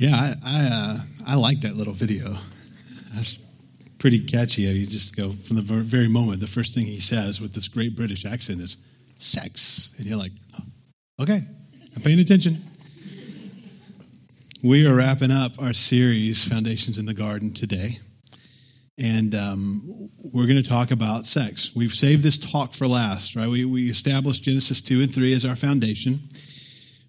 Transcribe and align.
Yeah, 0.00 0.16
I 0.16 0.34
I, 0.42 0.64
uh, 0.64 1.00
I 1.26 1.34
like 1.34 1.60
that 1.60 1.76
little 1.76 1.92
video. 1.92 2.38
That's 3.14 3.38
pretty 3.98 4.20
catchy. 4.20 4.62
You 4.62 4.86
just 4.86 5.14
go 5.14 5.32
from 5.32 5.56
the 5.56 5.62
very 5.62 6.08
moment. 6.08 6.40
The 6.40 6.46
first 6.46 6.74
thing 6.74 6.86
he 6.86 7.00
says 7.00 7.38
with 7.38 7.52
this 7.52 7.68
great 7.68 7.94
British 7.96 8.24
accent 8.24 8.62
is 8.62 8.78
"sex," 9.18 9.92
and 9.98 10.06
you're 10.06 10.16
like, 10.16 10.32
oh, 10.58 11.22
"Okay, 11.24 11.44
I'm 11.94 12.00
paying 12.02 12.18
attention." 12.18 12.64
We 14.62 14.86
are 14.86 14.94
wrapping 14.94 15.30
up 15.30 15.60
our 15.60 15.74
series, 15.74 16.48
Foundations 16.48 16.96
in 16.96 17.04
the 17.04 17.12
Garden, 17.12 17.52
today. 17.52 18.00
And 18.96 19.34
um, 19.34 20.08
we're 20.32 20.46
going 20.46 20.62
to 20.62 20.68
talk 20.68 20.92
about 20.92 21.26
sex. 21.26 21.72
We've 21.74 21.92
saved 21.92 22.22
this 22.22 22.38
talk 22.38 22.72
for 22.72 22.86
last, 22.86 23.36
right? 23.36 23.48
We, 23.48 23.66
we 23.66 23.90
established 23.90 24.44
Genesis 24.44 24.80
2 24.80 25.02
and 25.02 25.14
3 25.14 25.34
as 25.34 25.44
our 25.44 25.56
foundation. 25.56 26.28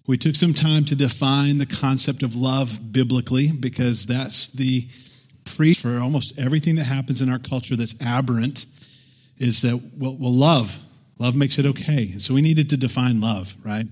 We 0.06 0.18
took 0.18 0.34
some 0.34 0.52
time 0.52 0.84
to 0.86 0.96
define 0.96 1.58
the 1.58 1.66
concept 1.66 2.22
of 2.22 2.34
love 2.34 2.92
biblically 2.92 3.52
because 3.52 4.06
that's 4.06 4.48
the 4.48 4.88
pre 5.44 5.74
for 5.74 5.98
almost 5.98 6.38
everything 6.38 6.74
that 6.76 6.84
happens 6.84 7.20
in 7.20 7.30
our 7.30 7.38
culture 7.38 7.76
that's 7.76 7.94
aberrant 8.00 8.66
is 9.38 9.62
that, 9.62 9.80
well, 9.96 10.16
well 10.16 10.32
love. 10.32 10.76
Love 11.18 11.36
makes 11.36 11.58
it 11.58 11.66
okay. 11.66 12.10
And 12.12 12.22
so 12.22 12.34
we 12.34 12.42
needed 12.42 12.70
to 12.70 12.76
define 12.76 13.20
love, 13.20 13.54
right? 13.64 13.86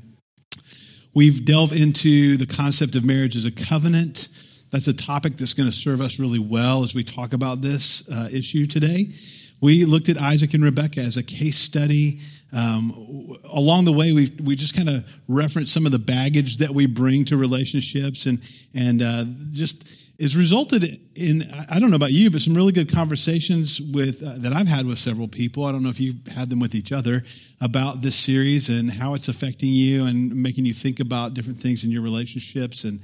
We've 1.14 1.44
delved 1.44 1.72
into 1.72 2.36
the 2.36 2.46
concept 2.46 2.96
of 2.96 3.04
marriage 3.04 3.36
as 3.36 3.44
a 3.44 3.50
covenant. 3.50 4.28
That's 4.72 4.88
a 4.88 4.94
topic 4.94 5.36
that's 5.36 5.54
going 5.54 5.70
to 5.70 5.76
serve 5.76 6.00
us 6.00 6.18
really 6.18 6.38
well 6.38 6.82
as 6.82 6.94
we 6.94 7.04
talk 7.04 7.32
about 7.32 7.62
this 7.62 8.08
uh, 8.10 8.28
issue 8.32 8.66
today. 8.66 9.12
We 9.60 9.84
looked 9.84 10.08
at 10.08 10.18
Isaac 10.18 10.54
and 10.54 10.64
Rebecca 10.64 11.00
as 11.00 11.16
a 11.16 11.22
case 11.22 11.58
study. 11.58 12.20
Um, 12.52 13.38
along 13.44 13.84
the 13.84 13.92
way, 13.92 14.12
we 14.12 14.34
we 14.42 14.56
just 14.56 14.74
kind 14.74 14.88
of 14.88 15.08
referenced 15.28 15.72
some 15.72 15.86
of 15.86 15.92
the 15.92 15.98
baggage 15.98 16.58
that 16.58 16.70
we 16.74 16.86
bring 16.86 17.24
to 17.26 17.36
relationships, 17.36 18.26
and 18.26 18.40
and 18.74 19.02
uh, 19.02 19.24
just 19.52 19.84
has 20.20 20.36
resulted 20.36 21.00
in 21.14 21.44
I 21.70 21.78
don't 21.78 21.90
know 21.90 21.96
about 21.96 22.12
you, 22.12 22.30
but 22.30 22.40
some 22.40 22.54
really 22.54 22.72
good 22.72 22.92
conversations 22.92 23.80
with 23.80 24.22
uh, 24.22 24.34
that 24.38 24.52
I've 24.52 24.66
had 24.66 24.86
with 24.86 24.98
several 24.98 25.28
people. 25.28 25.64
I 25.64 25.72
don't 25.72 25.82
know 25.82 25.90
if 25.90 26.00
you've 26.00 26.26
had 26.26 26.50
them 26.50 26.58
with 26.60 26.74
each 26.74 26.90
other 26.90 27.24
about 27.60 28.02
this 28.02 28.16
series 28.16 28.68
and 28.68 28.90
how 28.90 29.14
it's 29.14 29.28
affecting 29.28 29.70
you 29.70 30.06
and 30.06 30.34
making 30.34 30.64
you 30.64 30.74
think 30.74 31.00
about 31.00 31.34
different 31.34 31.60
things 31.60 31.84
in 31.84 31.90
your 31.90 32.02
relationships. 32.02 32.84
And 32.84 33.00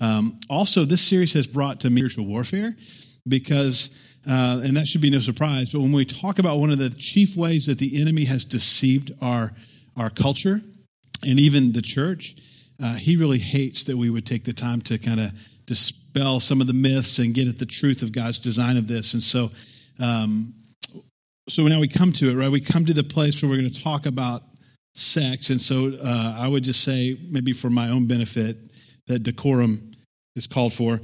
um, 0.00 0.40
also, 0.48 0.84
this 0.84 1.02
series 1.02 1.32
has 1.34 1.46
brought 1.46 1.80
to 1.80 1.90
me 1.90 2.00
spiritual 2.00 2.26
warfare 2.26 2.74
because 3.28 3.90
uh, 4.28 4.60
and 4.62 4.76
that 4.76 4.86
should 4.86 5.00
be 5.00 5.10
no 5.10 5.20
surprise. 5.20 5.70
But 5.70 5.80
when 5.80 5.92
we 5.92 6.04
talk 6.04 6.38
about 6.38 6.58
one 6.58 6.70
of 6.70 6.78
the 6.78 6.90
chief 6.90 7.36
ways 7.36 7.66
that 7.66 7.78
the 7.78 8.00
enemy 8.00 8.24
has 8.26 8.44
deceived 8.44 9.12
our, 9.22 9.52
our 9.96 10.10
culture 10.10 10.60
and 11.26 11.40
even 11.40 11.72
the 11.72 11.82
church, 11.82 12.36
uh, 12.82 12.94
he 12.94 13.16
really 13.16 13.38
hates 13.38 13.84
that 13.84 13.96
we 13.96 14.10
would 14.10 14.26
take 14.26 14.44
the 14.44 14.52
time 14.52 14.80
to 14.82 14.98
kind 14.98 15.20
of 15.20 15.30
dispel 15.66 16.40
some 16.40 16.60
of 16.60 16.66
the 16.66 16.72
myths 16.72 17.18
and 17.18 17.34
get 17.34 17.48
at 17.48 17.58
the 17.58 17.66
truth 17.66 18.02
of 18.02 18.12
God's 18.12 18.38
design 18.38 18.76
of 18.76 18.86
this. 18.86 19.14
And 19.14 19.22
so, 19.22 19.50
um, 19.98 20.54
so 21.48 21.66
now 21.66 21.80
we 21.80 21.88
come 21.88 22.12
to 22.14 22.30
it, 22.30 22.34
right? 22.34 22.50
We 22.50 22.60
come 22.60 22.84
to 22.86 22.94
the 22.94 23.04
place 23.04 23.40
where 23.42 23.50
we're 23.50 23.58
going 23.58 23.70
to 23.70 23.82
talk 23.82 24.06
about 24.06 24.42
sex. 24.94 25.50
And 25.50 25.60
so 25.60 25.92
uh, 26.02 26.36
I 26.38 26.48
would 26.48 26.64
just 26.64 26.82
say, 26.82 27.18
maybe 27.30 27.52
for 27.52 27.70
my 27.70 27.88
own 27.90 28.06
benefit, 28.06 28.56
that 29.06 29.22
decorum 29.22 29.92
is 30.36 30.46
called 30.46 30.72
for. 30.72 31.00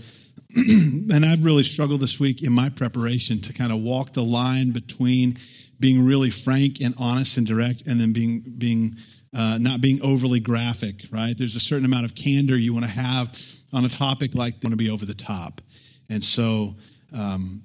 and 0.56 1.27
I've 1.27 1.44
really 1.44 1.64
struggled 1.64 2.00
this 2.00 2.20
week 2.20 2.42
in 2.42 2.52
my 2.52 2.69
preparation 2.69 3.41
to 3.42 3.52
kind 3.52 3.72
of 3.72 3.80
walk 3.80 4.12
the 4.12 4.22
line 4.22 4.70
between 4.70 5.38
being 5.80 6.05
really 6.05 6.30
frank 6.30 6.80
and 6.80 6.94
honest 6.98 7.36
and 7.36 7.47
direct, 7.47 7.83
and 7.86 8.00
then 8.00 8.12
being 8.12 8.44
being 8.56 8.97
uh, 9.34 9.58
not 9.58 9.80
being 9.80 10.00
overly 10.03 10.41
graphic. 10.41 11.03
Right? 11.11 11.36
There's 11.36 11.56
a 11.56 11.61
certain 11.61 11.84
amount 11.84 12.05
of 12.05 12.14
candor 12.14 12.56
you 12.56 12.72
want 12.72 12.84
to 12.84 12.91
have 12.91 13.36
on 13.72 13.84
a 13.84 13.88
topic 13.88 14.34
like 14.34 14.55
want 14.62 14.72
to 14.72 14.77
be 14.77 14.91
over 14.91 15.05
the 15.05 15.14
top, 15.14 15.61
and 16.08 16.22
so. 16.22 16.77
Um, 17.12 17.62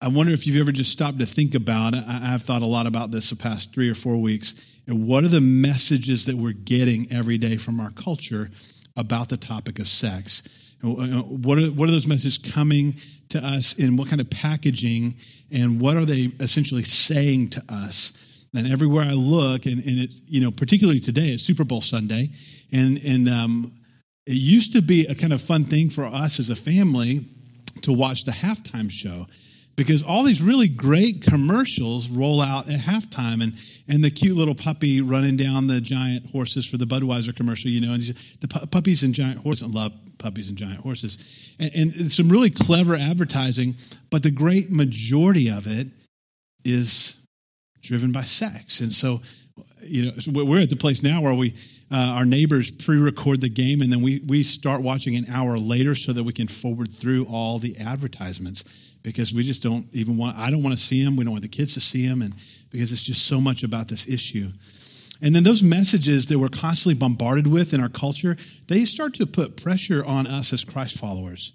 I 0.00 0.06
wonder 0.06 0.32
if 0.32 0.46
you've 0.46 0.60
ever 0.60 0.70
just 0.70 0.92
stopped 0.92 1.18
to 1.18 1.26
think 1.26 1.54
about 1.54 1.94
it. 1.94 2.04
I've 2.06 2.42
thought 2.42 2.62
a 2.62 2.66
lot 2.66 2.86
about 2.86 3.10
this 3.10 3.30
the 3.30 3.36
past 3.36 3.74
three 3.74 3.90
or 3.90 3.94
four 3.94 4.16
weeks. 4.16 4.54
And 4.86 5.06
what 5.08 5.24
are 5.24 5.28
the 5.28 5.40
messages 5.40 6.26
that 6.26 6.36
we're 6.36 6.52
getting 6.52 7.10
every 7.10 7.38
day 7.38 7.56
from 7.56 7.80
our 7.80 7.90
culture 7.90 8.50
about 8.96 9.30
the 9.30 9.36
topic 9.36 9.80
of 9.80 9.88
sex? 9.88 10.42
What 10.84 11.58
are, 11.58 11.66
what 11.66 11.88
are 11.88 11.92
those 11.92 12.06
messages 12.06 12.38
coming 12.38 12.96
to 13.30 13.38
us 13.38 13.74
in 13.74 13.96
what 13.96 14.08
kind 14.08 14.20
of 14.20 14.28
packaging 14.30 15.16
and 15.50 15.80
what 15.80 15.96
are 15.96 16.04
they 16.04 16.32
essentially 16.40 16.84
saying 16.84 17.50
to 17.50 17.64
us? 17.68 18.12
And 18.54 18.70
everywhere 18.70 19.04
I 19.04 19.12
look, 19.12 19.66
and, 19.66 19.84
and 19.84 20.00
it, 20.00 20.14
you 20.26 20.40
know, 20.40 20.50
particularly 20.50 21.00
today, 21.00 21.28
it's 21.28 21.42
Super 21.42 21.64
Bowl 21.64 21.80
Sunday, 21.80 22.30
and, 22.72 23.00
and 23.04 23.28
um, 23.28 23.72
it 24.26 24.34
used 24.34 24.72
to 24.74 24.82
be 24.82 25.06
a 25.06 25.14
kind 25.14 25.32
of 25.32 25.42
fun 25.42 25.64
thing 25.64 25.90
for 25.90 26.04
us 26.04 26.38
as 26.38 26.50
a 26.50 26.56
family 26.56 27.26
to 27.82 27.92
watch 27.92 28.24
the 28.24 28.32
halftime 28.32 28.90
show 28.90 29.26
because 29.76 30.02
all 30.02 30.22
these 30.22 30.40
really 30.40 30.68
great 30.68 31.22
commercials 31.22 32.08
roll 32.08 32.40
out 32.40 32.68
at 32.68 32.80
halftime 32.80 33.42
and, 33.42 33.54
and 33.88 34.04
the 34.04 34.10
cute 34.10 34.36
little 34.36 34.54
puppy 34.54 35.00
running 35.00 35.36
down 35.36 35.66
the 35.66 35.80
giant 35.80 36.30
horses 36.30 36.64
for 36.66 36.76
the 36.76 36.84
Budweiser 36.84 37.34
commercial, 37.34 37.70
you 37.70 37.80
know, 37.80 37.92
and 37.92 38.02
the 38.40 38.48
pu- 38.48 38.66
puppies 38.66 39.02
and 39.02 39.14
giant 39.14 39.38
horses. 39.38 39.68
Love 39.68 39.92
puppies 40.24 40.48
and 40.48 40.56
giant 40.56 40.80
horses. 40.80 41.54
And, 41.58 41.94
and 41.94 42.10
some 42.10 42.30
really 42.30 42.48
clever 42.48 42.96
advertising, 42.96 43.74
but 44.10 44.22
the 44.22 44.30
great 44.30 44.70
majority 44.70 45.50
of 45.50 45.66
it 45.66 45.88
is 46.64 47.16
driven 47.82 48.10
by 48.10 48.22
sex. 48.22 48.80
And 48.80 48.90
so, 48.90 49.20
you 49.82 50.06
know, 50.06 50.12
we're 50.32 50.62
at 50.62 50.70
the 50.70 50.76
place 50.76 51.02
now 51.02 51.20
where 51.20 51.34
we, 51.34 51.54
uh, 51.92 52.14
our 52.16 52.24
neighbors 52.24 52.70
pre-record 52.70 53.42
the 53.42 53.50
game 53.50 53.82
and 53.82 53.92
then 53.92 54.00
we, 54.00 54.20
we 54.26 54.42
start 54.42 54.80
watching 54.80 55.14
an 55.14 55.26
hour 55.30 55.58
later 55.58 55.94
so 55.94 56.14
that 56.14 56.24
we 56.24 56.32
can 56.32 56.48
forward 56.48 56.90
through 56.90 57.26
all 57.26 57.58
the 57.58 57.76
advertisements 57.76 58.64
because 59.02 59.34
we 59.34 59.42
just 59.42 59.62
don't 59.62 59.86
even 59.92 60.16
want, 60.16 60.38
I 60.38 60.50
don't 60.50 60.62
want 60.62 60.74
to 60.74 60.82
see 60.82 61.04
them. 61.04 61.16
We 61.16 61.24
don't 61.24 61.32
want 61.32 61.42
the 61.42 61.48
kids 61.48 61.74
to 61.74 61.82
see 61.82 62.08
them. 62.08 62.22
And 62.22 62.32
because 62.70 62.90
it's 62.92 63.04
just 63.04 63.26
so 63.26 63.42
much 63.42 63.62
about 63.62 63.88
this 63.88 64.08
issue. 64.08 64.48
And 65.22 65.34
then 65.34 65.44
those 65.44 65.62
messages 65.62 66.26
that 66.26 66.38
we're 66.38 66.48
constantly 66.48 66.94
bombarded 66.94 67.46
with 67.46 67.72
in 67.72 67.80
our 67.80 67.88
culture, 67.88 68.36
they 68.68 68.84
start 68.84 69.14
to 69.14 69.26
put 69.26 69.62
pressure 69.62 70.04
on 70.04 70.26
us 70.26 70.52
as 70.52 70.64
Christ 70.64 70.98
followers, 70.98 71.52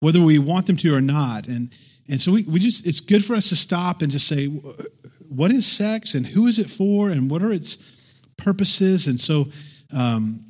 whether 0.00 0.20
we 0.20 0.38
want 0.38 0.66
them 0.66 0.76
to 0.78 0.94
or 0.94 1.00
not. 1.00 1.48
And, 1.48 1.72
and 2.08 2.20
so 2.20 2.32
we, 2.32 2.44
we 2.44 2.60
just, 2.60 2.86
it's 2.86 3.00
good 3.00 3.24
for 3.24 3.34
us 3.34 3.48
to 3.48 3.56
stop 3.56 4.02
and 4.02 4.10
just 4.10 4.26
say, 4.26 4.46
what 5.28 5.50
is 5.50 5.66
sex 5.66 6.14
and 6.14 6.26
who 6.26 6.46
is 6.46 6.58
it 6.58 6.70
for 6.70 7.10
and 7.10 7.30
what 7.30 7.42
are 7.42 7.52
its 7.52 7.76
purposes? 8.36 9.06
And 9.06 9.20
so, 9.20 9.46
um, 9.92 10.44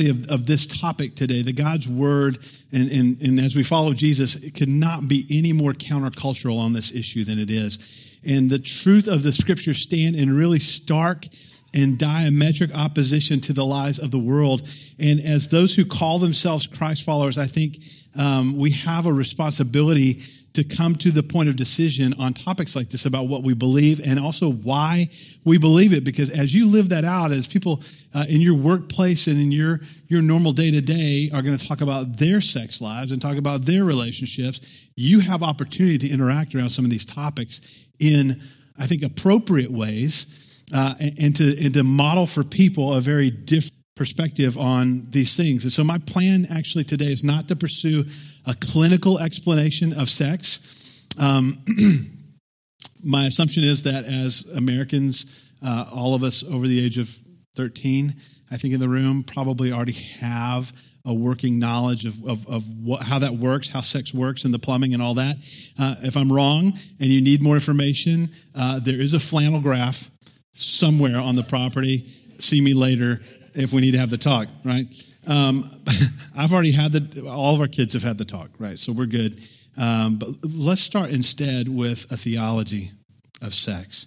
of, 0.00 0.26
of 0.28 0.46
this 0.46 0.66
topic 0.66 1.14
today, 1.14 1.42
the 1.42 1.52
God's 1.52 1.88
word, 1.88 2.38
and, 2.72 2.90
and, 2.90 3.20
and 3.22 3.38
as 3.40 3.54
we 3.54 3.62
follow 3.62 3.92
Jesus, 3.92 4.34
it 4.34 4.54
could 4.54 4.68
not 4.68 5.06
be 5.06 5.26
any 5.30 5.52
more 5.52 5.72
countercultural 5.72 6.58
on 6.58 6.72
this 6.72 6.92
issue 6.92 7.24
than 7.24 7.38
it 7.38 7.50
is. 7.50 8.18
And 8.24 8.50
the 8.50 8.58
truth 8.58 9.06
of 9.06 9.22
the 9.22 9.32
scripture 9.32 9.74
stand 9.74 10.16
in 10.16 10.34
really 10.34 10.58
stark 10.58 11.26
and 11.74 11.98
diametric 11.98 12.74
opposition 12.74 13.40
to 13.40 13.52
the 13.52 13.64
lies 13.64 13.98
of 13.98 14.10
the 14.10 14.18
world. 14.18 14.68
And 14.98 15.20
as 15.20 15.48
those 15.48 15.74
who 15.74 15.84
call 15.84 16.18
themselves 16.18 16.66
Christ 16.66 17.02
followers, 17.02 17.38
I 17.38 17.46
think 17.46 17.78
um, 18.16 18.56
we 18.56 18.70
have 18.72 19.06
a 19.06 19.12
responsibility 19.12 20.22
to 20.52 20.62
come 20.62 20.94
to 20.96 21.10
the 21.10 21.22
point 21.22 21.48
of 21.48 21.56
decision 21.56 22.12
on 22.18 22.34
topics 22.34 22.76
like 22.76 22.90
this 22.90 23.06
about 23.06 23.26
what 23.26 23.42
we 23.42 23.54
believe 23.54 24.00
and 24.04 24.20
also 24.20 24.52
why 24.52 25.08
we 25.44 25.56
believe 25.56 25.94
it. 25.94 26.04
Because 26.04 26.28
as 26.28 26.52
you 26.52 26.66
live 26.66 26.90
that 26.90 27.04
out, 27.04 27.32
as 27.32 27.46
people 27.46 27.82
uh, 28.12 28.26
in 28.28 28.42
your 28.42 28.54
workplace 28.54 29.28
and 29.28 29.40
in 29.40 29.50
your, 29.50 29.80
your 30.08 30.20
normal 30.20 30.52
day 30.52 30.70
to 30.70 30.82
day 30.82 31.30
are 31.32 31.40
going 31.40 31.56
to 31.56 31.66
talk 31.66 31.80
about 31.80 32.18
their 32.18 32.42
sex 32.42 32.82
lives 32.82 33.12
and 33.12 33.22
talk 33.22 33.38
about 33.38 33.64
their 33.64 33.84
relationships, 33.84 34.86
you 34.94 35.20
have 35.20 35.42
opportunity 35.42 35.96
to 35.96 36.10
interact 36.10 36.54
around 36.54 36.68
some 36.68 36.84
of 36.84 36.90
these 36.90 37.06
topics 37.06 37.62
in, 37.98 38.42
I 38.78 38.86
think, 38.86 39.02
appropriate 39.02 39.70
ways 39.70 40.51
uh, 40.72 40.94
and, 41.18 41.34
to, 41.36 41.64
and 41.64 41.74
to 41.74 41.82
model 41.82 42.26
for 42.26 42.44
people 42.44 42.94
a 42.94 43.00
very 43.00 43.30
different 43.30 43.82
perspective 43.94 44.56
on 44.56 45.06
these 45.10 45.36
things. 45.36 45.64
And 45.64 45.72
so, 45.72 45.84
my 45.84 45.98
plan 45.98 46.46
actually 46.50 46.84
today 46.84 47.12
is 47.12 47.22
not 47.22 47.48
to 47.48 47.56
pursue 47.56 48.04
a 48.46 48.54
clinical 48.54 49.18
explanation 49.18 49.92
of 49.92 50.08
sex. 50.08 51.06
Um, 51.18 51.64
my 53.02 53.26
assumption 53.26 53.64
is 53.64 53.82
that 53.82 54.04
as 54.04 54.44
Americans, 54.54 55.50
uh, 55.64 55.90
all 55.92 56.14
of 56.14 56.22
us 56.22 56.42
over 56.42 56.66
the 56.66 56.84
age 56.84 56.98
of 56.98 57.16
13, 57.56 58.14
I 58.50 58.56
think 58.56 58.74
in 58.74 58.80
the 58.80 58.88
room, 58.88 59.24
probably 59.24 59.72
already 59.72 59.92
have 59.92 60.72
a 61.04 61.12
working 61.12 61.58
knowledge 61.58 62.06
of, 62.06 62.24
of, 62.24 62.46
of 62.46 62.64
what, 62.68 63.02
how 63.02 63.18
that 63.18 63.32
works, 63.32 63.68
how 63.68 63.80
sex 63.80 64.14
works, 64.14 64.44
and 64.44 64.54
the 64.54 64.58
plumbing 64.58 64.94
and 64.94 65.02
all 65.02 65.14
that. 65.14 65.36
Uh, 65.78 65.96
if 66.02 66.16
I'm 66.16 66.32
wrong 66.32 66.78
and 67.00 67.08
you 67.08 67.20
need 67.20 67.42
more 67.42 67.56
information, 67.56 68.30
uh, 68.54 68.78
there 68.78 69.00
is 69.00 69.12
a 69.12 69.20
flannel 69.20 69.60
graph 69.60 70.11
somewhere 70.54 71.18
on 71.18 71.36
the 71.36 71.42
property. 71.42 72.06
See 72.38 72.60
me 72.60 72.74
later 72.74 73.20
if 73.54 73.72
we 73.72 73.80
need 73.80 73.92
to 73.92 73.98
have 73.98 74.10
the 74.10 74.18
talk, 74.18 74.48
right? 74.64 74.86
Um, 75.26 75.82
I've 76.36 76.52
already 76.52 76.72
had 76.72 76.92
the, 76.92 77.28
all 77.28 77.54
of 77.54 77.60
our 77.60 77.68
kids 77.68 77.92
have 77.94 78.02
had 78.02 78.18
the 78.18 78.24
talk, 78.24 78.50
right? 78.58 78.78
So 78.78 78.92
we're 78.92 79.06
good. 79.06 79.40
Um, 79.76 80.16
but 80.16 80.28
let's 80.44 80.80
start 80.80 81.10
instead 81.10 81.68
with 81.68 82.10
a 82.10 82.16
theology 82.16 82.92
of 83.40 83.54
sex. 83.54 84.06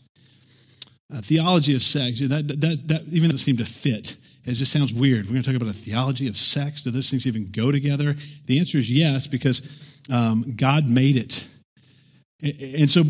A 1.12 1.22
theology 1.22 1.76
of 1.76 1.84
sex, 1.84 2.20
that, 2.20 2.48
that, 2.48 2.82
that 2.88 3.04
even 3.10 3.30
doesn't 3.30 3.40
seem 3.40 3.58
to 3.58 3.66
fit 3.66 4.18
it 4.46 4.54
just 4.54 4.72
sounds 4.72 4.94
weird. 4.94 5.26
We're 5.26 5.32
going 5.32 5.44
to 5.44 5.52
talk 5.52 5.62
about 5.62 5.74
a 5.74 5.78
theology 5.78 6.28
of 6.28 6.38
sex. 6.38 6.84
Do 6.84 6.92
those 6.92 7.10
things 7.10 7.26
even 7.26 7.48
go 7.48 7.72
together? 7.72 8.16
The 8.46 8.60
answer 8.60 8.78
is 8.78 8.92
yes, 8.92 9.26
because 9.26 10.00
um, 10.12 10.54
God 10.56 10.88
made 10.88 11.18
it. 11.18 11.48
And 12.78 12.92
so, 12.92 13.04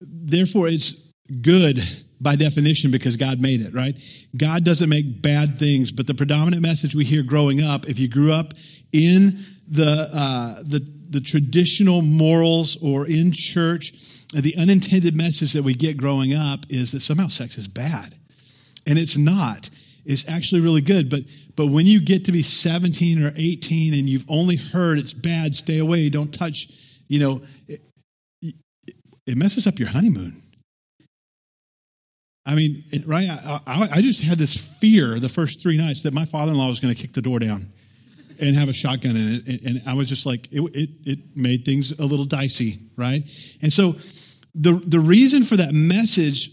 therefore, 0.00 0.66
it's 0.66 0.94
good 1.40 1.80
by 2.22 2.36
definition 2.36 2.90
because 2.90 3.16
God 3.16 3.40
made 3.40 3.60
it, 3.60 3.74
right? 3.74 3.96
God 4.36 4.64
doesn't 4.64 4.88
make 4.88 5.20
bad 5.20 5.58
things, 5.58 5.90
but 5.90 6.06
the 6.06 6.14
predominant 6.14 6.62
message 6.62 6.94
we 6.94 7.04
hear 7.04 7.22
growing 7.22 7.62
up, 7.62 7.88
if 7.88 7.98
you 7.98 8.08
grew 8.08 8.32
up 8.32 8.54
in 8.92 9.38
the, 9.68 10.08
uh, 10.12 10.62
the, 10.62 10.86
the 11.10 11.20
traditional 11.20 12.00
morals 12.00 12.76
or 12.80 13.06
in 13.06 13.32
church, 13.32 13.92
the 14.32 14.56
unintended 14.56 15.16
message 15.16 15.52
that 15.52 15.62
we 15.62 15.74
get 15.74 15.96
growing 15.96 16.32
up 16.32 16.64
is 16.68 16.92
that 16.92 17.00
somehow 17.00 17.28
sex 17.28 17.58
is 17.58 17.68
bad. 17.68 18.14
And 18.86 18.98
it's 18.98 19.16
not. 19.16 19.68
It's 20.04 20.28
actually 20.28 20.60
really 20.60 20.80
good. 20.80 21.10
But, 21.10 21.22
but 21.56 21.66
when 21.66 21.86
you 21.86 22.00
get 22.00 22.24
to 22.26 22.32
be 22.32 22.42
17 22.42 23.22
or 23.22 23.32
18 23.36 23.94
and 23.94 24.08
you've 24.08 24.24
only 24.28 24.56
heard 24.56 24.98
it's 24.98 25.14
bad, 25.14 25.54
stay 25.54 25.78
away, 25.78 26.08
don't 26.08 26.32
touch, 26.32 26.68
you 27.08 27.18
know, 27.18 27.42
it, 27.68 27.80
it 29.26 29.36
messes 29.36 29.66
up 29.66 29.78
your 29.78 29.88
honeymoon. 29.88 30.42
I 32.44 32.54
mean, 32.54 32.84
right? 33.06 33.28
I, 33.30 33.60
I, 33.66 33.88
I, 33.94 34.02
just 34.02 34.20
had 34.22 34.36
this 34.36 34.56
fear 34.56 35.20
the 35.20 35.28
first 35.28 35.62
three 35.62 35.76
nights 35.76 36.02
that 36.02 36.12
my 36.12 36.24
father 36.24 36.50
in 36.50 36.58
law 36.58 36.68
was 36.68 36.80
going 36.80 36.92
to 36.92 37.00
kick 37.00 37.12
the 37.12 37.22
door 37.22 37.38
down 37.38 37.72
and 38.40 38.56
have 38.56 38.68
a 38.68 38.72
shotgun 38.72 39.16
in 39.16 39.42
it. 39.46 39.62
And 39.62 39.82
I 39.86 39.94
was 39.94 40.08
just 40.08 40.26
like, 40.26 40.48
it, 40.50 40.60
it, 40.74 40.90
it 41.04 41.18
made 41.36 41.64
things 41.64 41.92
a 41.92 42.04
little 42.04 42.24
dicey, 42.24 42.80
right? 42.96 43.22
And 43.62 43.72
so 43.72 43.94
the, 44.56 44.82
the 44.84 44.98
reason 44.98 45.44
for 45.44 45.56
that 45.56 45.72
message 45.72 46.50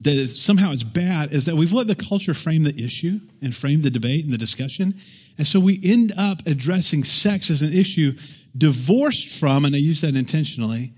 that 0.00 0.14
is 0.14 0.42
somehow 0.42 0.72
it's 0.72 0.82
bad 0.82 1.32
is 1.32 1.46
that 1.46 1.56
we've 1.56 1.72
let 1.72 1.86
the 1.86 1.94
culture 1.94 2.34
frame 2.34 2.64
the 2.64 2.82
issue 2.82 3.18
and 3.42 3.54
frame 3.54 3.82
the 3.82 3.90
debate 3.90 4.24
and 4.24 4.32
the 4.32 4.38
discussion. 4.38 4.94
And 5.38 5.46
so 5.46 5.58
we 5.60 5.80
end 5.82 6.12
up 6.16 6.46
addressing 6.46 7.04
sex 7.04 7.50
as 7.50 7.62
an 7.62 7.72
issue 7.72 8.16
divorced 8.56 9.28
from, 9.28 9.64
and 9.64 9.74
I 9.74 9.78
use 9.78 10.00
that 10.02 10.14
intentionally, 10.14 10.92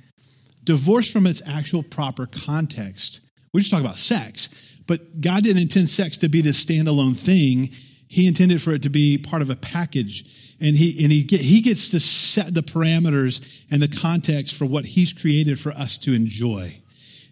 divorced 0.65 1.13
from 1.13 1.27
its 1.27 1.43
actual 1.47 1.83
proper 1.83 2.27
context. 2.27 3.21
We 3.53 3.61
just 3.61 3.71
talk 3.71 3.81
about 3.81 3.99
sex, 3.99 4.49
but 4.87 5.21
God 5.21 5.43
didn't 5.43 5.63
intend 5.63 5.91
sex 5.91 6.17
to 6.19 6.29
be 6.29 6.41
this 6.41 6.63
standalone 6.65 7.17
thing. 7.17 7.71
He 8.09 8.27
intended 8.27 8.63
for 8.63 8.73
it 8.73 8.83
to 8.83 8.89
be 8.89 9.19
part 9.19 9.43
of 9.43 9.51
a 9.51 9.57
package. 9.57 10.55
And 10.61 10.75
he, 10.75 11.03
and 11.03 11.13
he, 11.13 11.23
get, 11.23 11.41
he 11.41 11.61
gets 11.61 11.89
to 11.91 12.01
set 12.01 12.55
the 12.55 12.63
parameters 12.63 13.65
and 13.71 13.81
the 13.81 13.89
context 13.89 14.55
for 14.55 14.65
what 14.65 14.85
he's 14.85 15.13
created 15.13 15.61
for 15.61 15.71
us 15.73 15.99
to 15.99 16.13
enjoy. 16.13 16.81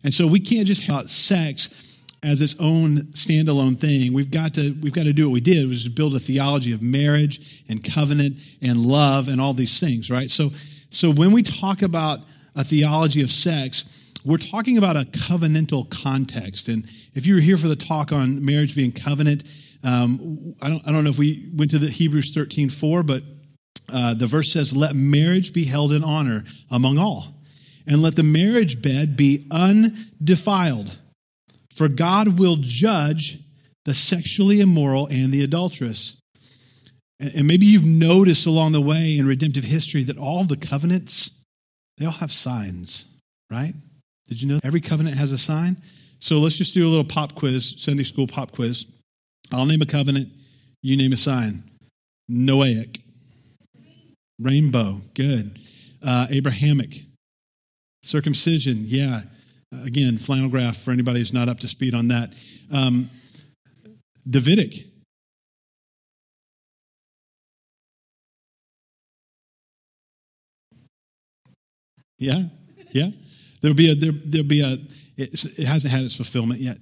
And 0.04 0.14
so 0.14 0.26
we 0.26 0.38
can't 0.38 0.66
just 0.66 0.84
have 0.84 1.10
sex 1.10 1.98
as 2.22 2.40
its 2.40 2.56
own 2.58 2.98
standalone 3.12 3.78
thing. 3.78 4.12
We've 4.12 4.30
got 4.30 4.54
to 4.54 4.72
we've 4.80 4.92
got 4.92 5.04
to 5.04 5.12
do 5.12 5.28
what 5.28 5.32
we 5.32 5.40
did, 5.40 5.68
which 5.68 5.78
is 5.78 5.88
build 5.88 6.14
a 6.14 6.20
theology 6.20 6.72
of 6.72 6.82
marriage 6.82 7.64
and 7.68 7.82
covenant 7.82 8.38
and 8.62 8.78
love 8.84 9.28
and 9.28 9.40
all 9.40 9.54
these 9.54 9.78
things, 9.78 10.10
right? 10.10 10.30
So 10.30 10.50
so 10.90 11.10
when 11.10 11.32
we 11.32 11.42
talk 11.42 11.82
about 11.82 12.20
a 12.54 12.64
theology 12.64 13.22
of 13.22 13.30
sex, 13.30 13.84
we're 14.26 14.38
talking 14.38 14.76
about 14.76 14.96
a 14.96 15.02
covenantal 15.02 15.88
context. 15.88 16.68
And 16.68 16.88
if 17.14 17.26
you 17.26 17.36
were 17.36 17.40
here 17.40 17.56
for 17.56 17.68
the 17.68 17.76
talk 17.76 18.10
on 18.10 18.44
marriage 18.44 18.74
being 18.74 18.90
covenant, 18.90 19.44
um, 19.84 20.54
I 20.60 20.68
don't 20.68 20.86
I 20.86 20.90
don't 20.90 21.04
know 21.04 21.10
if 21.10 21.18
we 21.18 21.48
went 21.54 21.70
to 21.70 21.78
the 21.78 21.88
Hebrews 21.88 22.34
13, 22.34 22.68
4, 22.68 23.04
but 23.04 23.22
uh, 23.88 24.14
the 24.14 24.26
verse 24.26 24.52
says, 24.52 24.76
Let 24.76 24.96
marriage 24.96 25.52
be 25.52 25.64
held 25.64 25.92
in 25.92 26.02
honor 26.02 26.44
among 26.70 26.98
all 26.98 27.36
and 27.86 28.02
let 28.02 28.16
the 28.16 28.24
marriage 28.24 28.82
bed 28.82 29.16
be 29.16 29.46
undefiled. 29.50 30.98
For 31.72 31.88
God 31.88 32.38
will 32.38 32.56
judge 32.56 33.38
the 33.84 33.94
sexually 33.94 34.60
immoral 34.60 35.06
and 35.06 35.32
the 35.32 35.44
adulterous. 35.44 36.16
And 37.20 37.46
maybe 37.46 37.66
you've 37.66 37.84
noticed 37.84 38.46
along 38.46 38.72
the 38.72 38.80
way 38.80 39.16
in 39.16 39.26
redemptive 39.26 39.64
history 39.64 40.02
that 40.04 40.18
all 40.18 40.44
the 40.44 40.56
covenants, 40.56 41.30
they 41.96 42.06
all 42.06 42.12
have 42.12 42.32
signs, 42.32 43.04
right? 43.50 43.74
Did 44.28 44.42
you 44.42 44.48
know 44.48 44.60
every 44.64 44.80
covenant 44.80 45.16
has 45.16 45.32
a 45.32 45.38
sign? 45.38 45.82
So 46.18 46.38
let's 46.38 46.56
just 46.56 46.74
do 46.74 46.86
a 46.86 46.88
little 46.88 47.04
pop 47.04 47.34
quiz, 47.34 47.74
Sunday 47.76 48.02
school 48.02 48.26
pop 48.26 48.52
quiz. 48.52 48.86
I'll 49.52 49.66
name 49.66 49.82
a 49.82 49.86
covenant, 49.86 50.28
you 50.82 50.96
name 50.96 51.12
a 51.12 51.16
sign. 51.16 51.62
Noahic. 52.30 53.00
Rainbow, 54.38 55.00
good. 55.14 55.58
Uh, 56.02 56.26
Abrahamic, 56.30 57.02
Circumcision, 58.02 58.84
yeah. 58.86 59.22
Again, 59.84 60.16
flannel 60.18 60.48
graph 60.48 60.76
for 60.76 60.92
anybody 60.92 61.18
who's 61.18 61.32
not 61.32 61.48
up 61.48 61.58
to 61.60 61.68
speed 61.68 61.92
on 61.94 62.08
that. 62.08 62.32
Um, 62.72 63.10
Davidic. 64.28 64.86
Yeah, 72.18 72.44
yeah. 72.92 73.10
There'll 73.60 73.76
be 73.76 73.90
a 73.90 73.94
there, 73.94 74.12
there'll 74.12 74.46
be 74.46 74.60
a. 74.60 74.78
it 75.16 75.66
hasn't 75.66 75.92
had 75.92 76.04
its 76.04 76.16
fulfillment 76.16 76.60
yet, 76.60 76.78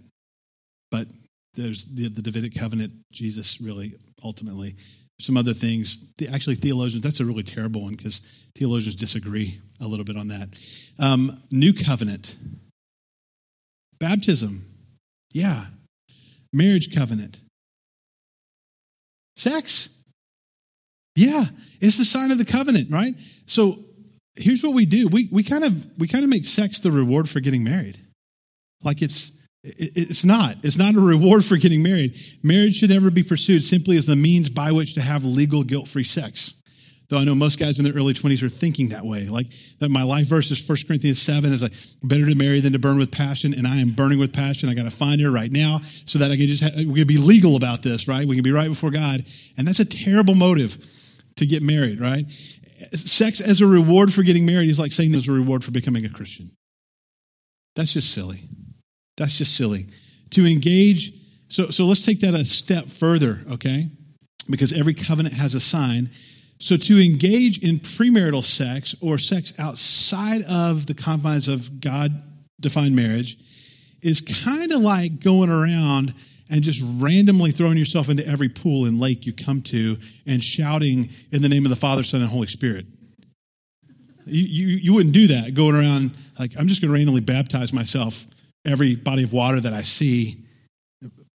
but 0.91 1.09
there's 1.55 1.87
the, 1.87 2.09
the 2.09 2.23
Davidic 2.23 2.59
covenant. 2.59 2.93
Jesus 3.13 3.61
really 3.61 3.95
ultimately 4.23 4.77
some 5.21 5.37
other 5.37 5.55
things. 5.55 6.05
Actually, 6.33 6.57
theologians, 6.57 7.03
that's 7.03 7.21
a 7.21 7.25
really 7.25 7.43
terrible 7.43 7.83
one 7.83 7.95
because 7.95 8.21
theologians 8.57 8.97
disagree 8.97 9.61
a 9.81 9.87
little 9.87 10.05
bit 10.05 10.17
on 10.17 10.29
that. 10.29 10.49
Um, 10.99 11.43
new 11.51 11.73
covenant, 11.73 12.37
baptism, 13.99 14.67
yeah. 15.33 15.67
Marriage 16.53 16.95
covenant, 16.95 17.41
sex, 19.37 19.89
yeah. 21.17 21.45
It's 21.81 21.99
the 21.99 22.05
sign 22.05 22.31
of 22.31 22.39
the 22.39 22.45
covenant, 22.45 22.91
right? 22.91 23.15
So 23.47 23.81
here's 24.37 24.63
what 24.63 24.75
we 24.75 24.87
do 24.87 25.09
we, 25.09 25.29
we 25.31 25.43
kind 25.43 25.65
of 25.65 25.99
we 25.99 26.09
kind 26.09 26.25
of 26.25 26.31
make 26.31 26.45
sex 26.45 26.81
the 26.81 26.91
reward 26.91 27.29
for 27.29 27.41
getting 27.41 27.65
married 27.65 28.01
like 28.83 29.03
it's 29.03 29.33
it's 29.65 30.25
not. 30.27 30.57
It's 30.63 30.77
not 30.77 30.95
a 30.95 31.01
reward 31.01 31.43
for 31.43 31.57
getting 31.57 31.83
married. 31.83 32.19
Marriage 32.43 32.77
should 32.77 32.91
never 32.91 33.11
be 33.11 33.23
pursued 33.23 33.65
simply 33.65 33.97
as 33.97 34.05
the 34.05 34.15
means 34.15 34.51
by 34.51 34.73
which 34.73 34.95
to 34.95 35.01
have 35.01 35.25
legal, 35.25 35.65
guilt 35.65 35.89
free 35.89 36.05
sex. 36.05 36.53
Though 37.09 37.19
I 37.19 37.25
know 37.25 37.35
most 37.35 37.59
guys 37.59 37.79
in 37.79 37.85
their 37.85 37.95
early 37.95 38.13
20s 38.13 38.43
are 38.43 38.51
thinking 38.51 38.91
that 38.91 39.07
way. 39.07 39.25
Like 39.25 39.47
that 39.79 39.89
my 39.89 40.03
life 40.03 40.27
verse 40.27 40.51
is 40.51 40.69
1 40.69 40.79
Corinthians 40.87 41.21
7 41.21 41.51
is 41.53 41.63
like, 41.63 41.73
better 42.03 42.27
to 42.27 42.35
marry 42.35 42.61
than 42.61 42.75
to 42.75 42.79
burn 42.79 42.99
with 42.99 43.11
passion. 43.11 43.55
And 43.55 43.67
I 43.67 43.77
am 43.77 43.93
burning 43.93 44.19
with 44.19 44.35
passion. 44.35 44.69
I 44.69 44.75
got 44.75 44.85
to 44.85 44.91
find 44.91 45.21
her 45.23 45.31
right 45.31 45.51
now 45.51 45.81
so 46.05 46.19
that 46.19 46.31
I 46.31 46.37
can 46.37 46.47
just, 46.47 46.63
have, 46.63 46.75
we 46.75 47.01
can 47.01 47.07
be 47.07 47.19
legal 47.19 47.57
about 47.57 47.83
this, 47.83 48.07
right? 48.07 48.29
We 48.29 48.37
can 48.37 48.43
be 48.43 48.53
right 48.53 48.69
before 48.69 48.91
God. 48.91 49.25
And 49.57 49.67
that's 49.67 49.81
a 49.81 49.85
terrible 49.87 50.35
motive 50.35 50.77
to 51.37 51.47
get 51.47 51.63
married, 51.63 52.01
right? 52.01 52.27
Sex 52.93 53.41
as 53.41 53.61
a 53.61 53.67
reward 53.67 54.13
for 54.13 54.23
getting 54.23 54.47
married 54.47 54.69
is 54.69 54.79
like 54.79 54.93
saying 54.93 55.13
there's 55.13 55.29
a 55.29 55.33
reward 55.33 55.65
for 55.65 55.71
becoming 55.71 56.05
a 56.05 56.11
Christian. 56.11 56.51
That's 57.77 57.93
just 57.93 58.13
silly. 58.13 58.49
That's 59.17 59.39
just 59.39 59.57
silly. 59.57 59.89
To 60.31 60.47
engage, 60.47 61.13
so, 61.49 61.71
so 61.71 61.85
let's 61.85 62.05
take 62.05 62.21
that 62.21 62.35
a 62.35 62.45
step 62.45 62.87
further, 62.87 63.41
okay? 63.53 63.89
Because 64.51 64.73
every 64.73 64.95
covenant 64.95 65.35
has 65.35 65.55
a 65.55 65.61
sign. 65.61 66.11
So 66.59 66.77
to 66.77 67.01
engage 67.01 67.59
in 67.59 67.81
premarital 67.81 68.45
sex 68.45 68.95
or 69.01 69.19
sex 69.19 69.53
outside 69.59 70.43
of 70.43 70.87
the 70.87 70.95
confines 70.95 71.49
of 71.49 71.81
God 71.81 72.23
defined 72.61 72.97
marriage 72.97 73.39
is 74.03 74.21
kind 74.21 74.73
of 74.73 74.81
like 74.81 75.21
going 75.21 75.51
around 75.51 76.15
and 76.51 76.63
just 76.63 76.83
randomly 76.85 77.51
throwing 77.51 77.79
yourself 77.79 78.09
into 78.09 78.27
every 78.27 78.49
pool 78.49 78.87
and 78.87 79.01
lake 79.01 79.27
you 79.27 79.33
come 79.33 79.63
to 79.63 79.97
and 80.27 80.43
shouting 80.43 81.11
in 81.31 81.43
the 81.43 81.49
name 81.49 81.65
of 81.65 81.71
the 81.71 81.77
Father, 81.77 82.03
Son, 82.03 82.21
and 82.21 82.31
Holy 82.31 82.47
Spirit. 82.47 82.87
You, 84.27 84.43
you, 84.43 84.67
you 84.77 84.95
wouldn't 84.95 85.15
do 85.15 85.27
that 85.29 85.55
going 85.55 85.75
around 85.75 86.13
like, 86.39 86.53
I'm 86.59 86.69
just 86.69 86.81
going 86.81 86.91
to 86.91 86.95
randomly 86.95 87.21
baptize 87.21 87.73
myself 87.73 88.27
every 88.67 88.95
body 88.95 89.23
of 89.23 89.33
water 89.33 89.61
that 89.61 89.73
I 89.73 89.83
see. 89.83 90.45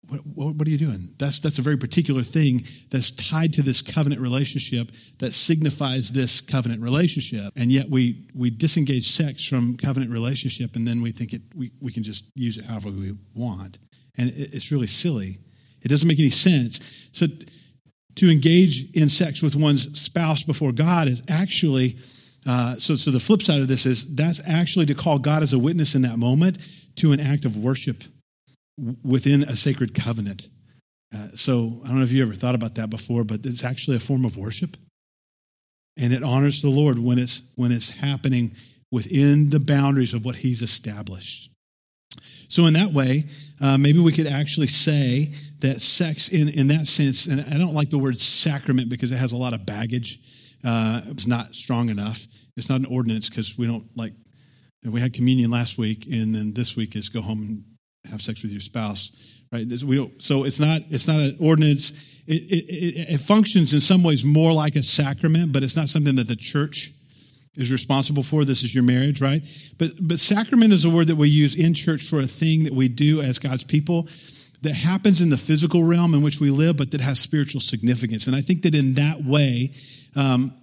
What, 0.10 0.56
what, 0.56 0.68
are 0.68 0.72
you 0.72 0.78
doing? 0.78 1.14
That's, 1.20 1.40
that's 1.40 1.60
a 1.60 1.62
very 1.62 1.78
particular 1.78 2.24
thing 2.24 2.66
that's 2.90 3.12
tied 3.12 3.54
to 3.54 3.62
this 3.62 3.82
covenant 3.82 4.22
relationship 4.22 4.92
that 5.20 5.34
signifies 5.34 6.10
this 6.10 6.42
covenant 6.42 6.82
relationship. 6.82 7.54
And 7.56 7.72
yet 7.72 7.90
we, 7.90 8.28
we 8.34 8.50
disengage 8.50 9.12
sex 9.12 9.46
from 9.46 9.78
covenant 9.78 10.12
relationship 10.12 10.76
and 10.76 10.88
then 10.88 11.02
we 11.02 11.12
think 11.12 11.34
it, 11.34 11.42
we, 11.56 11.72
we 11.80 11.92
can 11.92 12.04
just 12.04 12.26
use 12.34 12.58
it 12.58 12.66
however 12.66 12.90
we 12.90 13.18
want. 13.36 13.78
And 14.18 14.30
it, 14.30 14.54
it's 14.54 14.72
really 14.72 14.88
silly. 14.88 15.38
It 15.84 15.90
doesn't 15.90 16.08
make 16.08 16.20
any 16.20 16.32
sense. 16.32 16.80
So 17.12 17.28
to 18.16 18.30
engage 18.30 18.92
in 18.96 19.10
sex 19.10 19.42
with 19.42 19.56
one's 19.56 20.00
spouse 20.00 20.44
before 20.44 20.72
God 20.72 21.08
is 21.08 21.22
actually 21.30 22.00
uh, 22.48 22.78
so, 22.78 22.96
so 22.96 23.12
the 23.12 23.20
flip 23.20 23.42
side 23.44 23.62
of 23.62 23.68
this 23.68 23.86
is 23.86 24.16
that's 24.16 24.42
actually 24.48 24.86
to 24.86 24.96
call 24.96 25.20
God 25.20 25.44
as 25.44 25.52
a 25.52 25.60
witness 25.60 25.94
in 25.94 26.02
that 26.04 26.18
moment 26.18 26.58
to 26.96 27.12
an 27.12 27.20
act 27.20 27.44
of 27.44 27.58
worship 27.58 28.04
within 29.04 29.44
a 29.44 29.56
sacred 29.56 29.94
covenant. 29.94 30.50
Uh, 31.14 31.30
so 31.36 31.82
I 31.84 31.88
don't 31.88 31.98
know 31.98 32.04
if 32.04 32.12
you 32.12 32.22
ever 32.22 32.36
thought 32.36 32.56
about 32.56 32.76
that 32.76 32.90
before, 32.90 33.24
but 33.24 33.46
it's 33.46 33.64
actually 33.64 33.98
a 33.98 34.00
form 34.00 34.26
of 34.26 34.38
worship, 34.38 34.78
and 35.98 36.14
it 36.14 36.24
honors 36.24 36.62
the 36.62 36.70
Lord 36.70 37.00
when 37.00 37.18
it's 37.18 37.42
when 37.56 37.72
it's 37.72 37.90
happening 37.90 38.56
within 38.92 39.50
the 39.50 39.60
boundaries 39.60 40.14
of 40.14 40.24
what 40.24 40.38
He's 40.38 40.62
established. 40.62 41.50
So, 42.48 42.66
in 42.66 42.74
that 42.74 42.94
way, 42.94 43.26
uh, 43.62 43.78
maybe 43.78 44.00
we 44.00 44.12
could 44.12 44.28
actually 44.28 44.68
say 44.68 45.34
that 45.60 45.82
sex, 45.82 46.30
in, 46.30 46.50
in 46.50 46.68
that 46.68 46.88
sense, 46.88 47.28
and 47.28 47.42
I 47.42 47.58
don't 47.58 47.76
like 47.76 47.92
the 47.92 48.00
word 48.00 48.20
sacrament 48.20 48.90
because 48.90 49.12
it 49.12 49.18
has 49.18 49.32
a 49.32 49.38
lot 49.38 49.54
of 49.54 49.66
baggage. 49.66 50.20
Uh, 50.64 51.02
it's 51.06 51.28
not 51.28 51.56
strong 51.56 51.90
enough. 51.90 52.26
It's 52.58 52.68
not 52.68 52.80
an 52.80 52.88
ordinance 52.88 53.30
because 53.30 53.58
we 53.58 53.68
don't 53.68 53.86
like, 53.96 54.14
we 54.84 55.00
had 55.00 55.14
communion 55.14 55.52
last 55.52 55.78
week, 55.78 56.08
and 56.08 56.34
then 56.34 56.54
this 56.54 56.76
week 56.76 56.96
is 56.96 57.08
go 57.10 57.22
home 57.22 57.40
and 57.40 57.64
have 58.06 58.22
sex 58.22 58.42
with 58.42 58.52
your 58.52 58.62
spouse, 58.62 59.12
right? 59.52 59.68
We 59.68 59.96
don't, 59.96 60.22
so 60.22 60.44
it's 60.44 60.60
not, 60.60 60.82
it's 60.90 61.08
not 61.08 61.20
an 61.20 61.38
ordinance. 61.40 61.92
It, 62.28 62.42
it, 62.44 63.14
it, 63.14 63.22
functions 63.22 63.74
in 63.74 63.82
some 63.82 64.04
ways 64.04 64.24
more 64.24 64.54
like 64.54 64.76
a 64.76 64.84
sacrament, 64.84 65.52
but 65.52 65.64
it's 65.64 65.76
not 65.76 65.90
something 65.90 66.16
that 66.16 66.28
the 66.28 66.36
church 66.36 66.94
is 67.56 67.72
responsible 67.72 68.24
for. 68.24 68.46
This 68.46 68.64
is 68.64 68.74
your 68.74 68.84
marriage, 68.84 69.22
right? 69.22 69.42
But 69.78 69.92
but 70.00 70.20
sacrament 70.20 70.72
is 70.72 70.86
a 70.86 70.90
word 70.90 71.08
that 71.08 71.18
we 71.18 71.30
use 71.30 71.56
in 71.56 71.74
church 71.74 72.04
for 72.04 72.20
a 72.20 72.28
thing 72.28 72.64
that 72.64 72.74
we 72.74 72.88
do 72.88 73.22
as 73.22 73.38
God's 73.40 73.64
people 73.64 74.08
that 74.62 74.74
happens 74.74 75.22
in 75.22 75.30
the 75.30 75.38
physical 75.38 75.84
realm 75.84 76.14
in 76.14 76.22
which 76.22 76.40
we 76.40 76.50
live, 76.50 76.78
but 76.78 76.92
that 76.92 77.02
has 77.02 77.20
spiritual 77.20 77.62
significance. 77.62 78.28
And 78.28 78.36
I 78.36 78.42
think 78.42 78.64
that 78.64 78.76
in 78.76 78.96
that 78.96 79.24
way, 79.24 79.74
um, 80.16 80.54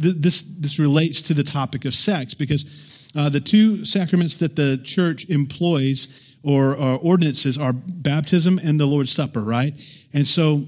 th- 0.00 0.16
this 0.18 0.42
this 0.42 0.78
relates 0.78 1.22
to 1.22 1.34
the 1.34 1.44
topic 1.44 1.84
of 1.84 1.94
sex 1.94 2.34
because 2.34 3.08
uh, 3.16 3.28
the 3.28 3.40
two 3.40 3.84
sacraments 3.84 4.36
that 4.38 4.56
the 4.56 4.78
church 4.84 5.26
employs 5.28 6.29
or, 6.42 6.74
or 6.74 6.98
ordinances 6.98 7.58
are 7.58 7.72
baptism 7.72 8.58
and 8.62 8.78
the 8.78 8.86
Lord's 8.86 9.12
Supper, 9.12 9.40
right? 9.40 9.74
And 10.12 10.26
so 10.26 10.66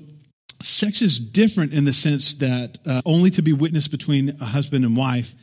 sex 0.60 1.02
is 1.02 1.18
different 1.18 1.72
in 1.72 1.84
the 1.84 1.92
sense 1.92 2.34
that 2.34 2.78
uh, 2.86 3.02
only 3.04 3.30
to 3.32 3.42
be 3.42 3.52
witnessed 3.52 3.90
between 3.90 4.36
a 4.40 4.44
husband 4.44 4.84
and 4.84 4.96
wife 4.96 5.34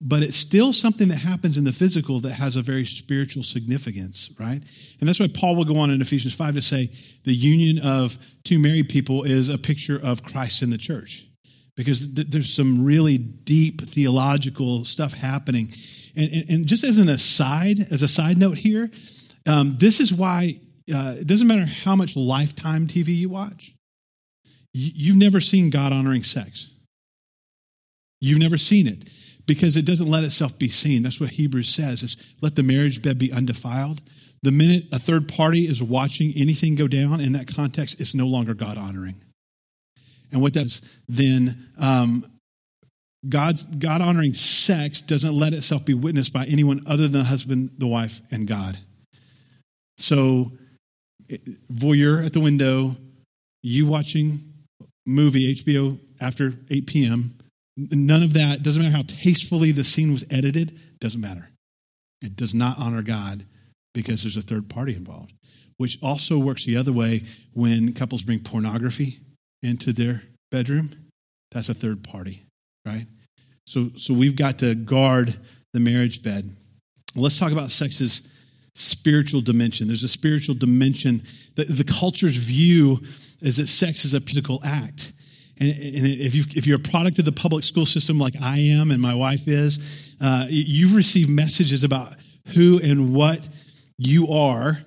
but 0.00 0.22
it's 0.22 0.36
still 0.36 0.72
something 0.72 1.08
that 1.08 1.16
happens 1.16 1.56
in 1.56 1.64
the 1.64 1.72
physical 1.72 2.20
that 2.20 2.32
has 2.32 2.56
a 2.56 2.62
very 2.62 2.84
spiritual 2.84 3.42
significance, 3.42 4.30
right? 4.38 4.62
And 5.00 5.08
that's 5.08 5.18
why 5.18 5.28
Paul 5.32 5.56
will 5.56 5.64
go 5.64 5.78
on 5.78 5.90
in 5.90 6.02
Ephesians 6.02 6.34
5 6.34 6.54
to 6.54 6.62
say 6.62 6.90
the 7.24 7.34
union 7.34 7.78
of 7.78 8.18
two 8.44 8.58
married 8.58 8.90
people 8.90 9.22
is 9.24 9.48
a 9.48 9.56
picture 9.56 9.98
of 10.02 10.22
Christ 10.22 10.62
in 10.62 10.70
the 10.70 10.78
church. 10.78 11.26
Because 11.76 12.12
th- 12.14 12.28
there's 12.28 12.52
some 12.52 12.84
really 12.84 13.16
deep 13.18 13.88
theological 13.88 14.84
stuff 14.84 15.12
happening. 15.12 15.72
And, 16.14 16.32
and, 16.32 16.50
and, 16.50 16.66
just 16.66 16.84
as 16.84 16.98
an 16.98 17.08
aside, 17.08 17.92
as 17.92 18.02
a 18.02 18.08
side 18.08 18.38
note 18.38 18.56
here, 18.56 18.90
um, 19.46 19.76
this 19.78 20.00
is 20.00 20.12
why 20.12 20.60
uh, 20.92 21.16
it 21.18 21.26
doesn't 21.26 21.46
matter 21.46 21.66
how 21.66 21.96
much 21.96 22.16
lifetime 22.16 22.86
TV 22.86 23.08
you 23.16 23.28
watch, 23.28 23.74
you, 24.72 24.90
you've 24.94 25.16
never 25.16 25.40
seen 25.40 25.70
God 25.70 25.92
honoring 25.92 26.24
sex. 26.24 26.70
You've 28.20 28.38
never 28.38 28.58
seen 28.58 28.86
it 28.86 29.10
because 29.46 29.76
it 29.76 29.84
doesn't 29.84 30.08
let 30.08 30.24
itself 30.24 30.58
be 30.58 30.68
seen. 30.68 31.02
That's 31.02 31.20
what 31.20 31.30
Hebrews 31.30 31.68
says 31.68 32.02
is 32.02 32.34
let 32.40 32.56
the 32.56 32.62
marriage 32.62 33.02
bed 33.02 33.18
be 33.18 33.32
undefiled. 33.32 34.00
The 34.42 34.52
minute 34.52 34.84
a 34.92 34.98
third 34.98 35.28
party 35.28 35.66
is 35.66 35.82
watching 35.82 36.32
anything 36.36 36.74
go 36.74 36.88
down 36.88 37.20
in 37.20 37.32
that 37.32 37.46
context, 37.46 38.00
it's 38.00 38.14
no 38.14 38.26
longer 38.26 38.54
God 38.54 38.78
honoring. 38.78 39.20
And 40.32 40.42
what 40.42 40.54
that's 40.54 40.80
then 41.08 41.70
um, 41.78 42.26
God's 43.28 43.64
God 43.64 44.00
honoring 44.00 44.34
sex 44.34 45.00
doesn't 45.00 45.32
let 45.32 45.52
itself 45.52 45.84
be 45.84 45.94
witnessed 45.94 46.32
by 46.32 46.44
anyone 46.46 46.82
other 46.86 47.04
than 47.04 47.20
the 47.20 47.24
husband, 47.24 47.72
the 47.78 47.86
wife, 47.86 48.20
and 48.30 48.46
God. 48.46 48.78
So 49.98 50.52
voyeur 51.72 52.24
at 52.24 52.32
the 52.32 52.40
window, 52.40 52.96
you 53.62 53.86
watching 53.86 54.52
movie 55.06 55.54
HBO 55.54 55.98
after 56.20 56.52
8 56.70 56.86
p.m. 56.86 57.38
None 57.76 58.22
of 58.22 58.32
that, 58.34 58.62
doesn't 58.62 58.82
matter 58.82 58.96
how 58.96 59.04
tastefully 59.06 59.72
the 59.72 59.84
scene 59.84 60.12
was 60.12 60.24
edited, 60.30 60.78
doesn't 61.00 61.20
matter. 61.20 61.48
It 62.22 62.36
does 62.36 62.54
not 62.54 62.78
honor 62.78 63.02
God 63.02 63.44
because 63.94 64.22
there's 64.22 64.36
a 64.36 64.42
third 64.42 64.68
party 64.68 64.94
involved, 64.94 65.32
which 65.76 65.98
also 66.02 66.38
works 66.38 66.64
the 66.64 66.76
other 66.76 66.92
way 66.92 67.24
when 67.52 67.92
couples 67.92 68.22
bring 68.22 68.40
pornography 68.40 69.20
into 69.62 69.92
their 69.92 70.22
bedroom. 70.50 70.94
That's 71.50 71.68
a 71.68 71.74
third 71.74 72.02
party, 72.02 72.42
right? 72.84 73.06
So, 73.66 73.90
so 73.96 74.14
we've 74.14 74.36
got 74.36 74.58
to 74.60 74.74
guard 74.74 75.36
the 75.72 75.80
marriage 75.80 76.22
bed. 76.22 76.54
Let's 77.14 77.38
talk 77.38 77.52
about 77.52 77.70
sex's 77.70 78.22
spiritual 78.76 79.40
dimension. 79.40 79.86
There's 79.86 80.04
a 80.04 80.08
spiritual 80.08 80.54
dimension 80.54 81.22
that 81.54 81.68
the 81.68 81.84
culture's 81.84 82.36
view 82.36 83.00
is 83.40 83.56
that 83.56 83.68
sex 83.68 84.04
is 84.04 84.12
a 84.14 84.20
physical 84.20 84.60
act. 84.64 85.12
And, 85.58 85.70
and 85.70 86.06
if, 86.06 86.34
you 86.34 86.44
if 86.54 86.66
you're 86.66 86.76
a 86.76 86.82
product 86.82 87.18
of 87.18 87.24
the 87.24 87.32
public 87.32 87.64
school 87.64 87.86
system 87.86 88.18
like 88.18 88.34
I 88.40 88.58
am 88.58 88.90
and 88.90 89.00
my 89.00 89.14
wife 89.14 89.48
is, 89.48 90.14
uh, 90.20 90.46
you've 90.50 90.94
received 90.94 91.30
messages 91.30 91.84
about 91.84 92.14
who 92.54 92.78
and 92.82 93.14
what 93.14 93.48
you 93.96 94.28
are 94.28 94.78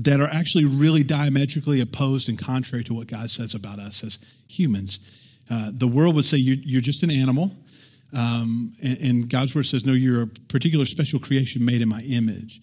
that 0.00 0.20
are 0.20 0.28
actually 0.28 0.66
really 0.66 1.02
diametrically 1.02 1.80
opposed 1.80 2.28
and 2.28 2.38
contrary 2.38 2.84
to 2.84 2.92
what 2.92 3.06
God 3.06 3.30
says 3.30 3.54
about 3.54 3.78
us 3.78 4.04
as 4.04 4.18
humans. 4.46 5.00
Uh, 5.50 5.70
the 5.72 5.88
world 5.88 6.14
would 6.16 6.26
say 6.26 6.36
you're, 6.36 6.58
you're 6.62 6.80
just 6.82 7.02
an 7.02 7.10
animal. 7.10 7.50
Um, 8.12 8.72
and, 8.82 8.98
and, 8.98 9.30
God's 9.30 9.54
word 9.54 9.64
says, 9.64 9.84
no, 9.84 9.92
you're 9.92 10.22
a 10.22 10.26
particular 10.26 10.84
special 10.84 11.18
creation 11.18 11.64
made 11.64 11.82
in 11.82 11.88
my 11.88 12.02
image. 12.02 12.60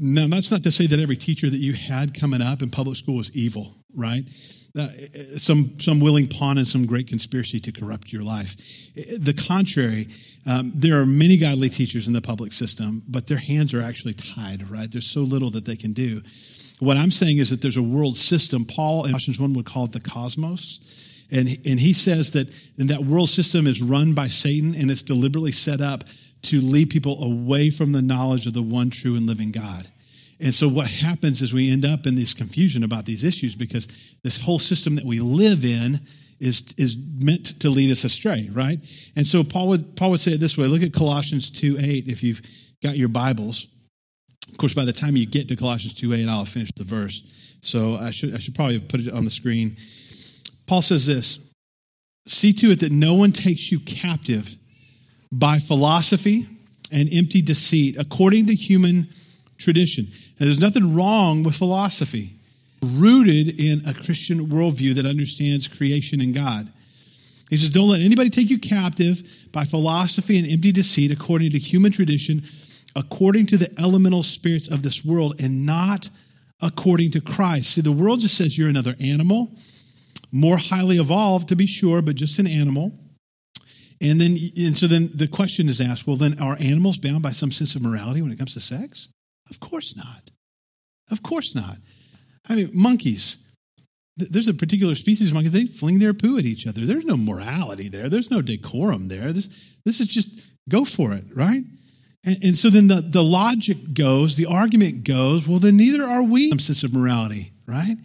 Now, 0.00 0.28
that's 0.28 0.50
not 0.50 0.62
to 0.62 0.72
say 0.72 0.86
that 0.86 0.98
every 0.98 1.16
teacher 1.16 1.50
that 1.50 1.58
you 1.58 1.72
had 1.72 2.18
coming 2.18 2.40
up 2.40 2.62
in 2.62 2.70
public 2.70 2.96
school 2.96 3.16
was 3.16 3.30
evil, 3.32 3.74
right? 3.94 4.24
uh, 4.76 4.88
some, 5.36 5.78
some 5.78 6.00
willing 6.00 6.28
pawn 6.28 6.58
and 6.58 6.66
some 6.66 6.86
great 6.86 7.08
conspiracy 7.08 7.60
to 7.60 7.72
corrupt 7.72 8.12
your 8.12 8.22
life. 8.22 8.56
The 8.94 9.34
contrary, 9.34 10.08
um, 10.46 10.72
there 10.74 11.00
are 11.00 11.06
many 11.06 11.36
godly 11.36 11.68
teachers 11.68 12.06
in 12.06 12.12
the 12.12 12.20
public 12.20 12.52
system, 12.52 13.02
but 13.08 13.26
their 13.26 13.38
hands 13.38 13.74
are 13.74 13.82
actually 13.82 14.14
tied, 14.14 14.70
right? 14.70 14.90
There's 14.90 15.06
so 15.06 15.20
little 15.20 15.50
that 15.50 15.64
they 15.64 15.76
can 15.76 15.92
do. 15.92 16.22
What 16.80 16.96
I'm 16.96 17.10
saying 17.10 17.38
is 17.38 17.50
that 17.50 17.60
there's 17.60 17.76
a 17.76 17.82
world 17.82 18.16
system. 18.16 18.64
Paul 18.64 19.04
in 19.04 19.10
Colossians 19.10 19.40
1 19.40 19.52
would 19.54 19.66
call 19.66 19.86
it 19.86 19.92
the 19.92 20.00
cosmos. 20.00 20.80
And, 21.30 21.48
and 21.66 21.78
he 21.78 21.92
says 21.92 22.30
that 22.30 22.48
and 22.78 22.88
that 22.88 23.00
world 23.00 23.28
system 23.28 23.66
is 23.66 23.82
run 23.82 24.14
by 24.14 24.28
Satan 24.28 24.74
and 24.74 24.90
it's 24.90 25.02
deliberately 25.02 25.52
set 25.52 25.80
up 25.80 26.04
to 26.42 26.60
lead 26.60 26.90
people 26.90 27.22
away 27.22 27.70
from 27.70 27.92
the 27.92 28.02
knowledge 28.02 28.46
of 28.46 28.54
the 28.54 28.62
one 28.62 28.90
true 28.90 29.16
and 29.16 29.26
living 29.26 29.50
God. 29.50 29.88
And 30.40 30.54
so 30.54 30.68
what 30.68 30.86
happens 30.86 31.42
is 31.42 31.52
we 31.52 31.70
end 31.70 31.84
up 31.84 32.06
in 32.06 32.14
this 32.14 32.32
confusion 32.32 32.84
about 32.84 33.06
these 33.06 33.24
issues 33.24 33.54
because 33.54 33.88
this 34.22 34.40
whole 34.40 34.60
system 34.60 34.94
that 34.94 35.04
we 35.04 35.18
live 35.18 35.64
in 35.64 36.00
is, 36.38 36.74
is 36.76 36.96
meant 36.96 37.60
to 37.60 37.70
lead 37.70 37.90
us 37.90 38.04
astray, 38.04 38.48
right? 38.52 38.78
And 39.16 39.26
so 39.26 39.42
Paul 39.42 39.68
would, 39.68 39.96
Paul 39.96 40.10
would 40.10 40.20
say 40.20 40.32
it 40.32 40.40
this 40.40 40.56
way. 40.56 40.66
Look 40.66 40.82
at 40.82 40.92
Colossians 40.92 41.50
2 41.50 41.78
8 41.80 42.06
if 42.06 42.22
you've 42.22 42.40
got 42.82 42.96
your 42.96 43.08
Bibles. 43.08 43.66
Of 44.50 44.56
course, 44.56 44.74
by 44.74 44.84
the 44.84 44.92
time 44.92 45.16
you 45.16 45.26
get 45.26 45.48
to 45.48 45.56
Colossians 45.56 45.94
2 45.94 46.14
8, 46.14 46.28
I'll 46.28 46.44
finish 46.44 46.70
the 46.76 46.84
verse. 46.84 47.56
So 47.60 47.96
I 47.96 48.10
should, 48.10 48.34
I 48.34 48.38
should 48.38 48.54
probably 48.54 48.78
put 48.78 49.00
it 49.00 49.12
on 49.12 49.24
the 49.24 49.30
screen. 49.30 49.76
Paul 50.66 50.82
says 50.82 51.06
this 51.06 51.40
See 52.26 52.52
to 52.54 52.70
it 52.70 52.80
that 52.80 52.92
no 52.92 53.14
one 53.14 53.32
takes 53.32 53.72
you 53.72 53.80
captive 53.80 54.54
by 55.30 55.58
philosophy 55.58 56.46
and 56.90 57.08
empty 57.12 57.42
deceit, 57.42 57.96
according 57.98 58.46
to 58.46 58.54
human 58.54 59.08
tradition. 59.58 60.06
And 60.38 60.46
there's 60.46 60.60
nothing 60.60 60.94
wrong 60.94 61.42
with 61.42 61.56
philosophy, 61.56 62.34
rooted 62.82 63.60
in 63.60 63.82
a 63.86 63.92
Christian 63.92 64.46
worldview 64.46 64.94
that 64.94 65.06
understands 65.06 65.68
creation 65.68 66.20
and 66.20 66.34
God. 66.34 66.72
He 67.50 67.56
says, 67.56 67.70
Don't 67.70 67.88
let 67.88 68.00
anybody 68.00 68.30
take 68.30 68.50
you 68.50 68.58
captive 68.58 69.48
by 69.52 69.64
philosophy 69.64 70.38
and 70.38 70.48
empty 70.48 70.72
deceit 70.72 71.10
according 71.10 71.50
to 71.50 71.58
human 71.58 71.92
tradition, 71.92 72.44
according 72.94 73.46
to 73.46 73.56
the 73.56 73.72
elemental 73.78 74.22
spirits 74.22 74.68
of 74.68 74.82
this 74.82 75.04
world, 75.04 75.40
and 75.40 75.66
not 75.66 76.08
according 76.60 77.10
to 77.12 77.20
Christ. 77.20 77.74
See, 77.74 77.80
the 77.80 77.92
world 77.92 78.20
just 78.20 78.36
says 78.36 78.56
you're 78.58 78.68
another 78.68 78.94
animal, 79.00 79.50
more 80.30 80.56
highly 80.56 80.98
evolved 80.98 81.48
to 81.48 81.56
be 81.56 81.66
sure, 81.66 82.02
but 82.02 82.16
just 82.16 82.38
an 82.38 82.46
animal. 82.46 82.92
And 84.00 84.20
then, 84.20 84.38
and 84.56 84.76
so 84.76 84.86
then 84.86 85.10
the 85.14 85.26
question 85.26 85.68
is 85.68 85.80
asked 85.80 86.06
well, 86.06 86.16
then 86.16 86.40
are 86.40 86.56
animals 86.60 86.98
bound 86.98 87.22
by 87.22 87.32
some 87.32 87.50
sense 87.50 87.74
of 87.74 87.82
morality 87.82 88.22
when 88.22 88.30
it 88.30 88.38
comes 88.38 88.54
to 88.54 88.60
sex? 88.60 89.08
Of 89.50 89.60
course 89.60 89.96
not. 89.96 90.30
Of 91.10 91.22
course 91.22 91.54
not. 91.54 91.78
I 92.48 92.54
mean, 92.54 92.70
monkeys. 92.72 93.38
There's 94.16 94.48
a 94.48 94.54
particular 94.54 94.94
species 94.94 95.28
of 95.28 95.34
monkeys, 95.34 95.52
they 95.52 95.66
fling 95.66 96.00
their 96.00 96.14
poo 96.14 96.38
at 96.38 96.44
each 96.44 96.66
other. 96.66 96.84
There's 96.84 97.04
no 97.04 97.16
morality 97.16 97.88
there. 97.88 98.08
There's 98.08 98.30
no 98.30 98.42
decorum 98.42 99.08
there. 99.08 99.32
This, 99.32 99.48
this 99.84 100.00
is 100.00 100.08
just 100.08 100.30
go 100.68 100.84
for 100.84 101.12
it, 101.12 101.24
right? 101.34 101.62
And, 102.24 102.44
and 102.44 102.58
so 102.58 102.68
then 102.68 102.88
the, 102.88 103.00
the 103.00 103.22
logic 103.22 103.94
goes, 103.94 104.34
the 104.34 104.46
argument 104.46 105.04
goes, 105.04 105.46
well, 105.46 105.60
then 105.60 105.76
neither 105.76 106.02
are 106.02 106.22
we 106.22 106.50
some 106.50 106.58
sense 106.58 106.82
of 106.82 106.92
morality, 106.92 107.52
right? 107.66 107.96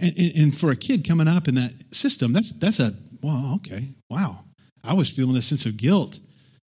And, 0.00 0.18
and, 0.18 0.32
and 0.36 0.58
for 0.58 0.72
a 0.72 0.76
kid 0.76 1.06
coming 1.06 1.28
up 1.28 1.46
in 1.46 1.54
that 1.54 1.72
system, 1.92 2.32
that's, 2.32 2.52
that's 2.52 2.80
a, 2.80 2.94
well, 3.22 3.54
okay, 3.56 3.90
wow. 4.10 4.44
I 4.84 4.94
was 4.94 5.08
feeling 5.08 5.36
a 5.36 5.42
sense 5.42 5.66
of 5.66 5.76
guilt 5.76 6.20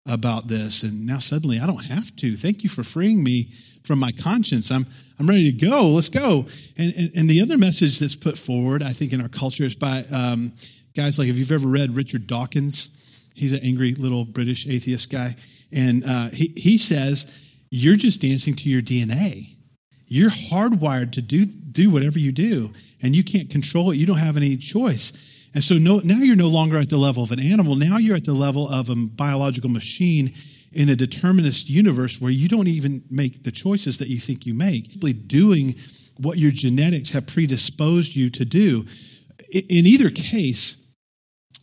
about 0.06 0.48
this, 0.48 0.82
and 0.82 1.06
now 1.06 1.18
suddenly 1.18 1.60
I 1.60 1.66
don't 1.66 1.84
have 1.84 2.14
to. 2.16 2.36
Thank 2.36 2.64
you 2.64 2.70
for 2.70 2.82
freeing 2.82 3.22
me 3.22 3.52
from 3.84 3.98
my 3.98 4.12
conscience. 4.12 4.70
I'm, 4.70 4.86
I'm 5.18 5.26
ready 5.26 5.52
to 5.52 5.66
go. 5.66 5.88
Let's 5.88 6.08
go. 6.08 6.46
And, 6.76 6.92
and, 6.96 7.10
and 7.14 7.30
the 7.30 7.40
other 7.40 7.56
message 7.56 7.98
that's 7.98 8.16
put 8.16 8.36
forward, 8.36 8.82
I 8.82 8.92
think, 8.92 9.12
in 9.12 9.20
our 9.20 9.28
culture 9.28 9.64
is 9.64 9.76
by 9.76 10.04
um, 10.12 10.52
guys 10.96 11.18
like, 11.18 11.28
if 11.28 11.36
you've 11.36 11.52
ever 11.52 11.68
read 11.68 11.94
Richard 11.94 12.26
Dawkins, 12.26 12.88
he's 13.34 13.52
an 13.52 13.60
angry 13.62 13.94
little 13.94 14.24
British 14.24 14.66
atheist 14.66 15.10
guy. 15.10 15.36
And 15.72 16.04
uh, 16.04 16.30
he, 16.30 16.52
he 16.56 16.78
says, 16.78 17.30
You're 17.70 17.96
just 17.96 18.20
dancing 18.20 18.54
to 18.56 18.68
your 18.68 18.82
DNA. 18.82 19.56
you're 20.06 20.30
hardwired 20.30 21.12
to 21.12 21.22
do, 21.22 21.46
do 21.46 21.90
whatever 21.90 22.18
you 22.18 22.32
do, 22.32 22.72
and 23.00 23.16
you 23.16 23.24
can't 23.24 23.48
control 23.50 23.90
it. 23.92 23.96
You 23.96 24.06
don't 24.06 24.18
have 24.18 24.36
any 24.36 24.56
choice. 24.56 25.12
And 25.54 25.62
so 25.62 25.76
no, 25.76 25.98
now 25.98 26.18
you're 26.18 26.36
no 26.36 26.48
longer 26.48 26.78
at 26.78 26.88
the 26.88 26.96
level 26.96 27.22
of 27.22 27.30
an 27.30 27.40
animal. 27.40 27.76
Now 27.76 27.98
you're 27.98 28.16
at 28.16 28.24
the 28.24 28.32
level 28.32 28.68
of 28.68 28.88
a 28.88 28.94
biological 28.94 29.70
machine 29.70 30.34
in 30.72 30.88
a 30.88 30.96
determinist 30.96 31.68
universe 31.68 32.20
where 32.20 32.30
you 32.30 32.48
don't 32.48 32.68
even 32.68 33.04
make 33.10 33.42
the 33.42 33.52
choices 33.52 33.98
that 33.98 34.08
you 34.08 34.18
think 34.18 34.46
you 34.46 34.54
make. 34.54 34.90
Simply 34.90 35.12
doing 35.12 35.74
what 36.16 36.38
your 36.38 36.50
genetics 36.50 37.12
have 37.12 37.26
predisposed 37.26 38.14
you 38.14 38.30
to 38.30 38.44
do. 38.44 38.86
In 39.50 39.86
either 39.86 40.10
case, 40.10 40.76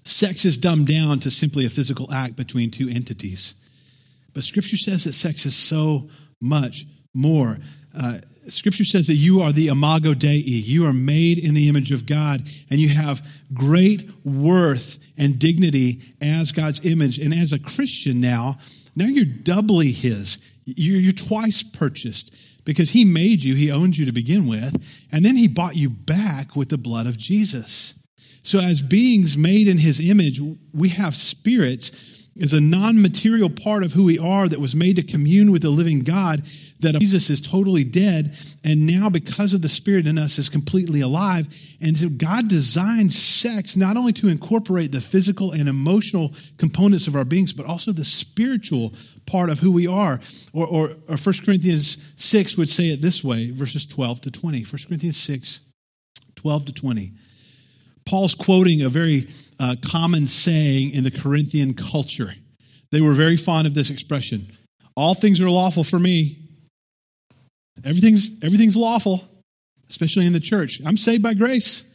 sex 0.06 0.46
is 0.46 0.58
dumbed 0.58 0.88
down 0.88 1.20
to 1.22 1.32
simply 1.32 1.66
a 1.66 1.70
physical 1.70 2.12
act 2.14 2.36
between 2.36 2.70
two 2.70 2.90
entities. 2.90 3.56
But 4.34 4.44
Scripture 4.44 4.78
says 4.78 5.06
that 5.06 5.14
sex 5.14 5.46
is 5.46 5.56
so 5.56 6.10
much 6.40 6.86
more. 7.14 7.58
Uh, 7.96 8.20
scripture 8.50 8.86
says 8.86 9.08
that 9.08 9.16
you 9.16 9.42
are 9.42 9.52
the 9.52 9.68
imago 9.68 10.14
Dei. 10.14 10.38
You 10.38 10.86
are 10.86 10.94
made 10.94 11.40
in 11.40 11.54
the 11.54 11.70
image 11.70 11.92
of 11.92 12.06
God, 12.06 12.48
and 12.70 12.80
you 12.80 12.90
have 12.90 13.26
great 13.54 14.10
worth 14.26 15.00
and 15.18 15.40
dignity 15.40 16.02
as 16.22 16.52
God's 16.52 16.86
image. 16.86 17.20
And 17.20 17.34
as 17.34 17.54
a 17.54 17.60
Christian 17.60 18.22
now, 18.22 18.58
now 18.96 19.06
you're 19.06 19.26
doubly 19.26 19.92
His. 19.92 20.40
You're, 20.66 21.00
you're 21.00 21.14
twice 21.14 21.64
purchased 21.64 22.34
because 22.66 22.92
He 22.92 23.06
made 23.06 23.42
you, 23.42 23.56
He 23.56 23.72
owns 23.72 23.98
you 23.98 24.06
to 24.06 24.12
begin 24.12 24.48
with, 24.48 24.76
and 25.12 25.26
then 25.26 25.36
He 25.36 25.48
bought 25.48 25.76
you 25.76 25.90
back 25.90 26.56
with 26.56 26.70
the 26.70 26.78
blood 26.78 27.08
of 27.08 27.18
Jesus. 27.18 27.96
So, 28.44 28.60
as 28.60 28.82
beings 28.82 29.38
made 29.38 29.68
in 29.68 29.78
His 29.78 30.00
image, 30.00 30.42
we 30.74 30.90
have 30.90 31.16
spirits 31.16 32.20
is 32.40 32.54
a 32.54 32.62
non 32.62 33.02
material 33.02 33.50
part 33.50 33.84
of 33.84 33.94
who 33.94 34.06
we 34.06 34.18
are 34.18 34.48
that 34.48 34.60
was 34.60 34.76
made 34.76 34.96
to 34.96 35.04
commune 35.04 35.52
with 35.52 35.62
the 35.62 35.70
living 35.70 36.00
God, 36.00 36.42
that 36.80 37.00
Jesus 37.00 37.30
is 37.30 37.42
totally 37.42 37.84
dead, 37.84 38.38
and 38.64 38.86
now 38.86 39.10
because 39.10 39.54
of 39.54 39.62
the 39.62 39.70
Spirit 39.70 40.08
in 40.08 40.18
us 40.18 40.40
is 40.40 40.48
completely 40.48 41.02
alive. 41.02 41.48
And 41.82 41.98
so 41.98 42.10
God 42.10 42.48
designed 42.48 43.12
sex 43.12 43.76
not 43.76 43.98
only 43.98 44.14
to 44.14 44.30
incorporate 44.30 44.92
the 44.92 45.02
physical 45.02 45.52
and 45.52 45.68
emotional 45.68 46.34
components 46.58 47.08
of 47.08 47.16
our 47.16 47.26
beings, 47.26 47.52
but 47.52 47.66
also 47.66 47.92
the 47.92 48.06
spiritual 48.06 48.94
part 49.26 49.50
of 49.50 49.60
who 49.60 49.72
we 49.72 49.88
are. 49.88 50.22
Or, 50.54 50.68
or, 50.68 50.90
or 51.10 51.18
1 51.18 51.36
Corinthians 51.46 51.98
6 52.16 52.58
would 52.58 52.70
say 52.70 52.90
it 52.90 53.02
this 53.02 53.24
way, 53.24 53.52
verses 53.52 53.86
12 53.86 54.22
to 54.22 54.32
20. 54.32 54.64
1 54.64 54.66
Corinthians 54.88 55.18
6, 55.18 55.60
12 56.36 56.66
to 56.66 56.74
20. 56.74 57.14
Paul's 58.06 58.34
quoting 58.34 58.82
a 58.82 58.90
very 58.90 59.30
uh, 59.60 59.76
common 59.86 60.28
saying 60.28 60.92
in 60.92 61.04
the 61.04 61.12
Corinthian 61.12 61.74
culture. 61.74 62.34
They 62.92 63.02
were 63.02 63.14
very 63.14 63.38
fond 63.38 63.68
of 63.68 63.76
this 63.76 63.90
expression 63.90 64.52
All 64.96 65.14
things 65.14 65.42
are 65.42 65.50
lawful 65.50 65.84
for 65.84 66.00
me. 66.00 66.49
Everything's, 67.86 68.32
everything's 68.44 68.76
lawful, 68.76 69.24
especially 69.90 70.26
in 70.26 70.34
the 70.34 70.40
church. 70.40 70.82
I'm 70.86 70.98
saved 70.98 71.24
by 71.24 71.34
grace. 71.34 71.86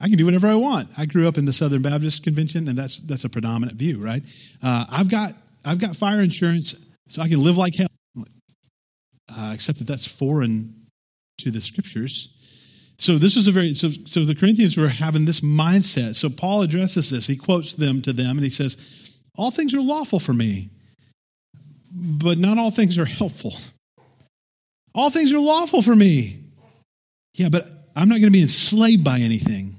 I 0.00 0.08
can 0.08 0.18
do 0.18 0.26
whatever 0.26 0.46
I 0.46 0.54
want. 0.54 0.90
I 0.98 1.06
grew 1.06 1.26
up 1.26 1.38
in 1.38 1.46
the 1.46 1.52
Southern 1.52 1.82
Baptist 1.82 2.22
Convention, 2.22 2.68
and 2.68 2.78
that's, 2.78 3.00
that's 3.00 3.24
a 3.24 3.28
predominant 3.28 3.78
view, 3.78 3.98
right? 3.98 4.22
Uh, 4.62 4.84
I've, 4.90 5.08
got, 5.08 5.34
I've 5.64 5.78
got 5.78 5.96
fire 5.96 6.20
insurance, 6.20 6.74
so 7.08 7.22
I 7.22 7.28
can 7.28 7.42
live 7.42 7.56
like 7.56 7.74
hell. 7.74 7.88
Uh, 9.28 9.52
except 9.52 9.78
that 9.78 9.86
that's 9.86 10.06
foreign 10.06 10.86
to 11.38 11.50
the 11.50 11.60
scriptures. 11.60 12.30
So 12.98 13.18
this 13.18 13.36
is 13.36 13.46
a 13.46 13.52
very 13.52 13.74
so 13.74 13.90
so 14.06 14.24
the 14.24 14.34
Corinthians 14.34 14.76
were 14.76 14.88
having 14.88 15.24
this 15.26 15.40
mindset. 15.40 16.14
So 16.14 16.30
Paul 16.30 16.62
addresses 16.62 17.10
this. 17.10 17.26
He 17.26 17.36
quotes 17.36 17.74
them 17.74 18.00
to 18.02 18.12
them 18.12 18.38
and 18.38 18.44
he 18.44 18.50
says, 18.50 18.78
"All 19.34 19.50
things 19.50 19.74
are 19.74 19.82
lawful 19.82 20.18
for 20.18 20.32
me, 20.32 20.70
but 21.92 22.38
not 22.38 22.56
all 22.56 22.70
things 22.70 22.98
are 22.98 23.04
helpful. 23.20 23.56
All 24.96 25.10
things 25.10 25.32
are 25.32 25.38
lawful 25.38 25.82
for 25.82 25.94
me. 25.94 26.42
Yeah, 27.34 27.50
but 27.50 27.90
I'm 27.94 28.08
not 28.08 28.14
going 28.14 28.32
to 28.32 28.38
be 28.38 28.42
enslaved 28.42 29.04
by 29.04 29.18
anything. 29.18 29.76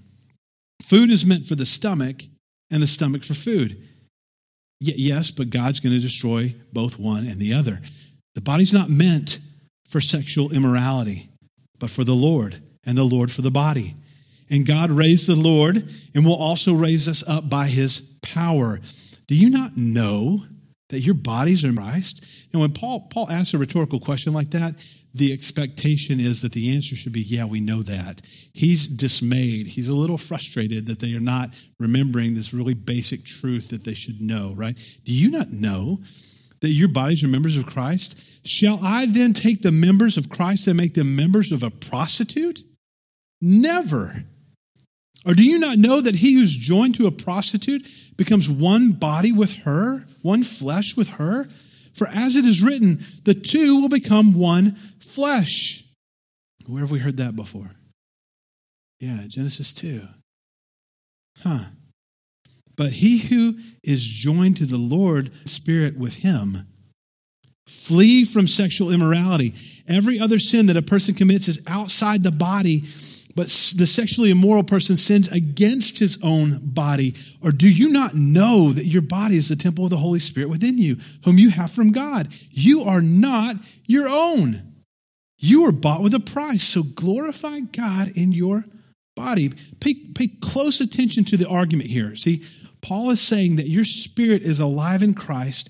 Food 0.83 1.09
is 1.09 1.25
meant 1.25 1.45
for 1.45 1.55
the 1.55 1.65
stomach 1.65 2.21
and 2.71 2.81
the 2.81 2.87
stomach 2.87 3.23
for 3.23 3.33
food. 3.33 3.83
yes, 4.79 5.31
but 5.31 5.49
God's 5.49 5.79
going 5.79 5.95
to 5.95 6.01
destroy 6.01 6.55
both 6.71 6.99
one 6.99 7.25
and 7.25 7.41
the 7.41 7.53
other. 7.53 7.81
The 8.35 8.41
body's 8.41 8.73
not 8.73 8.89
meant 8.89 9.39
for 9.89 9.99
sexual 9.99 10.53
immorality, 10.53 11.29
but 11.79 11.89
for 11.89 12.03
the 12.03 12.13
Lord 12.13 12.61
and 12.85 12.97
the 12.97 13.03
Lord 13.03 13.31
for 13.31 13.41
the 13.41 13.51
body. 13.51 13.95
And 14.49 14.65
God 14.65 14.91
raised 14.91 15.27
the 15.27 15.35
Lord 15.35 15.89
and 16.13 16.25
will 16.25 16.35
also 16.35 16.73
raise 16.73 17.07
us 17.07 17.23
up 17.27 17.49
by 17.49 17.67
his 17.67 18.01
power. 18.21 18.79
Do 19.27 19.35
you 19.35 19.49
not 19.49 19.75
know 19.75 20.43
that 20.89 21.01
your 21.01 21.15
bodies 21.15 21.65
are 21.65 21.69
in 21.69 21.75
Christ? 21.75 22.23
And 22.53 22.61
when 22.61 22.71
Paul, 22.71 23.07
Paul 23.09 23.29
asks 23.29 23.53
a 23.53 23.57
rhetorical 23.57 23.99
question 23.99 24.33
like 24.33 24.51
that, 24.51 24.75
the 25.13 25.33
expectation 25.33 26.19
is 26.19 26.41
that 26.41 26.51
the 26.51 26.75
answer 26.75 26.95
should 26.95 27.13
be, 27.13 27.21
yeah, 27.21 27.45
we 27.45 27.59
know 27.59 27.81
that. 27.83 28.21
He's 28.53 28.87
dismayed. 28.87 29.67
He's 29.67 29.89
a 29.89 29.93
little 29.93 30.17
frustrated 30.17 30.87
that 30.87 30.99
they 30.99 31.13
are 31.13 31.19
not 31.19 31.53
remembering 31.79 32.33
this 32.33 32.53
really 32.53 32.73
basic 32.73 33.25
truth 33.25 33.69
that 33.69 33.83
they 33.83 33.93
should 33.93 34.21
know, 34.21 34.53
right? 34.55 34.77
Do 35.05 35.13
you 35.13 35.31
not 35.31 35.51
know 35.51 35.99
that 36.61 36.69
your 36.69 36.87
bodies 36.87 37.23
are 37.23 37.27
members 37.27 37.57
of 37.57 37.65
Christ? 37.65 38.15
Shall 38.45 38.79
I 38.83 39.05
then 39.05 39.33
take 39.33 39.61
the 39.61 39.71
members 39.71 40.17
of 40.17 40.29
Christ 40.29 40.67
and 40.67 40.77
make 40.77 40.93
them 40.93 41.15
members 41.15 41.51
of 41.51 41.63
a 41.63 41.71
prostitute? 41.71 42.63
Never. 43.41 44.23
Or 45.25 45.33
do 45.33 45.43
you 45.43 45.59
not 45.59 45.77
know 45.77 45.99
that 45.99 46.15
he 46.15 46.35
who's 46.35 46.55
joined 46.55 46.95
to 46.95 47.07
a 47.07 47.11
prostitute 47.11 47.87
becomes 48.17 48.49
one 48.49 48.93
body 48.93 49.31
with 49.31 49.51
her, 49.63 50.05
one 50.21 50.43
flesh 50.43 50.95
with 50.95 51.09
her? 51.09 51.47
For 51.97 52.07
as 52.07 52.35
it 52.35 52.45
is 52.45 52.61
written, 52.61 53.03
the 53.23 53.33
two 53.33 53.81
will 53.81 53.89
become 53.89 54.33
one 54.33 54.77
flesh. 54.99 55.83
Where 56.67 56.81
have 56.81 56.91
we 56.91 56.99
heard 56.99 57.17
that 57.17 57.35
before? 57.35 57.71
Yeah, 58.99 59.23
Genesis 59.27 59.73
2. 59.73 60.07
Huh. 61.39 61.65
But 62.75 62.91
he 62.91 63.17
who 63.17 63.55
is 63.83 64.05
joined 64.05 64.57
to 64.57 64.67
the 64.67 64.77
Lord, 64.77 65.31
Spirit 65.45 65.97
with 65.97 66.17
him, 66.17 66.67
flee 67.65 68.23
from 68.23 68.47
sexual 68.47 68.91
immorality. 68.91 69.55
Every 69.87 70.19
other 70.19 70.37
sin 70.37 70.67
that 70.67 70.77
a 70.77 70.83
person 70.83 71.15
commits 71.15 71.47
is 71.47 71.61
outside 71.65 72.21
the 72.21 72.31
body 72.31 72.83
but 73.37 73.49
the 73.75 73.85
sexually 73.85 74.31
immoral 74.31 74.63
person 74.63 74.97
sins 74.97 75.27
against 75.27 75.99
his 75.99 76.17
own 76.23 76.59
body. 76.63 77.13
Or 77.43 77.51
do 77.51 77.69
you 77.69 77.89
not 77.89 78.15
know 78.15 78.73
that 78.73 78.87
your 78.87 79.03
body 79.03 79.37
is 79.37 79.49
the 79.49 79.55
temple 79.55 79.83
of 79.83 79.91
the 79.91 79.97
Holy 79.97 80.19
Spirit 80.19 80.49
within 80.49 80.79
you, 80.79 80.97
whom 81.23 81.37
you 81.37 81.51
have 81.51 81.69
from 81.69 81.91
God? 81.91 82.29
You 82.49 82.81
are 82.81 82.99
not 82.99 83.57
your 83.85 84.09
own. 84.09 84.73
You 85.37 85.61
were 85.61 85.71
bought 85.71 86.01
with 86.01 86.15
a 86.15 86.19
price. 86.19 86.63
So 86.63 86.81
glorify 86.81 87.59
God 87.59 88.09
in 88.15 88.31
your 88.31 88.65
body. 89.15 89.53
Pay, 89.81 89.93
pay 90.15 90.29
close 90.41 90.81
attention 90.81 91.23
to 91.25 91.37
the 91.37 91.47
argument 91.47 91.91
here. 91.91 92.15
See, 92.15 92.43
Paul 92.81 93.11
is 93.11 93.21
saying 93.21 93.57
that 93.57 93.69
your 93.69 93.85
spirit 93.85 94.41
is 94.41 94.59
alive 94.59 95.03
in 95.03 95.13
Christ 95.13 95.69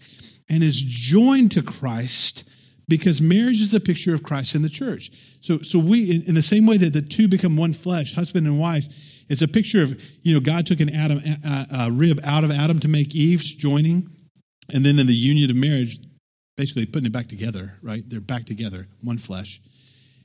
and 0.50 0.64
is 0.64 0.82
joined 0.82 1.52
to 1.52 1.62
Christ 1.62 2.46
because 2.88 3.22
marriage 3.22 3.60
is 3.60 3.74
a 3.74 3.82
picture 3.82 4.16
of 4.16 4.24
Christ 4.24 4.56
in 4.56 4.62
the 4.62 4.70
church. 4.70 5.12
So, 5.42 5.60
so 5.60 5.80
we, 5.80 6.12
in, 6.12 6.24
in, 6.24 6.36
the 6.36 6.42
same 6.42 6.66
way 6.66 6.78
that 6.78 6.94
the 6.94 7.02
two 7.02 7.28
become 7.28 7.58
one 7.58 7.74
flesh, 7.74 8.14
husband 8.14 8.48
and 8.48 8.60
wife, 8.60 8.86
it's 9.30 9.42
a 9.42 9.48
picture 9.48 9.82
of, 9.82 10.02
you 10.24 10.34
know, 10.34 10.40
God 10.40 10.66
took 10.66 10.80
an 10.80 10.94
Adam, 10.94 11.22
a, 11.44 11.68
a 11.72 11.92
rib 11.92 12.20
out 12.24 12.44
of 12.44 12.52
Adam 12.52 12.80
to 12.80 12.88
make 12.88 13.16
Eve's 13.16 13.54
joining. 13.54 14.10
And 14.74 14.86
then 14.86 15.00
in 15.00 15.08
the 15.08 15.14
union 15.14 15.50
of 15.50 15.56
marriage, 15.56 16.00
basically 16.56 16.86
putting 16.86 17.06
it 17.06 17.12
back 17.12 17.28
together, 17.28 17.74
right? 17.82 18.04
They're 18.08 18.20
back 18.20 18.46
together, 18.46 18.88
one 19.02 19.18
flesh. 19.18 19.62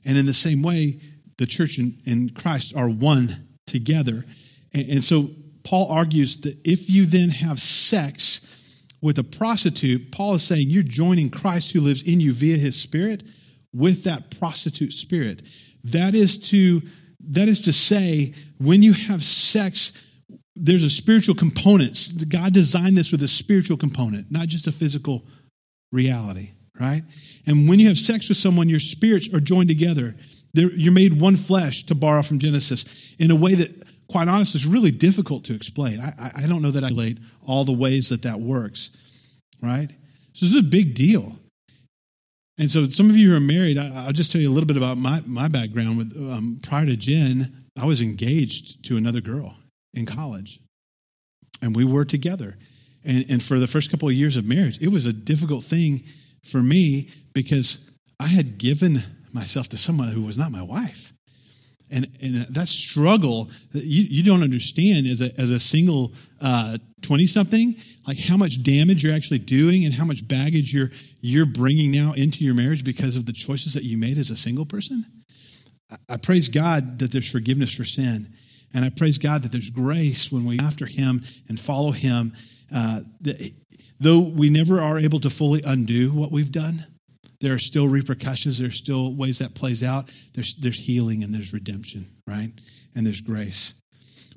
And 0.05 0.17
in 0.17 0.25
the 0.25 0.33
same 0.33 0.61
way, 0.61 0.99
the 1.37 1.45
church 1.45 1.77
and, 1.77 2.01
and 2.05 2.35
Christ 2.35 2.73
are 2.75 2.89
one 2.89 3.47
together. 3.67 4.25
And, 4.73 4.89
and 4.89 5.03
so 5.03 5.29
Paul 5.63 5.89
argues 5.89 6.37
that 6.41 6.57
if 6.65 6.89
you 6.89 7.05
then 7.05 7.29
have 7.29 7.61
sex, 7.61 8.41
with 9.03 9.19
a 9.19 9.23
prostitute, 9.23 10.13
Paul 10.13 10.35
is 10.35 10.43
saying 10.43 10.69
you're 10.69 10.81
joining 10.81 11.29
Christ 11.29 11.73
who 11.73 11.81
lives 11.81 12.01
in 12.03 12.21
you 12.21 12.31
via 12.31 12.55
his 12.55 12.79
spirit 12.79 13.21
with 13.73 14.03
that 14.03 14.37
prostitute 14.39 14.93
spirit. 14.93 15.41
That 15.83 16.13
is 16.15 16.37
to 16.49 16.81
that 17.29 17.47
is 17.47 17.61
to 17.61 17.73
say 17.73 18.33
when 18.59 18.83
you 18.83 18.93
have 18.93 19.23
sex 19.23 19.91
there's 20.55 20.83
a 20.83 20.89
spiritual 20.89 21.33
component. 21.33 22.29
God 22.29 22.53
designed 22.53 22.95
this 22.95 23.11
with 23.11 23.23
a 23.23 23.27
spiritual 23.27 23.75
component, 23.75 24.31
not 24.31 24.47
just 24.47 24.67
a 24.67 24.71
physical 24.71 25.25
reality, 25.91 26.51
right? 26.79 27.01
And 27.47 27.67
when 27.67 27.79
you 27.79 27.87
have 27.87 27.97
sex 27.97 28.29
with 28.29 28.37
someone, 28.37 28.69
your 28.69 28.79
spirits 28.79 29.27
are 29.33 29.39
joined 29.39 29.69
together. 29.69 30.15
They're, 30.53 30.71
you're 30.71 30.93
made 30.93 31.19
one 31.19 31.37
flesh, 31.37 31.83
to 31.85 31.95
borrow 31.95 32.21
from 32.21 32.37
Genesis, 32.37 33.15
in 33.17 33.31
a 33.31 33.35
way 33.35 33.55
that 33.55 33.83
quite 34.13 34.27
honestly, 34.27 34.59
is 34.59 34.65
really 34.67 34.91
difficult 34.91 35.45
to 35.45 35.55
explain. 35.55 35.99
I, 35.99 36.43
I 36.43 36.47
don't 36.47 36.61
know 36.61 36.71
that 36.71 36.83
I 36.83 36.89
relate 36.89 37.17
all 37.47 37.65
the 37.65 37.73
ways 37.73 38.09
that 38.09 38.21
that 38.23 38.39
works, 38.39 38.91
right? 39.61 39.89
So 40.33 40.45
this 40.45 40.53
is 40.53 40.59
a 40.59 40.63
big 40.63 40.93
deal. 40.93 41.39
And 42.57 42.69
so, 42.69 42.85
some 42.85 43.09
of 43.09 43.17
you 43.17 43.31
who 43.31 43.35
are 43.35 43.39
married, 43.39 43.77
I, 43.77 44.05
will 44.05 44.13
just 44.13 44.31
tell 44.31 44.39
you 44.39 44.49
a 44.49 44.53
little 44.53 44.67
bit 44.67 44.77
about 44.77 44.97
my, 44.97 45.21
my 45.25 45.47
background. 45.47 45.97
With 45.97 46.15
um, 46.15 46.59
prior 46.61 46.85
to 46.85 46.95
Jen, 46.95 47.65
I 47.77 47.85
was 47.85 48.01
engaged 48.01 48.83
to 48.85 48.97
another 48.97 49.21
girl 49.21 49.55
in 49.93 50.05
college, 50.05 50.59
and 51.61 51.75
we 51.75 51.83
were 51.83 52.05
together. 52.05 52.57
And, 53.03 53.25
and 53.29 53.43
for 53.43 53.59
the 53.59 53.67
first 53.67 53.89
couple 53.89 54.07
of 54.07 54.13
years 54.13 54.37
of 54.37 54.45
marriage, 54.45 54.81
it 54.81 54.89
was 54.89 55.05
a 55.05 55.13
difficult 55.13 55.63
thing 55.65 56.03
for 56.43 56.61
me 56.61 57.09
because 57.33 57.79
I 58.19 58.27
had 58.27 58.57
given 58.57 59.03
myself 59.33 59.67
to 59.69 59.77
someone 59.77 60.09
who 60.09 60.21
was 60.21 60.37
not 60.37 60.51
my 60.51 60.61
wife. 60.61 61.12
And, 61.93 62.07
and 62.23 62.47
that 62.55 62.67
struggle 62.67 63.51
that 63.71 63.83
you, 63.83 64.01
you 64.03 64.23
don't 64.23 64.41
understand 64.41 65.05
as 65.05 65.21
a, 65.21 65.31
as 65.39 65.51
a 65.51 65.59
single 65.59 66.11
20 66.39 67.23
uh, 67.23 67.27
something, 67.27 67.75
like 68.07 68.17
how 68.17 68.35
much 68.35 68.63
damage 68.63 69.03
you're 69.03 69.13
actually 69.13 69.37
doing 69.37 69.85
and 69.85 69.93
how 69.93 70.03
much 70.03 70.27
baggage 70.27 70.73
you're, 70.73 70.89
you're 71.21 71.45
bringing 71.45 71.91
now 71.91 72.13
into 72.13 72.43
your 72.43 72.55
marriage 72.55 72.83
because 72.83 73.15
of 73.15 73.27
the 73.27 73.31
choices 73.31 73.75
that 73.75 73.83
you 73.83 73.95
made 73.95 74.17
as 74.17 74.31
a 74.31 74.35
single 74.35 74.65
person. 74.65 75.05
I, 75.91 75.97
I 76.09 76.17
praise 76.17 76.49
God 76.49 76.97
that 76.97 77.11
there's 77.11 77.29
forgiveness 77.29 77.75
for 77.75 77.83
sin. 77.83 78.33
And 78.73 78.83
I 78.83 78.89
praise 78.89 79.19
God 79.19 79.43
that 79.43 79.51
there's 79.51 79.69
grace 79.69 80.31
when 80.31 80.45
we 80.45 80.57
after 80.57 80.87
Him 80.87 81.23
and 81.47 81.59
follow 81.59 81.91
Him. 81.91 82.33
Uh, 82.73 83.01
that, 83.21 83.53
though 83.99 84.19
we 84.19 84.49
never 84.49 84.81
are 84.81 84.97
able 84.97 85.19
to 85.19 85.29
fully 85.29 85.61
undo 85.63 86.11
what 86.11 86.31
we've 86.31 86.51
done, 86.51 86.87
there 87.43 87.53
are 87.53 87.59
still 87.59 87.89
repercussions. 87.89 88.57
There's 88.57 88.77
still 88.77 89.13
ways 89.13 89.39
that 89.39 89.53
plays 89.53 89.83
out. 89.83 90.09
There's, 90.33 90.55
there's 90.55 90.79
healing 90.79 91.23
and 91.23 91.35
there's 91.35 91.51
redemption, 91.51 92.07
right? 92.25 92.49
And 92.95 93.05
there's 93.05 93.19
grace. 93.19 93.73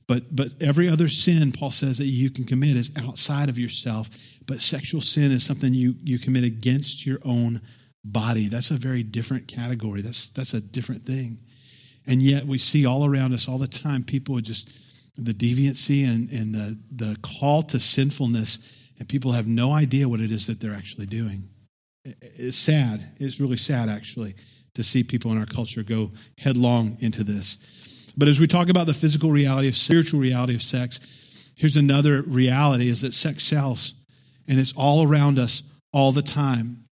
But, 0.09 0.35
but 0.35 0.49
every 0.61 0.89
other 0.89 1.09
sin, 1.09 1.53
Paul 1.53 1.71
says, 1.71 1.99
that 1.99 2.07
you 2.07 2.31
can 2.31 2.45
commit 2.45 2.77
is 2.77 2.91
outside 2.97 3.49
of 3.49 3.61
yourself. 3.61 4.11
But 4.47 4.61
sexual 4.61 5.01
sin 5.01 5.31
is 5.31 5.45
something 5.45 5.73
you, 5.73 5.95
you 6.03 6.19
commit 6.19 6.43
against 6.43 7.07
your 7.07 7.21
own 7.25 7.63
body. 8.05 8.49
That's 8.49 8.73
a 8.73 8.77
very 8.77 9.05
different 9.05 9.47
category. 9.47 10.03
That's, 10.03 10.31
that's 10.31 10.55
a 10.55 10.61
different 10.61 11.07
thing. 11.07 11.39
And 12.09 12.21
yet 12.21 12.45
we 12.45 12.59
see 12.59 12.87
all 12.87 13.07
around 13.07 13.35
us 13.35 13.49
all 13.49 13.59
the 13.59 13.69
time 13.69 14.03
people 14.03 14.41
just, 14.41 14.69
the 15.17 15.33
deviancy 15.33 16.05
and, 16.05 16.29
and 16.31 16.53
the, 16.53 16.77
the 16.91 17.17
call 17.23 17.63
to 17.63 17.79
sinfulness, 17.79 18.59
and 18.99 19.09
people 19.09 19.31
have 19.31 19.47
no 19.47 19.73
idea 19.73 20.09
what 20.09 20.21
it 20.21 20.33
is 20.33 20.49
that 20.49 20.59
they're 20.59 20.75
actually 20.75 21.07
doing 21.07 21.49
it's 22.21 22.57
sad. 22.57 23.05
It's 23.19 23.41
really 23.41 23.57
sad, 23.57 23.89
actually, 23.89 24.35
to 24.75 24.85
see 24.85 25.03
people 25.03 25.33
in 25.33 25.39
our 25.39 25.47
culture 25.47 25.83
go 25.83 26.13
headlong 26.39 26.97
into 27.01 27.25
this. 27.25 27.59
But 28.17 28.29
as 28.29 28.41
we 28.41 28.47
talk 28.47 28.69
about 28.69 28.87
the 28.87 28.95
physical 28.95 29.31
reality 29.31 29.69
of 29.69 29.77
spiritual 29.77 30.21
reality 30.21 30.55
of 30.55 30.63
sex, 30.63 31.01
here's 31.55 31.77
another 31.77 32.23
reality 32.23 32.89
is 32.89 33.03
that 33.03 33.15
sex 33.15 33.43
sells 33.43 33.95
and 34.49 34.59
it's 34.59 34.73
all 34.77 35.07
around 35.07 35.39
us 35.39 35.63
all 35.93 36.13
the 36.13 36.23
time. 36.23 36.85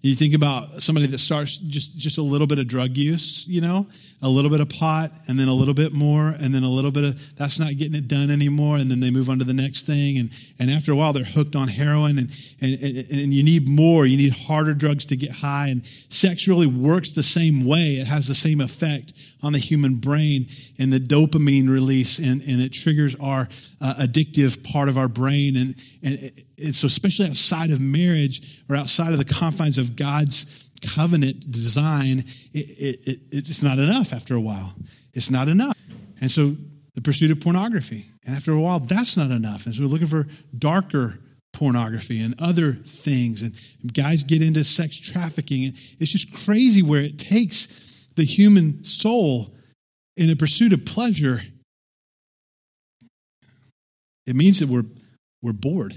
You 0.00 0.14
think 0.14 0.32
about 0.32 0.80
somebody 0.80 1.08
that 1.08 1.18
starts 1.18 1.58
just, 1.58 1.98
just 1.98 2.18
a 2.18 2.22
little 2.22 2.46
bit 2.46 2.60
of 2.60 2.68
drug 2.68 2.96
use, 2.96 3.44
you 3.48 3.60
know, 3.60 3.88
a 4.22 4.28
little 4.28 4.50
bit 4.50 4.60
of 4.60 4.68
pot, 4.68 5.10
and 5.26 5.38
then 5.38 5.48
a 5.48 5.52
little 5.52 5.74
bit 5.74 5.92
more, 5.92 6.28
and 6.28 6.54
then 6.54 6.62
a 6.62 6.68
little 6.68 6.92
bit 6.92 7.02
of 7.02 7.36
that's 7.36 7.58
not 7.58 7.76
getting 7.76 7.96
it 7.96 8.06
done 8.06 8.30
anymore, 8.30 8.76
and 8.76 8.88
then 8.88 9.00
they 9.00 9.10
move 9.10 9.28
on 9.28 9.40
to 9.40 9.44
the 9.44 9.54
next 9.54 9.86
thing, 9.86 10.18
and, 10.18 10.30
and 10.60 10.70
after 10.70 10.92
a 10.92 10.96
while 10.96 11.12
they're 11.12 11.24
hooked 11.24 11.56
on 11.56 11.66
heroin, 11.66 12.18
and, 12.18 12.30
and, 12.60 12.80
and 13.10 13.34
you 13.34 13.42
need 13.42 13.68
more, 13.68 14.06
you 14.06 14.16
need 14.16 14.32
harder 14.32 14.72
drugs 14.72 15.04
to 15.06 15.16
get 15.16 15.32
high, 15.32 15.66
and 15.66 15.84
sex 16.08 16.46
really 16.46 16.68
works 16.68 17.10
the 17.10 17.22
same 17.22 17.64
way. 17.64 17.94
It 17.94 18.06
has 18.06 18.28
the 18.28 18.36
same 18.36 18.60
effect 18.60 19.14
on 19.42 19.52
the 19.52 19.58
human 19.58 19.96
brain 19.96 20.46
and 20.78 20.92
the 20.92 21.00
dopamine 21.00 21.68
release, 21.68 22.18
and, 22.18 22.40
and 22.42 22.60
it 22.60 22.72
triggers 22.72 23.16
our 23.16 23.48
uh, 23.80 23.94
addictive 23.98 24.62
part 24.72 24.88
of 24.88 24.96
our 24.96 25.08
brain, 25.08 25.56
and, 25.56 25.74
and 26.04 26.32
and 26.60 26.74
so, 26.74 26.86
especially 26.86 27.26
outside 27.26 27.70
of 27.70 27.80
marriage 27.80 28.64
or 28.68 28.74
outside 28.74 29.12
of 29.12 29.18
the 29.18 29.24
confines 29.24 29.78
of 29.88 29.96
God's 29.96 30.70
covenant 30.80 31.50
design, 31.50 32.24
it, 32.52 32.58
it, 32.58 33.08
it, 33.08 33.20
it's 33.30 33.62
not 33.62 33.78
enough 33.78 34.12
after 34.12 34.34
a 34.34 34.40
while. 34.40 34.74
It's 35.14 35.30
not 35.30 35.48
enough. 35.48 35.76
And 36.20 36.30
so, 36.30 36.56
the 36.94 37.00
pursuit 37.00 37.30
of 37.30 37.40
pornography. 37.40 38.10
And 38.24 38.34
after 38.34 38.52
a 38.52 38.60
while, 38.60 38.80
that's 38.80 39.16
not 39.16 39.30
enough. 39.30 39.66
And 39.66 39.74
so, 39.74 39.82
we're 39.82 39.88
looking 39.88 40.08
for 40.08 40.26
darker 40.56 41.18
pornography 41.52 42.20
and 42.20 42.34
other 42.38 42.74
things. 42.74 43.42
And 43.42 43.54
guys 43.92 44.22
get 44.22 44.42
into 44.42 44.64
sex 44.64 44.96
trafficking. 44.96 45.74
It's 45.98 46.12
just 46.12 46.32
crazy 46.32 46.82
where 46.82 47.02
it 47.02 47.18
takes 47.18 48.08
the 48.16 48.24
human 48.24 48.84
soul 48.84 49.54
in 50.16 50.30
a 50.30 50.36
pursuit 50.36 50.72
of 50.72 50.84
pleasure. 50.84 51.42
It 54.26 54.36
means 54.36 54.60
that 54.60 54.68
we're, 54.68 54.84
we're 55.42 55.52
bored. 55.52 55.94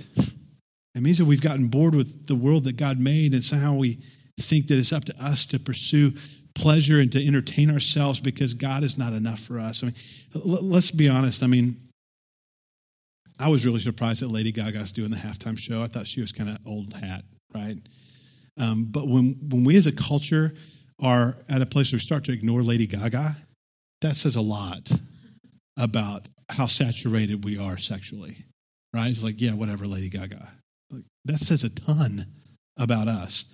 It 0.96 1.02
means 1.02 1.18
that 1.20 1.26
we've 1.26 1.42
gotten 1.42 1.68
bored 1.68 1.96
with 1.96 2.28
the 2.28 2.36
world 2.36 2.66
that 2.66 2.78
God 2.78 3.00
made, 3.00 3.34
and 3.34 3.44
somehow 3.44 3.76
we 3.76 4.00
think 4.40 4.68
that 4.68 4.78
it's 4.78 4.92
up 4.92 5.06
to 5.06 5.24
us 5.24 5.46
to 5.48 5.60
pursue 5.60 6.14
pleasure 6.54 7.00
and 7.00 7.12
to 7.12 7.26
entertain 7.26 7.72
ourselves 7.72 8.20
because 8.20 8.54
God 8.54 8.84
is 8.84 8.98
not 8.98 9.14
enough 9.14 9.40
for 9.40 9.60
us. 9.60 9.84
I 9.84 9.88
mean, 9.88 9.96
let's 10.34 10.92
be 10.92 11.08
honest. 11.08 11.44
I 11.44 11.48
mean, 11.48 11.90
I 13.40 13.48
was 13.48 13.66
really 13.66 13.80
surprised 13.80 14.22
that 14.22 14.28
Lady 14.28 14.52
Gaga's 14.52 14.92
doing 14.92 15.12
the 15.12 15.18
halftime 15.18 15.58
show. 15.58 15.82
I 15.82 15.88
thought 15.88 16.08
she 16.08 16.22
was 16.22 16.32
kind 16.32 16.50
of 16.50 16.58
old 16.66 16.94
hat, 16.94 17.24
right? 17.56 17.78
Um, 18.58 18.86
but 18.90 19.08
when 19.08 19.38
when 19.50 19.64
we 19.64 19.78
as 19.78 19.88
a 19.88 19.92
culture 19.92 20.54
are 21.02 21.38
at 21.50 21.62
a 21.62 21.66
place 21.66 21.92
where 21.92 21.98
we 21.98 22.02
start 22.02 22.26
to 22.26 22.34
ignore 22.34 22.62
Lady 22.62 22.86
Gaga, 22.86 23.38
that 24.02 24.16
says 24.16 24.36
a 24.36 24.42
lot 24.42 24.92
about 25.78 26.28
how 26.50 26.68
saturated 26.68 27.44
we 27.46 27.58
are 27.58 27.78
sexually, 27.78 28.46
right? 28.94 29.08
It's 29.08 29.24
like, 29.24 29.42
yeah, 29.42 29.54
whatever, 29.54 29.88
Lady 29.88 30.10
Gaga. 30.10 30.50
That 31.26 31.38
says 31.38 31.64
a 31.64 31.70
ton 31.70 32.26
about 32.78 33.08
us. 33.08 33.46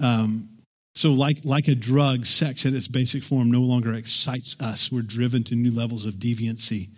Um, 0.00 0.48
so, 0.96 1.12
like, 1.12 1.44
like 1.44 1.68
a 1.68 1.74
drug, 1.74 2.24
sex 2.24 2.64
in 2.64 2.76
its 2.76 2.86
basic 2.86 3.24
form 3.24 3.50
no 3.50 3.60
longer 3.60 3.94
excites 3.94 4.56
us. 4.60 4.92
We're 4.92 5.02
driven 5.02 5.42
to 5.44 5.56
new 5.56 5.72
levels 5.72 6.06
of 6.06 6.14
deviancy 6.14 6.90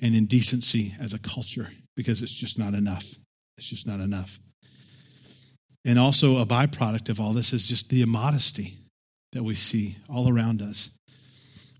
and 0.00 0.14
indecency 0.14 0.94
as 1.00 1.14
a 1.14 1.18
culture 1.18 1.70
because 1.96 2.22
it's 2.22 2.34
just 2.34 2.58
not 2.58 2.74
enough. 2.74 3.06
It's 3.58 3.66
just 3.66 3.86
not 3.86 4.00
enough. 4.00 4.38
And 5.84 5.98
also, 5.98 6.38
a 6.38 6.46
byproduct 6.46 7.08
of 7.08 7.20
all 7.20 7.32
this 7.32 7.52
is 7.52 7.68
just 7.68 7.88
the 7.88 8.02
immodesty 8.02 8.78
that 9.32 9.42
we 9.42 9.56
see 9.56 9.98
all 10.08 10.28
around 10.28 10.62
us, 10.62 10.90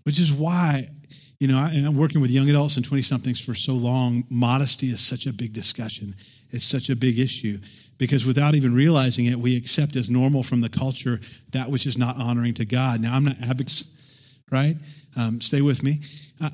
which 0.03 0.19
is 0.19 0.31
why 0.31 0.89
you 1.39 1.47
know, 1.47 1.57
I, 1.57 1.71
am 1.73 1.97
working 1.97 2.21
with 2.21 2.31
young 2.31 2.49
adults 2.49 2.77
and 2.77 2.85
20 2.85 3.01
somethings 3.03 3.41
for 3.41 3.53
so 3.53 3.73
long. 3.73 4.23
Modesty 4.29 4.89
is 4.89 5.01
such 5.01 5.25
a 5.25 5.33
big 5.33 5.53
discussion. 5.53 6.15
It's 6.55 6.65
such 6.65 6.89
a 6.89 6.95
big 6.95 7.19
issue 7.19 7.59
because 7.97 8.25
without 8.25 8.55
even 8.55 8.73
realizing 8.73 9.25
it, 9.25 9.39
we 9.39 9.55
accept 9.55 9.95
as 9.95 10.09
normal 10.09 10.43
from 10.43 10.61
the 10.61 10.69
culture 10.69 11.19
that 11.51 11.69
which 11.69 11.85
is 11.85 11.97
not 11.97 12.17
honoring 12.17 12.53
to 12.55 12.65
God. 12.65 13.01
Now, 13.01 13.15
I'm 13.15 13.25
not 13.25 13.35
advocating, 13.41 13.87
right? 14.51 14.75
Um, 15.15 15.41
stay 15.41 15.61
with 15.61 15.83
me. 15.83 16.01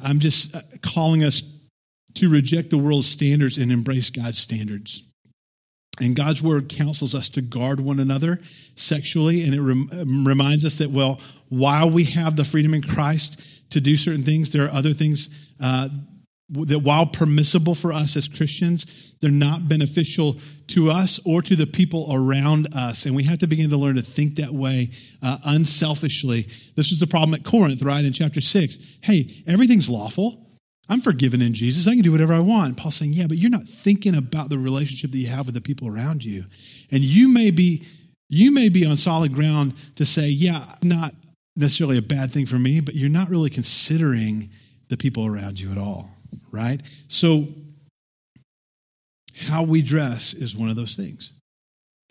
I'm 0.04 0.20
just 0.20 0.56
uh, 0.56 0.62
calling 0.82 1.24
us 1.24 1.44
to 2.16 2.30
reject 2.30 2.70
the 2.70 2.78
world's 2.78 3.08
standards 3.08 3.58
and 3.58 3.72
embrace 3.72 4.10
God's 4.10 4.40
standards. 4.40 5.04
And 6.00 6.16
God's 6.16 6.42
word 6.42 6.70
counsels 6.70 7.14
us 7.14 7.30
to 7.30 7.42
guard 7.42 7.80
one 7.80 8.00
another 8.00 8.40
sexually. 8.76 9.44
And 9.44 9.54
it 9.54 9.62
rem- 9.62 9.90
um, 9.92 10.28
reminds 10.28 10.66
us 10.66 10.76
that, 10.76 10.92
well, 10.92 11.20
while 11.50 11.90
we 11.90 12.06
have 12.06 12.36
the 12.36 12.46
freedom 12.46 12.74
in 12.74 12.82
Christ 12.82 13.70
to 13.72 13.82
do 13.82 13.98
certain 13.98 14.24
things, 14.24 14.52
there 14.52 14.66
are 14.66 14.72
other 14.72 14.94
things 14.94 15.30
uh, 15.60 15.90
that, 16.52 16.80
while 16.80 17.06
permissible 17.06 17.76
for 17.76 17.94
us 17.94 18.18
as 18.18 18.28
Christians, 18.28 19.16
they're 19.22 19.32
not 19.32 19.68
beneficial 19.68 20.38
to 20.68 20.92
us 20.92 21.20
or 21.26 21.42
to 21.42 21.56
the 21.56 21.68
people 21.68 22.08
around 22.12 22.68
us. 22.76 23.06
And 23.06 23.16
we 23.16 23.24
have 23.24 23.40
to 23.40 23.48
begin 23.48 23.70
to 23.70 23.78
learn 23.78 23.96
to 23.96 24.02
think 24.02 24.36
that 24.36 24.52
way 24.52 24.92
uh, 25.22 25.38
unselfishly. 25.46 26.48
This 26.76 26.90
was 26.90 27.00
the 27.00 27.08
problem 27.08 27.34
at 27.34 27.44
Corinth, 27.44 27.82
right? 27.82 28.04
In 28.04 28.14
chapter 28.14 28.42
six. 28.42 28.78
Hey, 29.02 29.44
everything's 29.48 29.90
lawful 29.90 30.48
I'm 30.92 31.00
forgiven 31.00 31.42
in 31.42 31.54
Jesus. 31.54 31.88
I 31.88 31.94
can 31.94 32.02
do 32.02 32.12
whatever 32.12 32.34
I 32.34 32.42
want. 32.42 32.76
Paul's 32.76 32.96
saying, 32.96 33.14
yeah, 33.14 33.26
but 33.26 33.38
you're 33.38 33.50
not 33.50 33.64
thinking 33.64 34.14
about 34.14 34.50
the 34.50 34.58
relationship 34.58 35.12
that 35.12 35.18
you 35.18 35.28
have 35.28 35.46
with 35.46 35.56
the 35.56 35.62
people 35.62 35.88
around 35.88 36.22
you. 36.22 36.44
And 36.92 37.02
you 37.02 37.30
may 37.30 37.50
be, 37.50 37.86
you 38.28 38.52
may 38.52 38.68
be 38.68 38.86
on 38.86 38.98
solid 38.98 39.34
ground 39.34 39.76
to 39.96 40.06
say, 40.06 40.28
yeah, 40.28 40.76
not 40.84 41.14
necessarily 41.56 41.98
a 41.98 42.02
bad 42.02 42.34
thing 42.34 42.46
for 42.46 42.60
me, 42.60 42.82
but 42.82 42.94
you're 42.96 43.10
not 43.10 43.30
really 43.30 43.50
considering 43.50 44.50
the 44.90 44.98
people 44.98 45.26
around 45.26 45.62
you 45.62 45.72
at 45.72 45.78
all, 45.78 46.10
right? 46.52 46.82
So 47.08 47.48
how 49.40 49.64
we 49.64 49.82
dress 49.82 50.34
is 50.34 50.56
one 50.56 50.70
of 50.70 50.76
those 50.76 50.96
things. 50.96 51.32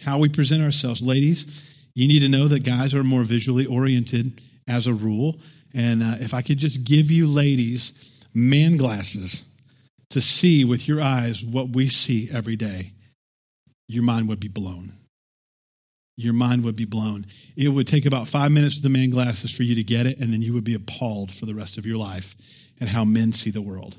How 0.00 0.18
we 0.18 0.28
present 0.28 0.62
ourselves. 0.62 1.02
Ladies, 1.02 1.86
you 1.94 2.08
need 2.08 2.20
to 2.20 2.28
know 2.28 2.48
that 2.48 2.64
guys 2.64 2.94
are 2.94 3.04
more 3.04 3.24
visually 3.24 3.66
oriented 3.66 4.40
as 4.66 4.86
a 4.86 4.94
rule. 4.94 5.38
And 5.74 6.02
uh, 6.02 6.16
if 6.20 6.34
I 6.34 6.42
could 6.42 6.58
just 6.58 6.84
give 6.84 7.10
you, 7.10 7.26
ladies, 7.26 8.22
man 8.34 8.76
glasses 8.76 9.44
to 10.10 10.20
see 10.20 10.64
with 10.64 10.88
your 10.88 11.00
eyes 11.00 11.44
what 11.44 11.70
we 11.70 11.88
see 11.88 12.28
every 12.32 12.56
day, 12.56 12.92
your 13.88 14.02
mind 14.02 14.28
would 14.28 14.40
be 14.40 14.48
blown. 14.48 14.92
Your 16.16 16.32
mind 16.32 16.64
would 16.64 16.76
be 16.76 16.84
blown. 16.84 17.26
It 17.56 17.68
would 17.68 17.86
take 17.86 18.04
about 18.06 18.28
five 18.28 18.50
minutes 18.52 18.76
with 18.76 18.82
the 18.82 18.88
man 18.90 19.10
glasses 19.10 19.54
for 19.54 19.62
you 19.62 19.74
to 19.74 19.84
get 19.84 20.06
it, 20.06 20.18
and 20.18 20.32
then 20.32 20.42
you 20.42 20.52
would 20.52 20.64
be 20.64 20.74
appalled 20.74 21.34
for 21.34 21.46
the 21.46 21.54
rest 21.54 21.78
of 21.78 21.86
your 21.86 21.96
life 21.96 22.34
at 22.80 22.88
how 22.88 23.04
men 23.04 23.32
see 23.32 23.50
the 23.50 23.62
world. 23.62 23.96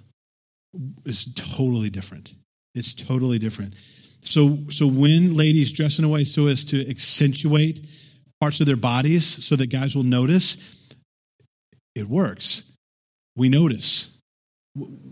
It's 1.05 1.25
totally 1.33 1.89
different. 1.89 2.35
It's 2.75 2.93
totally 2.93 3.39
different. 3.39 3.75
So, 4.23 4.59
so 4.69 4.87
when 4.87 5.35
ladies 5.35 5.71
dress 5.71 5.99
in 5.99 6.05
a 6.05 6.09
way 6.09 6.23
so 6.23 6.47
as 6.47 6.63
to 6.65 6.89
accentuate 6.89 7.85
parts 8.39 8.59
of 8.59 8.65
their 8.65 8.75
bodies 8.75 9.45
so 9.45 9.55
that 9.55 9.67
guys 9.67 9.95
will 9.95 10.03
notice, 10.03 10.57
it 11.95 12.07
works. 12.07 12.63
We 13.35 13.49
notice 13.49 14.11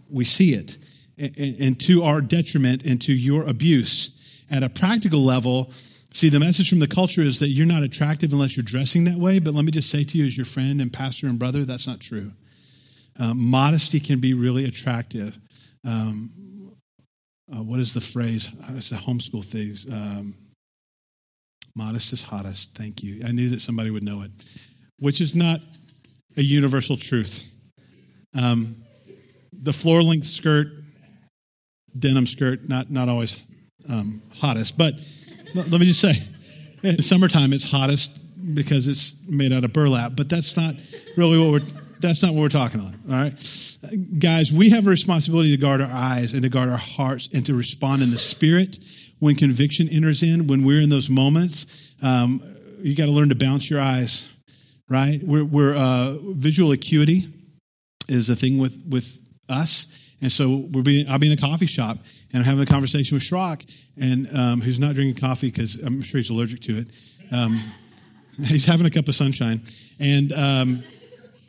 we 0.10 0.26
see 0.26 0.54
it, 0.54 0.78
and, 1.18 1.80
to 1.82 2.04
our 2.04 2.22
detriment 2.22 2.86
and 2.86 3.02
to 3.02 3.14
your 3.14 3.44
abuse. 3.44 4.42
At 4.50 4.64
a 4.64 4.70
practical 4.70 5.24
level, 5.24 5.72
See, 6.12 6.30
the 6.30 6.40
message 6.40 6.70
from 6.70 6.80
the 6.80 6.88
culture 6.88 7.22
is 7.22 7.38
that 7.38 7.50
you're 7.50 7.68
not 7.68 7.84
attractive 7.84 8.34
unless 8.34 8.58
you're 8.58 8.64
dressing 8.64 9.04
that 9.04 9.20
way. 9.20 9.38
But 9.38 9.54
let 9.54 9.64
me 9.64 9.72
just 9.72 9.92
say 9.92 10.04
to 10.04 10.18
you, 10.18 10.26
as 10.26 10.36
your 10.36 10.46
friend 10.46 10.82
and 10.82 10.92
pastor 10.92 11.28
and 11.28 11.38
brother, 11.38 11.66
that's 11.66 11.86
not 11.86 12.00
true. 12.00 12.32
Um, 13.20 13.38
modesty 13.38 14.00
can 14.00 14.20
be 14.20 14.34
really 14.34 14.66
attractive. 14.66 15.38
Um, 15.86 16.32
uh, 17.52 17.64
what 17.64 17.80
is 17.80 17.94
the 17.94 18.02
phrase? 18.02 18.50
Uh, 18.64 18.74
it's 18.76 18.92
a 18.92 18.96
homeschool 18.96 19.44
thing. 19.44 19.76
Um, 19.92 20.36
modest 21.76 22.14
is 22.14 22.22
hottest. 22.22 22.76
Thank 22.76 23.04
you. 23.04 23.22
I 23.26 23.32
knew 23.32 23.50
that 23.50 23.62
somebody 23.62 23.90
would 23.90 24.04
know 24.04 24.22
it, 24.22 24.32
which 25.00 25.22
is 25.22 25.36
not 25.36 25.60
a 26.38 26.42
universal 26.42 26.98
truth. 26.98 27.52
Um, 28.36 28.84
the 29.52 29.74
floor 29.74 30.02
length 30.02 30.28
skirt, 30.28 30.68
denim 31.98 32.28
skirt, 32.28 32.70
not, 32.70 32.92
not 32.92 33.10
always 33.10 33.36
um, 33.90 34.22
hottest. 34.36 34.78
But 34.78 34.94
let 35.56 35.72
me 35.72 35.86
just 35.86 36.02
say, 36.02 36.14
in 36.84 37.02
summertime, 37.02 37.54
it's 37.54 37.70
hottest 37.70 38.20
because 38.54 38.88
it's 38.88 39.16
made 39.28 39.52
out 39.52 39.64
of 39.64 39.74
burlap, 39.74 40.14
but 40.16 40.30
that's 40.30 40.56
not 40.56 40.76
really 41.18 41.38
what 41.38 41.52
we're 41.52 41.82
that's 42.00 42.24
not 42.24 42.34
what 42.34 42.42
we're 42.42 42.50
talking 42.50 42.80
about. 42.80 42.94
All 43.10 43.24
right, 43.24 44.18
guys, 44.20 44.52
we 44.52 44.70
have 44.70 44.88
a 44.88 44.90
responsibility 44.90 45.52
to 45.52 45.58
guard 45.58 45.82
our 45.82 45.92
eyes 45.92 46.34
and 46.34 46.44
to 46.44 46.50
guard 46.50 46.70
our 46.70 46.78
hearts 46.78 47.30
and 47.34 47.46
to 47.46 47.54
respond 47.54 48.02
in 48.02 48.12
the 48.12 48.18
spirit 48.18 48.80
when 49.20 49.36
conviction 49.36 49.90
enters 49.90 50.24
in. 50.24 50.48
When 50.48 50.64
we're 50.64 50.82
in 50.82 50.90
those 50.90 51.10
moments, 51.10 51.94
um, 52.02 52.44
you 52.80 52.96
got 52.96 53.06
to 53.06 53.12
learn 53.12 53.30
to 53.30 53.36
bounce 53.36 53.70
your 53.70 53.80
eyes. 53.80 54.28
Right, 54.90 55.22
we're, 55.24 55.46
we're 55.46 55.76
uh, 55.76 56.16
visual 56.34 56.72
acuity 56.72 57.32
is 58.08 58.30
a 58.30 58.36
thing 58.36 58.58
with 58.58 58.84
with 58.90 59.22
us, 59.48 59.86
and 60.22 60.32
so 60.32 60.68
we're 60.72 60.82
being, 60.82 61.08
I'll 61.08 61.20
be 61.20 61.32
in 61.32 61.38
a 61.38 61.42
coffee 61.42 61.68
shop 61.68 62.00
and 62.32 62.42
I'm 62.42 62.46
having 62.46 62.64
a 62.64 62.66
conversation 62.66 63.16
with 63.16 63.24
Shrock, 63.24 63.66
and 64.00 64.28
um, 64.36 64.62
who's 64.62 64.80
not 64.80 64.96
drinking 64.96 65.20
coffee 65.22 65.50
because 65.50 65.76
I'm 65.76 66.02
sure 66.02 66.20
he's 66.20 66.30
allergic 66.30 66.62
to 66.62 66.80
it. 66.80 66.88
Um, 67.32 67.62
he's 68.46 68.66
having 68.66 68.86
a 68.86 68.90
cup 68.90 69.08
of 69.08 69.16
sunshine, 69.16 69.64
and 70.00 70.32
um, 70.34 70.84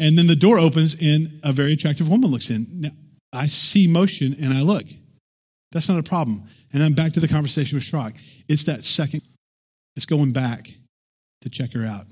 and 0.00 0.18
then 0.18 0.26
the 0.26 0.34
door 0.34 0.58
opens 0.58 0.96
and 1.00 1.40
a 1.44 1.52
very 1.52 1.74
attractive 1.74 2.08
woman 2.08 2.30
looks 2.30 2.50
in. 2.50 2.66
Now 2.72 2.90
I 3.32 3.46
see 3.46 3.86
motion 3.86 4.34
and 4.40 4.52
I 4.52 4.62
look. 4.62 4.86
That's 5.72 5.88
not 5.88 5.98
a 5.98 6.02
problem. 6.02 6.44
And 6.72 6.82
I'm 6.82 6.94
back 6.94 7.12
to 7.12 7.20
the 7.20 7.28
conversation 7.28 7.76
with 7.76 7.84
Shrock. 7.84 8.16
It's 8.48 8.64
that 8.64 8.82
second. 8.82 9.22
It's 9.94 10.06
going 10.06 10.32
back 10.32 10.70
to 11.42 11.50
check 11.50 11.72
her 11.74 11.84
out. 11.84 12.06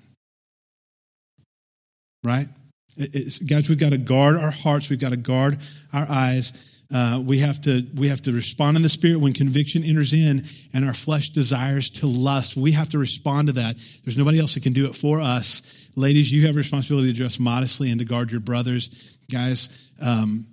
Right? 2.22 2.48
It's, 2.96 3.38
guys, 3.38 3.68
we've 3.68 3.78
got 3.78 3.90
to 3.90 3.98
guard 3.98 4.36
our 4.36 4.50
hearts. 4.50 4.90
We've 4.90 5.00
got 5.00 5.10
to 5.10 5.16
guard 5.16 5.58
our 5.92 6.06
eyes. 6.08 6.52
Uh, 6.92 7.20
we 7.22 7.38
have 7.38 7.60
to 7.60 7.86
we 7.94 8.08
have 8.08 8.22
to 8.22 8.32
respond 8.32 8.76
in 8.76 8.82
the 8.82 8.88
spirit 8.88 9.20
when 9.20 9.34
conviction 9.34 9.84
enters 9.84 10.14
in 10.14 10.46
and 10.72 10.86
our 10.86 10.94
flesh 10.94 11.30
desires 11.30 11.90
to 11.90 12.06
lust. 12.06 12.56
We 12.56 12.72
have 12.72 12.88
to 12.90 12.98
respond 12.98 13.48
to 13.48 13.52
that. 13.54 13.76
There's 14.04 14.16
nobody 14.16 14.40
else 14.40 14.54
that 14.54 14.62
can 14.62 14.72
do 14.72 14.86
it 14.86 14.96
for 14.96 15.20
us. 15.20 15.90
Ladies, 15.96 16.32
you 16.32 16.46
have 16.46 16.54
a 16.54 16.58
responsibility 16.58 17.12
to 17.12 17.18
dress 17.18 17.38
modestly 17.38 17.90
and 17.90 17.98
to 17.98 18.06
guard 18.06 18.30
your 18.30 18.40
brothers. 18.40 19.18
Guys, 19.30 19.90
um, 20.00 20.46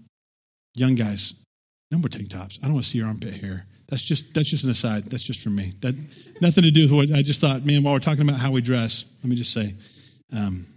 young 0.76 0.96
guys, 0.96 1.36
no 1.90 2.00
more 2.00 2.10
tank 2.10 2.30
tops. 2.30 2.60
I 2.62 2.66
don't 2.66 2.74
want 2.74 2.86
to 2.86 2.92
see 2.92 2.98
your 2.98 3.08
armpit 3.08 3.34
hair. 3.34 3.66
That's 3.88 4.04
just 4.04 4.34
that's 4.34 4.50
just 4.50 4.66
an 4.66 4.72
aside. 4.72 5.06
That's 5.06 5.24
just 5.24 5.42
for 5.42 5.52
me. 5.52 5.76
That 5.82 5.96
nothing 6.42 6.64
to 6.64 6.72
do 6.72 6.82
with 6.82 6.92
what 6.92 7.18
I 7.18 7.22
just 7.22 7.40
thought. 7.40 7.66
Man, 7.66 7.84
while 7.84 7.94
we're 7.94 8.00
talking 8.00 8.28
about 8.28 8.40
how 8.40 8.52
we 8.52 8.62
dress, 8.62 9.06
let 9.24 9.30
me 9.30 9.38
just 9.38 9.54
say. 9.54 9.76
Um, 10.36 10.68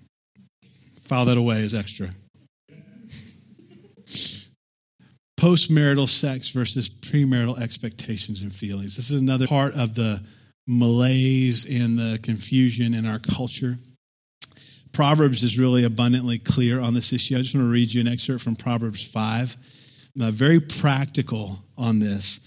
File 1.09 1.25
that 1.25 1.39
away 1.39 1.65
as 1.65 1.75
extra. 1.75 2.11
Postmarital 5.39 6.09
sex 6.09 6.49
versus 6.49 6.91
premarital 6.91 7.61
expectations 7.61 8.43
and 8.43 8.53
feelings. 8.53 8.97
This 8.97 9.11
is 9.11 9.21
another 9.21 9.47
part 9.47 9.75
of 9.75 9.95
the 9.95 10.21
malaise 10.67 11.65
and 11.65 11.97
the 11.97 12.19
confusion 12.23 12.93
in 12.93 13.07
our 13.07 13.21
culture. 13.21 13.79
Proverbs 14.93 15.45
is 15.45 15.57
really 15.57 15.85
abundantly 15.85 16.41
clear 16.41 16.81
on 16.81 16.93
this 16.93 17.13
issue. 17.13 17.37
I 17.37 17.43
just 17.43 17.55
want 17.55 17.67
to 17.67 17.71
read 17.71 17.93
you 17.93 18.01
an 18.01 18.09
excerpt 18.09 18.43
from 18.43 18.57
Proverbs 18.57 19.07
5, 19.07 19.57
uh, 20.21 20.31
very 20.33 20.59
practical 20.59 21.61
on 21.77 22.01
this. 22.01 22.41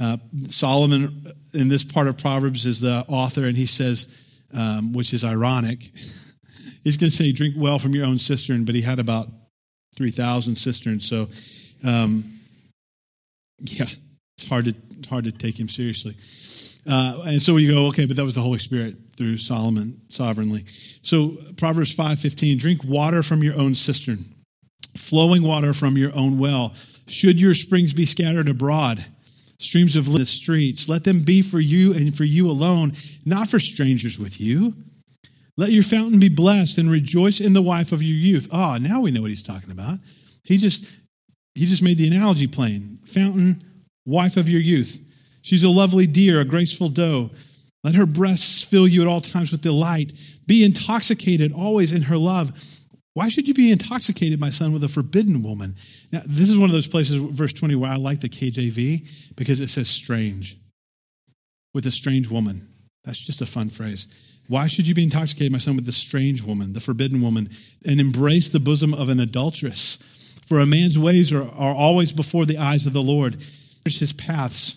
Uh, 0.00 0.16
Solomon, 0.48 1.34
in 1.52 1.68
this 1.68 1.84
part 1.84 2.08
of 2.08 2.16
Proverbs, 2.16 2.64
is 2.64 2.80
the 2.80 3.04
author, 3.06 3.44
and 3.44 3.56
he 3.56 3.66
says, 3.66 4.08
um, 4.54 4.94
which 4.94 5.12
is 5.12 5.24
ironic, 5.24 5.82
he's 6.84 6.96
going 6.96 7.10
to 7.10 7.16
say, 7.16 7.32
drink 7.32 7.54
well 7.58 7.78
from 7.78 7.94
your 7.94 8.06
own 8.06 8.16
cistern, 8.16 8.64
but 8.64 8.74
he 8.74 8.80
had 8.80 8.98
about 8.98 9.28
3,000 9.96 10.54
cisterns. 10.54 11.06
So, 11.06 11.28
um, 11.84 12.40
yeah, 13.60 13.86
it's 14.36 14.48
hard 14.48 14.66
to, 14.66 14.74
it's 14.98 15.08
hard 15.08 15.24
to 15.24 15.32
take 15.32 15.58
him 15.58 15.68
seriously. 15.68 16.16
Uh, 16.88 17.22
and 17.26 17.42
so 17.42 17.56
you 17.56 17.72
go, 17.72 17.86
okay, 17.86 18.06
but 18.06 18.16
that 18.16 18.24
was 18.24 18.34
the 18.34 18.40
Holy 18.40 18.58
Spirit 18.58 18.96
through 19.16 19.36
Solomon 19.36 20.00
sovereignly. 20.08 20.64
So 21.02 21.36
Proverbs 21.56 21.94
5.15, 21.94 22.58
drink 22.58 22.84
water 22.84 23.22
from 23.22 23.42
your 23.42 23.54
own 23.54 23.74
cistern, 23.74 24.24
flowing 24.96 25.42
water 25.42 25.74
from 25.74 25.98
your 25.98 26.14
own 26.16 26.38
well. 26.38 26.74
Should 27.06 27.40
your 27.40 27.54
springs 27.54 27.92
be 27.92 28.06
scattered 28.06 28.48
abroad, 28.48 29.04
streams 29.58 29.94
of 29.94 30.10
the 30.10 30.24
streets, 30.24 30.88
let 30.88 31.04
them 31.04 31.22
be 31.22 31.42
for 31.42 31.60
you 31.60 31.92
and 31.92 32.16
for 32.16 32.24
you 32.24 32.50
alone, 32.50 32.94
not 33.26 33.48
for 33.48 33.60
strangers 33.60 34.18
with 34.18 34.40
you. 34.40 34.74
Let 35.56 35.72
your 35.72 35.82
fountain 35.82 36.18
be 36.18 36.30
blessed 36.30 36.78
and 36.78 36.90
rejoice 36.90 37.40
in 37.40 37.52
the 37.52 37.60
wife 37.60 37.92
of 37.92 38.02
your 38.02 38.16
youth. 38.16 38.48
Ah, 38.50 38.74
oh, 38.74 38.78
now 38.78 39.00
we 39.02 39.10
know 39.10 39.20
what 39.20 39.30
he's 39.30 39.42
talking 39.42 39.70
about. 39.70 39.98
He 40.42 40.56
just 40.56 40.86
he 41.54 41.66
just 41.66 41.82
made 41.82 41.98
the 41.98 42.06
analogy 42.06 42.46
plain. 42.46 42.98
Fountain, 43.06 43.62
wife 44.04 44.36
of 44.36 44.48
your 44.48 44.60
youth. 44.60 45.00
She's 45.42 45.64
a 45.64 45.68
lovely 45.68 46.06
deer, 46.06 46.40
a 46.40 46.44
graceful 46.44 46.88
doe. 46.88 47.30
Let 47.82 47.94
her 47.94 48.06
breasts 48.06 48.62
fill 48.62 48.86
you 48.86 49.00
at 49.00 49.08
all 49.08 49.20
times 49.20 49.52
with 49.52 49.62
delight. 49.62 50.12
Be 50.46 50.64
intoxicated 50.64 51.52
always 51.52 51.92
in 51.92 52.02
her 52.02 52.18
love. 52.18 52.52
Why 53.14 53.28
should 53.28 53.48
you 53.48 53.54
be 53.54 53.72
intoxicated, 53.72 54.38
my 54.38 54.50
son, 54.50 54.72
with 54.72 54.84
a 54.84 54.88
forbidden 54.88 55.42
woman? 55.42 55.76
Now, 56.12 56.22
this 56.26 56.48
is 56.48 56.56
one 56.56 56.68
of 56.68 56.74
those 56.74 56.86
places, 56.86 57.16
verse 57.16 57.52
20, 57.52 57.74
where 57.74 57.90
I 57.90 57.96
like 57.96 58.20
the 58.20 58.28
KJV 58.28 59.34
because 59.36 59.60
it 59.60 59.68
says 59.68 59.88
strange. 59.88 60.58
With 61.74 61.86
a 61.86 61.90
strange 61.90 62.28
woman. 62.30 62.68
That's 63.04 63.18
just 63.18 63.40
a 63.40 63.46
fun 63.46 63.70
phrase. 63.70 64.06
Why 64.48 64.66
should 64.66 64.86
you 64.86 64.94
be 64.94 65.04
intoxicated, 65.04 65.52
my 65.52 65.58
son, 65.58 65.76
with 65.76 65.86
the 65.86 65.92
strange 65.92 66.42
woman, 66.42 66.72
the 66.72 66.80
forbidden 66.80 67.22
woman, 67.22 67.50
and 67.86 68.00
embrace 68.00 68.48
the 68.48 68.60
bosom 68.60 68.92
of 68.92 69.08
an 69.08 69.20
adulteress? 69.20 69.98
For 70.50 70.58
a 70.58 70.66
man's 70.66 70.98
ways 70.98 71.32
are, 71.32 71.44
are 71.44 71.74
always 71.76 72.12
before 72.12 72.44
the 72.44 72.58
eyes 72.58 72.84
of 72.84 72.92
the 72.92 73.00
Lord. 73.00 73.40
His 73.84 74.12
paths. 74.12 74.74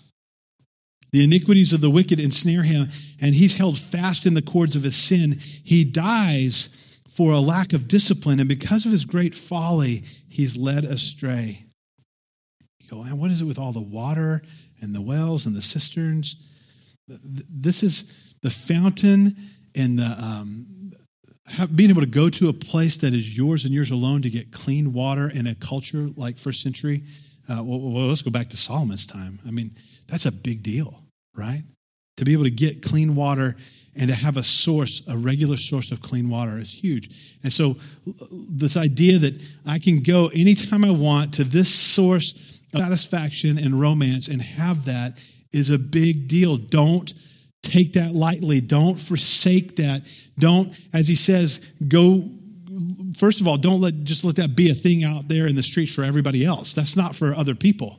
The 1.10 1.24
iniquities 1.24 1.72
of 1.72 1.80
the 1.80 1.90
wicked 1.90 2.20
ensnare 2.20 2.62
him, 2.62 2.88
and 3.20 3.34
he's 3.34 3.56
held 3.56 3.76
fast 3.76 4.24
in 4.24 4.34
the 4.34 4.42
cords 4.42 4.76
of 4.76 4.84
his 4.84 4.94
sin. 4.94 5.40
He 5.40 5.84
dies 5.84 6.68
for 7.10 7.32
a 7.32 7.40
lack 7.40 7.72
of 7.72 7.88
discipline, 7.88 8.38
and 8.38 8.48
because 8.48 8.86
of 8.86 8.92
his 8.92 9.04
great 9.04 9.34
folly, 9.34 10.04
he's 10.28 10.56
led 10.56 10.84
astray. 10.84 11.64
You 12.78 12.88
go, 12.88 13.02
man, 13.02 13.18
what 13.18 13.32
is 13.32 13.40
it 13.40 13.44
with 13.44 13.58
all 13.58 13.72
the 13.72 13.80
water 13.80 14.42
and 14.80 14.94
the 14.94 15.02
wells 15.02 15.44
and 15.44 15.56
the 15.56 15.62
cisterns? 15.62 16.36
This 17.08 17.82
is 17.82 18.04
the 18.42 18.50
fountain 18.50 19.36
and 19.74 19.98
the, 19.98 20.04
um, 20.04 20.66
being 21.74 21.90
able 21.90 22.00
to 22.00 22.06
go 22.06 22.30
to 22.30 22.48
a 22.48 22.52
place 22.52 22.96
that 22.98 23.12
is 23.12 23.36
yours 23.36 23.64
and 23.64 23.74
yours 23.74 23.90
alone 23.90 24.22
to 24.22 24.30
get 24.30 24.50
clean 24.50 24.92
water 24.92 25.30
in 25.30 25.46
a 25.46 25.54
culture 25.54 26.08
like 26.16 26.38
first 26.38 26.62
century. 26.62 27.02
Uh, 27.48 27.62
well, 27.62 27.80
well, 27.80 28.08
let's 28.08 28.22
go 28.22 28.30
back 28.30 28.48
to 28.50 28.56
Solomon's 28.56 29.06
time. 29.06 29.38
I 29.46 29.50
mean, 29.50 29.74
that's 30.08 30.26
a 30.26 30.32
big 30.32 30.62
deal, 30.62 31.02
right? 31.36 31.62
To 32.16 32.24
be 32.24 32.32
able 32.32 32.44
to 32.44 32.50
get 32.50 32.82
clean 32.82 33.14
water 33.14 33.56
and 33.96 34.08
to 34.08 34.14
have 34.14 34.36
a 34.36 34.42
source, 34.42 35.02
a 35.06 35.16
regular 35.16 35.56
source 35.56 35.92
of 35.92 36.00
clean 36.00 36.28
water 36.28 36.58
is 36.58 36.72
huge. 36.72 37.36
And 37.42 37.52
so, 37.52 37.76
this 38.30 38.76
idea 38.76 39.18
that 39.18 39.40
I 39.66 39.78
can 39.78 40.02
go 40.02 40.28
anytime 40.28 40.84
I 40.84 40.90
want 40.90 41.34
to 41.34 41.44
this 41.44 41.72
source 41.72 42.60
of 42.72 42.80
satisfaction 42.80 43.58
and 43.58 43.78
romance 43.80 44.28
and 44.28 44.40
have 44.40 44.86
that 44.86 45.18
is 45.52 45.70
a 45.70 45.78
big 45.78 46.26
deal. 46.26 46.56
Don't 46.56 47.12
take 47.64 47.94
that 47.94 48.12
lightly. 48.12 48.60
Don't 48.60 48.98
forsake 48.98 49.76
that. 49.76 50.02
Don't, 50.38 50.74
as 50.92 51.08
he 51.08 51.16
says, 51.16 51.60
go. 51.88 52.28
First 53.16 53.40
of 53.40 53.48
all, 53.48 53.56
don't 53.56 53.80
let 53.80 54.04
just 54.04 54.24
let 54.24 54.36
that 54.36 54.56
be 54.56 54.70
a 54.70 54.74
thing 54.74 55.04
out 55.04 55.28
there 55.28 55.46
in 55.46 55.54
the 55.54 55.62
streets 55.62 55.94
for 55.94 56.04
everybody 56.04 56.44
else. 56.44 56.72
That's 56.72 56.96
not 56.96 57.14
for 57.14 57.34
other 57.34 57.54
people. 57.54 57.98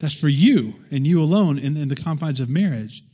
That's 0.00 0.18
for 0.18 0.28
you 0.28 0.74
and 0.90 1.06
you 1.06 1.22
alone 1.22 1.58
in, 1.58 1.76
in 1.76 1.88
the 1.88 1.96
confines 1.96 2.40
of 2.40 2.48
marriage. 2.48 3.04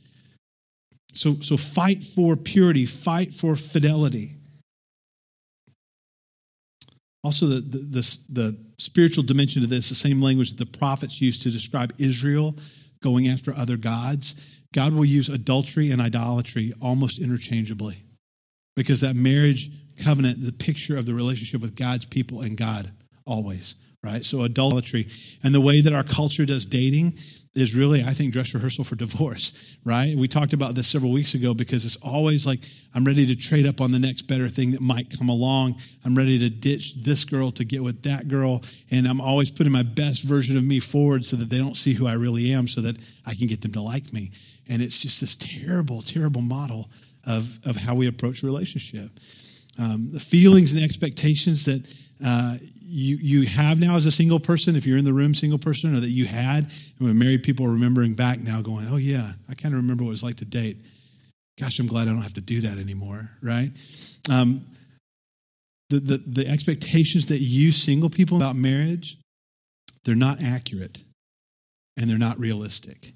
So, 1.13 1.37
so 1.41 1.57
fight 1.57 2.03
for 2.03 2.35
purity, 2.35 2.85
fight 2.85 3.33
for 3.33 3.55
fidelity. 3.55 4.35
Also, 7.23 7.47
the, 7.47 7.59
the, 7.59 7.77
the, 7.77 8.17
the 8.29 8.57
spiritual 8.77 9.23
dimension 9.23 9.63
of 9.63 9.69
this, 9.69 9.89
the 9.89 9.95
same 9.95 10.21
language 10.21 10.51
that 10.51 10.71
the 10.71 10.77
prophets 10.77 11.19
used 11.19 11.41
to 11.43 11.51
describe 11.51 11.93
Israel 11.97 12.55
going 13.01 13.27
after 13.27 13.53
other 13.55 13.77
gods. 13.77 14.35
God 14.77 14.93
will 14.93 15.05
use 15.05 15.27
adultery 15.27 15.89
and 15.89 15.99
idolatry 15.99 16.71
almost 16.79 17.17
interchangeably 17.17 18.03
because 18.75 19.01
that 19.01 19.15
marriage 19.15 19.71
covenant, 20.03 20.39
the 20.39 20.51
picture 20.51 20.95
of 20.95 21.07
the 21.07 21.15
relationship 21.15 21.61
with 21.61 21.75
God's 21.75 22.05
people 22.05 22.41
and 22.41 22.55
God, 22.55 22.91
always, 23.25 23.73
right? 24.03 24.23
So 24.23 24.43
adultery. 24.43 25.09
And 25.43 25.55
the 25.55 25.61
way 25.61 25.81
that 25.81 25.93
our 25.93 26.03
culture 26.03 26.45
does 26.45 26.67
dating 26.67 27.17
is 27.55 27.73
really, 27.73 28.03
I 28.03 28.13
think, 28.13 28.33
dress 28.33 28.53
rehearsal 28.53 28.83
for 28.83 28.95
divorce, 28.95 29.51
right? 29.83 30.15
We 30.15 30.27
talked 30.27 30.53
about 30.53 30.75
this 30.75 30.87
several 30.87 31.11
weeks 31.11 31.33
ago 31.33 31.55
because 31.55 31.83
it's 31.83 31.95
always 32.03 32.45
like, 32.45 32.59
I'm 32.93 33.03
ready 33.03 33.25
to 33.25 33.35
trade 33.35 33.65
up 33.65 33.81
on 33.81 33.91
the 33.91 33.97
next 33.97 34.27
better 34.27 34.47
thing 34.47 34.69
that 34.73 34.81
might 34.81 35.09
come 35.17 35.29
along. 35.29 35.81
I'm 36.05 36.15
ready 36.15 36.37
to 36.37 36.51
ditch 36.51 37.01
this 37.03 37.25
girl 37.25 37.51
to 37.53 37.65
get 37.65 37.83
with 37.83 38.03
that 38.03 38.27
girl. 38.27 38.61
And 38.91 39.07
I'm 39.07 39.21
always 39.21 39.49
putting 39.49 39.73
my 39.73 39.81
best 39.81 40.21
version 40.21 40.55
of 40.55 40.63
me 40.63 40.79
forward 40.79 41.25
so 41.25 41.35
that 41.37 41.49
they 41.49 41.57
don't 41.57 41.75
see 41.75 41.93
who 41.93 42.05
I 42.05 42.13
really 42.13 42.53
am, 42.53 42.67
so 42.67 42.81
that 42.81 42.97
I 43.25 43.33
can 43.33 43.47
get 43.47 43.61
them 43.63 43.71
to 43.71 43.81
like 43.81 44.13
me. 44.13 44.29
And 44.69 44.81
it's 44.81 44.99
just 44.99 45.21
this 45.21 45.35
terrible, 45.35 46.01
terrible 46.01 46.41
model 46.41 46.89
of, 47.25 47.59
of 47.65 47.75
how 47.75 47.95
we 47.95 48.07
approach 48.07 48.43
relationship. 48.43 49.11
Um, 49.79 50.09
the 50.09 50.19
feelings 50.19 50.73
and 50.73 50.83
expectations 50.83 51.65
that 51.65 51.87
uh, 52.23 52.57
you, 52.81 53.17
you 53.17 53.45
have 53.47 53.79
now 53.79 53.95
as 53.95 54.05
a 54.05 54.11
single 54.11 54.39
person, 54.39 54.75
if 54.75 54.85
you're 54.85 54.97
in 54.97 55.05
the 55.05 55.13
room, 55.13 55.35
single 55.35 55.59
person, 55.59 55.95
or 55.95 55.99
that 55.99 56.09
you 56.09 56.25
had, 56.25 56.63
and 56.63 57.07
when 57.07 57.17
married 57.17 57.43
people 57.43 57.65
are 57.65 57.71
remembering 57.71 58.13
back 58.13 58.39
now, 58.39 58.61
going, 58.61 58.87
oh, 58.89 58.97
yeah, 58.97 59.33
I 59.49 59.53
kind 59.53 59.75
of 59.75 59.81
remember 59.81 60.03
what 60.03 60.09
it 60.09 60.11
was 60.11 60.23
like 60.23 60.37
to 60.37 60.45
date. 60.45 60.77
Gosh, 61.59 61.79
I'm 61.79 61.87
glad 61.87 62.07
I 62.07 62.11
don't 62.11 62.21
have 62.21 62.33
to 62.35 62.41
do 62.41 62.61
that 62.61 62.77
anymore, 62.77 63.29
right? 63.41 63.71
Um, 64.29 64.65
the, 65.89 65.99
the, 65.99 66.17
the 66.17 66.47
expectations 66.47 67.27
that 67.27 67.39
you 67.39 67.71
single 67.71 68.09
people 68.09 68.37
about 68.37 68.55
marriage, 68.55 69.17
they're 70.03 70.15
not 70.15 70.41
accurate 70.41 71.03
and 71.97 72.09
they're 72.09 72.17
not 72.17 72.39
realistic. 72.39 73.13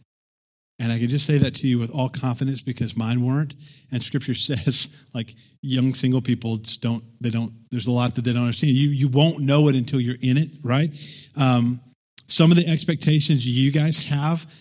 And 0.81 0.91
I 0.91 0.97
can 0.97 1.09
just 1.09 1.27
say 1.27 1.37
that 1.37 1.53
to 1.57 1.67
you 1.67 1.77
with 1.77 1.91
all 1.91 2.09
confidence 2.09 2.63
because 2.63 2.97
mine 2.97 3.23
weren't. 3.23 3.53
And 3.91 4.01
scripture 4.01 4.33
says, 4.33 4.89
like 5.13 5.35
young 5.61 5.93
single 5.93 6.23
people 6.23 6.57
don't, 6.79 7.03
they 7.21 7.29
don't, 7.29 7.53
there's 7.69 7.85
a 7.85 7.91
lot 7.91 8.15
that 8.15 8.25
they 8.25 8.33
don't 8.33 8.41
understand. 8.41 8.73
You, 8.73 8.89
you 8.89 9.07
won't 9.07 9.41
know 9.41 9.67
it 9.67 9.75
until 9.75 10.01
you're 10.01 10.17
in 10.19 10.37
it, 10.37 10.49
right? 10.63 10.91
Um, 11.35 11.81
some 12.27 12.49
of 12.49 12.57
the 12.57 12.67
expectations 12.67 13.45
you 13.45 13.69
guys 13.71 13.99
have 14.07 14.51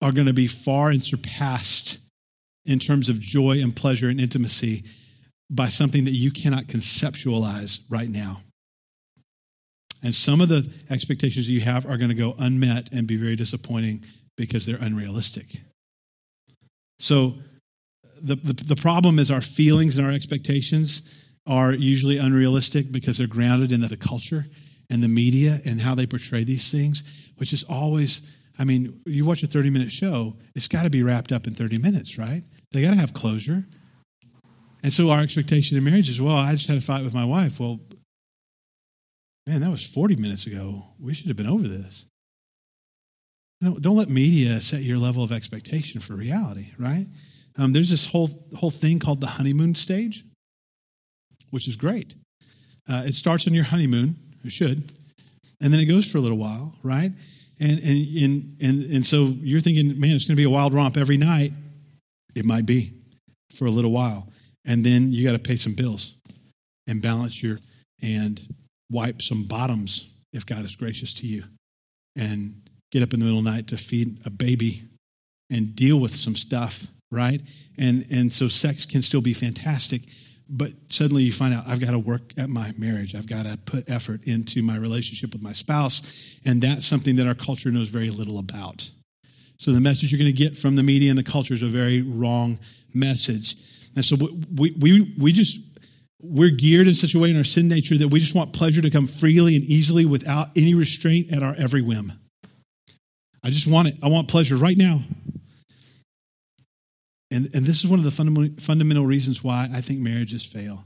are 0.00 0.12
going 0.12 0.28
to 0.28 0.32
be 0.32 0.46
far 0.46 0.88
and 0.88 1.02
surpassed 1.02 1.98
in 2.64 2.78
terms 2.78 3.10
of 3.10 3.20
joy 3.20 3.60
and 3.62 3.76
pleasure 3.76 4.08
and 4.08 4.18
intimacy 4.18 4.84
by 5.50 5.68
something 5.68 6.06
that 6.06 6.12
you 6.12 6.30
cannot 6.30 6.68
conceptualize 6.68 7.80
right 7.90 8.08
now. 8.08 8.40
And 10.02 10.14
some 10.14 10.40
of 10.40 10.48
the 10.48 10.70
expectations 10.88 11.50
you 11.50 11.60
have 11.60 11.84
are 11.84 11.98
going 11.98 12.08
to 12.08 12.14
go 12.14 12.34
unmet 12.38 12.94
and 12.94 13.06
be 13.06 13.16
very 13.16 13.36
disappointing 13.36 14.06
because 14.36 14.64
they're 14.64 14.76
unrealistic. 14.80 15.60
So 16.98 17.34
the, 18.20 18.36
the, 18.36 18.52
the, 18.52 18.76
problem 18.76 19.18
is 19.18 19.30
our 19.30 19.40
feelings 19.40 19.96
and 19.96 20.06
our 20.06 20.12
expectations 20.12 21.02
are 21.46 21.72
usually 21.72 22.18
unrealistic 22.18 22.90
because 22.90 23.18
they're 23.18 23.26
grounded 23.26 23.72
in 23.72 23.80
the, 23.80 23.96
culture 23.96 24.46
and 24.90 25.02
the 25.02 25.08
media 25.08 25.60
and 25.64 25.80
how 25.80 25.94
they 25.94 26.06
portray 26.06 26.44
these 26.44 26.70
things, 26.70 27.04
which 27.36 27.52
is 27.52 27.64
always, 27.64 28.22
I 28.58 28.64
mean, 28.64 29.00
you 29.04 29.24
watch 29.24 29.42
a 29.42 29.46
30 29.46 29.70
minute 29.70 29.92
show, 29.92 30.36
it's 30.54 30.68
got 30.68 30.84
to 30.84 30.90
be 30.90 31.02
wrapped 31.02 31.32
up 31.32 31.46
in 31.46 31.54
30 31.54 31.78
minutes, 31.78 32.18
right? 32.18 32.42
They 32.72 32.82
got 32.82 32.94
to 32.94 33.00
have 33.00 33.12
closure. 33.12 33.64
And 34.82 34.92
so 34.92 35.10
our 35.10 35.20
expectation 35.20 35.76
in 35.76 35.84
marriage 35.84 36.08
is, 36.08 36.20
well, 36.20 36.36
I 36.36 36.52
just 36.52 36.68
had 36.68 36.78
a 36.78 36.80
fight 36.80 37.04
with 37.04 37.14
my 37.14 37.24
wife. 37.24 37.60
Well, 37.60 37.80
man, 39.46 39.60
that 39.60 39.70
was 39.70 39.84
40 39.84 40.16
minutes 40.16 40.46
ago. 40.46 40.84
We 40.98 41.14
should 41.14 41.28
have 41.28 41.36
been 41.36 41.48
over 41.48 41.66
this. 41.66 42.06
Don't, 43.62 43.96
let 43.96 44.10
media 44.10 44.60
set 44.60 44.82
your 44.82 44.98
level 44.98 45.24
of 45.24 45.32
expectation 45.32 46.00
for 46.00 46.14
reality, 46.14 46.72
right? 46.78 47.06
Um, 47.58 47.72
there's 47.72 47.90
this 47.90 48.06
whole, 48.06 48.46
whole 48.54 48.70
thing 48.70 48.98
called 48.98 49.20
the 49.20 49.26
honeymoon 49.26 49.74
stage, 49.74 50.24
which 51.50 51.66
is 51.66 51.76
great. 51.76 52.14
Uh, 52.88 53.04
it 53.06 53.14
starts 53.14 53.46
on 53.46 53.54
your 53.54 53.64
honeymoon, 53.64 54.16
it 54.44 54.52
should, 54.52 54.92
and 55.60 55.72
then 55.72 55.80
it 55.80 55.86
goes 55.86 56.10
for 56.10 56.18
a 56.18 56.20
little 56.20 56.36
while, 56.36 56.74
right? 56.82 57.12
And, 57.58 57.78
and, 57.78 58.16
and, 58.18 58.56
and, 58.60 58.84
and 58.92 59.06
so 59.06 59.34
you're 59.38 59.62
thinking, 59.62 59.98
man, 59.98 60.14
it's 60.14 60.26
going 60.26 60.36
to 60.36 60.40
be 60.40 60.44
a 60.44 60.50
wild 60.50 60.74
romp 60.74 60.98
every 60.98 61.16
night. 61.16 61.52
It 62.34 62.44
might 62.44 62.66
be 62.66 62.92
for 63.56 63.64
a 63.64 63.70
little 63.70 63.92
while. 63.92 64.28
And 64.66 64.84
then 64.84 65.12
you 65.12 65.24
got 65.24 65.32
to 65.32 65.38
pay 65.38 65.56
some 65.56 65.74
bills 65.74 66.14
and 66.86 67.00
balance 67.00 67.42
your, 67.42 67.58
and 68.02 68.40
wipe 68.90 69.22
some 69.22 69.44
bottoms 69.44 70.10
if 70.34 70.44
God 70.44 70.64
is 70.64 70.76
gracious 70.76 71.14
to 71.14 71.26
you. 71.26 71.44
And 72.14 72.60
get 72.96 73.02
up 73.02 73.12
in 73.12 73.20
the 73.20 73.26
middle 73.26 73.40
of 73.40 73.44
the 73.44 73.50
night 73.50 73.66
to 73.68 73.76
feed 73.76 74.18
a 74.24 74.30
baby 74.30 74.82
and 75.50 75.76
deal 75.76 76.00
with 76.00 76.16
some 76.16 76.34
stuff, 76.34 76.86
right? 77.10 77.42
And 77.76 78.06
and 78.10 78.32
so 78.32 78.48
sex 78.48 78.86
can 78.86 79.02
still 79.02 79.20
be 79.20 79.34
fantastic, 79.34 80.02
but 80.48 80.70
suddenly 80.88 81.22
you 81.22 81.32
find 81.32 81.52
out 81.52 81.64
I've 81.66 81.78
got 81.78 81.90
to 81.90 81.98
work 81.98 82.32
at 82.38 82.48
my 82.48 82.72
marriage. 82.78 83.14
I've 83.14 83.26
got 83.26 83.44
to 83.44 83.58
put 83.58 83.90
effort 83.90 84.24
into 84.24 84.62
my 84.62 84.78
relationship 84.78 85.34
with 85.34 85.42
my 85.42 85.52
spouse, 85.52 86.38
and 86.46 86.62
that's 86.62 86.86
something 86.86 87.16
that 87.16 87.26
our 87.26 87.34
culture 87.34 87.70
knows 87.70 87.88
very 87.88 88.08
little 88.08 88.38
about. 88.38 88.90
So 89.58 89.72
the 89.72 89.80
message 89.80 90.10
you're 90.10 90.18
going 90.18 90.34
to 90.34 90.44
get 90.44 90.56
from 90.56 90.74
the 90.74 90.82
media 90.82 91.10
and 91.10 91.18
the 91.18 91.22
culture 91.22 91.52
is 91.52 91.62
a 91.62 91.68
very 91.68 92.00
wrong 92.00 92.58
message. 92.94 93.56
And 93.94 94.02
so 94.02 94.16
we 94.54 94.74
we 94.80 95.14
we 95.18 95.32
just 95.32 95.60
we're 96.22 96.50
geared 96.50 96.88
in 96.88 96.94
such 96.94 97.14
a 97.14 97.18
way 97.18 97.30
in 97.30 97.36
our 97.36 97.44
sin 97.44 97.68
nature 97.68 97.98
that 97.98 98.08
we 98.08 98.20
just 98.20 98.34
want 98.34 98.54
pleasure 98.54 98.80
to 98.80 98.88
come 98.88 99.06
freely 99.06 99.54
and 99.54 99.64
easily 99.66 100.06
without 100.06 100.48
any 100.56 100.72
restraint 100.72 101.30
at 101.30 101.42
our 101.42 101.54
every 101.58 101.82
whim. 101.82 102.14
I 103.46 103.50
just 103.50 103.68
want 103.68 103.86
it. 103.86 103.94
I 104.02 104.08
want 104.08 104.26
pleasure 104.26 104.56
right 104.56 104.76
now. 104.76 105.02
And, 107.30 107.48
and 107.54 107.64
this 107.64 107.78
is 107.78 107.86
one 107.86 108.00
of 108.00 108.04
the 108.04 108.10
fundamental, 108.10 108.60
fundamental 108.60 109.06
reasons 109.06 109.44
why 109.44 109.68
I 109.72 109.80
think 109.82 110.00
marriages 110.00 110.44
fail 110.44 110.82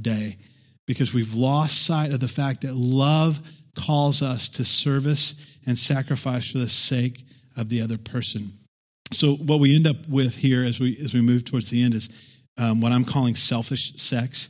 day, 0.00 0.38
because 0.84 1.14
we've 1.14 1.32
lost 1.32 1.86
sight 1.86 2.10
of 2.10 2.18
the 2.18 2.26
fact 2.26 2.62
that 2.62 2.74
love 2.74 3.40
calls 3.78 4.20
us 4.20 4.48
to 4.48 4.64
service 4.64 5.36
and 5.64 5.78
sacrifice 5.78 6.50
for 6.50 6.58
the 6.58 6.68
sake 6.68 7.24
of 7.56 7.68
the 7.68 7.80
other 7.80 7.98
person. 7.98 8.52
So 9.12 9.36
what 9.36 9.60
we 9.60 9.76
end 9.76 9.86
up 9.86 10.08
with 10.08 10.34
here 10.34 10.64
as 10.64 10.80
we 10.80 10.98
as 11.04 11.14
we 11.14 11.20
move 11.20 11.44
towards 11.44 11.70
the 11.70 11.84
end 11.84 11.94
is 11.94 12.08
um, 12.58 12.80
what 12.80 12.90
I'm 12.90 13.04
calling 13.04 13.36
selfish 13.36 13.94
sex. 13.94 14.48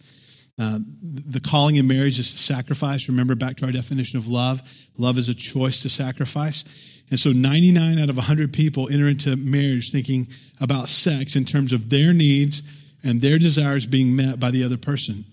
Uh, 0.63 0.79
the 1.03 1.41
calling 1.41 1.75
in 1.75 1.89
marriage 1.89 2.21
is 2.21 2.31
to 2.31 2.39
sacrifice. 2.39 3.09
Remember 3.09 3.35
back 3.35 3.57
to 3.57 3.67
our 3.67 3.73
definition 3.73 4.17
of 4.17 4.29
love. 4.29 4.63
Love 4.97 5.19
is 5.19 5.29
a 5.29 5.35
choice 5.35 5.81
to 5.83 5.89
sacrifice. 5.89 7.03
And 7.11 7.19
so 7.19 7.33
99 7.33 7.99
out 7.99 8.09
of 8.09 8.17
100 8.17 8.53
people 8.53 8.89
enter 8.89 9.09
into 9.09 9.35
marriage 9.35 9.91
thinking 9.91 10.29
about 10.61 10.89
sex 10.89 11.35
in 11.35 11.45
terms 11.45 11.73
of 11.73 11.91
their 11.91 12.13
needs 12.13 12.63
and 13.03 13.21
their 13.21 13.41
desires 13.41 13.87
being 13.87 14.15
met 14.15 14.39
by 14.39 14.53
the 14.53 14.63
other 14.63 14.77
person. 14.77 15.25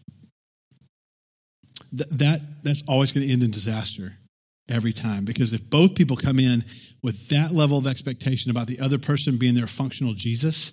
Th- 1.95 2.09
that, 2.09 2.39
that's 2.63 2.81
always 2.87 3.11
going 3.11 3.27
to 3.27 3.31
end 3.31 3.43
in 3.43 3.51
disaster 3.51 4.13
every 4.67 4.93
time 4.93 5.25
because 5.25 5.53
if 5.53 5.69
both 5.69 5.93
people 5.93 6.17
come 6.17 6.39
in 6.39 6.65
with 7.03 7.29
that 7.29 7.51
level 7.51 7.77
of 7.77 7.85
expectation 7.85 8.49
about 8.49 8.65
the 8.65 8.79
other 8.79 8.97
person 8.97 9.37
being 9.37 9.53
their 9.53 9.67
functional 9.67 10.13
Jesus, 10.13 10.71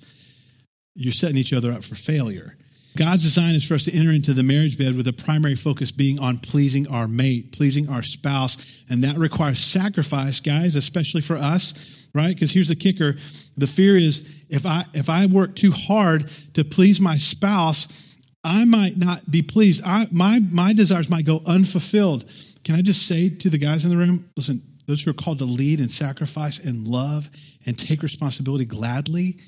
you're 0.94 1.12
setting 1.12 1.36
each 1.36 1.52
other 1.52 1.72
up 1.72 1.84
for 1.84 1.94
failure. 1.94 2.56
God's 2.96 3.22
design 3.22 3.54
is 3.54 3.66
for 3.66 3.74
us 3.74 3.84
to 3.84 3.92
enter 3.92 4.10
into 4.10 4.34
the 4.34 4.42
marriage 4.42 4.76
bed 4.76 4.96
with 4.96 5.06
a 5.06 5.12
primary 5.12 5.54
focus 5.54 5.92
being 5.92 6.18
on 6.18 6.38
pleasing 6.38 6.88
our 6.88 7.06
mate, 7.06 7.52
pleasing 7.52 7.88
our 7.88 8.02
spouse. 8.02 8.82
And 8.90 9.04
that 9.04 9.16
requires 9.16 9.60
sacrifice, 9.60 10.40
guys, 10.40 10.76
especially 10.76 11.20
for 11.20 11.36
us, 11.36 12.08
right? 12.14 12.34
Because 12.34 12.52
here's 12.52 12.68
the 12.68 12.76
kicker. 12.76 13.16
The 13.56 13.66
fear 13.66 13.96
is 13.96 14.26
if 14.48 14.66
I, 14.66 14.84
if 14.94 15.08
I 15.08 15.26
work 15.26 15.54
too 15.54 15.72
hard 15.72 16.30
to 16.54 16.64
please 16.64 17.00
my 17.00 17.16
spouse, 17.18 18.16
I 18.42 18.64
might 18.64 18.96
not 18.96 19.30
be 19.30 19.42
pleased. 19.42 19.82
I, 19.84 20.06
my, 20.10 20.38
my 20.38 20.72
desires 20.72 21.10
might 21.10 21.26
go 21.26 21.42
unfulfilled. 21.46 22.30
Can 22.64 22.74
I 22.76 22.82
just 22.82 23.06
say 23.06 23.28
to 23.28 23.50
the 23.50 23.58
guys 23.58 23.84
in 23.84 23.90
the 23.90 23.96
room, 23.96 24.30
listen, 24.36 24.62
those 24.86 25.02
who 25.02 25.10
are 25.10 25.14
called 25.14 25.40
to 25.40 25.44
lead 25.44 25.80
and 25.80 25.90
sacrifice 25.90 26.58
and 26.58 26.86
love 26.86 27.28
and 27.66 27.78
take 27.78 28.02
responsibility 28.02 28.64
gladly, 28.64 29.38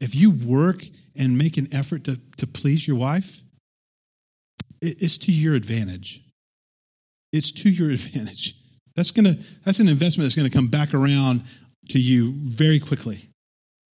if 0.00 0.14
you 0.14 0.30
work 0.30 0.84
and 1.16 1.38
make 1.38 1.56
an 1.56 1.68
effort 1.72 2.04
to, 2.04 2.20
to 2.36 2.46
please 2.46 2.86
your 2.86 2.96
wife, 2.96 3.40
it's 4.80 5.18
to 5.18 5.32
your 5.32 5.54
advantage. 5.54 6.22
It's 7.32 7.52
to 7.52 7.70
your 7.70 7.90
advantage. 7.98 8.56
That's 8.96 9.10
gonna 9.10 9.36
that's 9.64 9.80
an 9.80 9.88
investment 9.88 10.26
that's 10.26 10.36
gonna 10.36 10.50
come 10.50 10.68
back 10.68 10.94
around 10.94 11.42
to 11.90 11.98
you 11.98 12.32
very 12.32 12.78
quickly. 12.78 13.28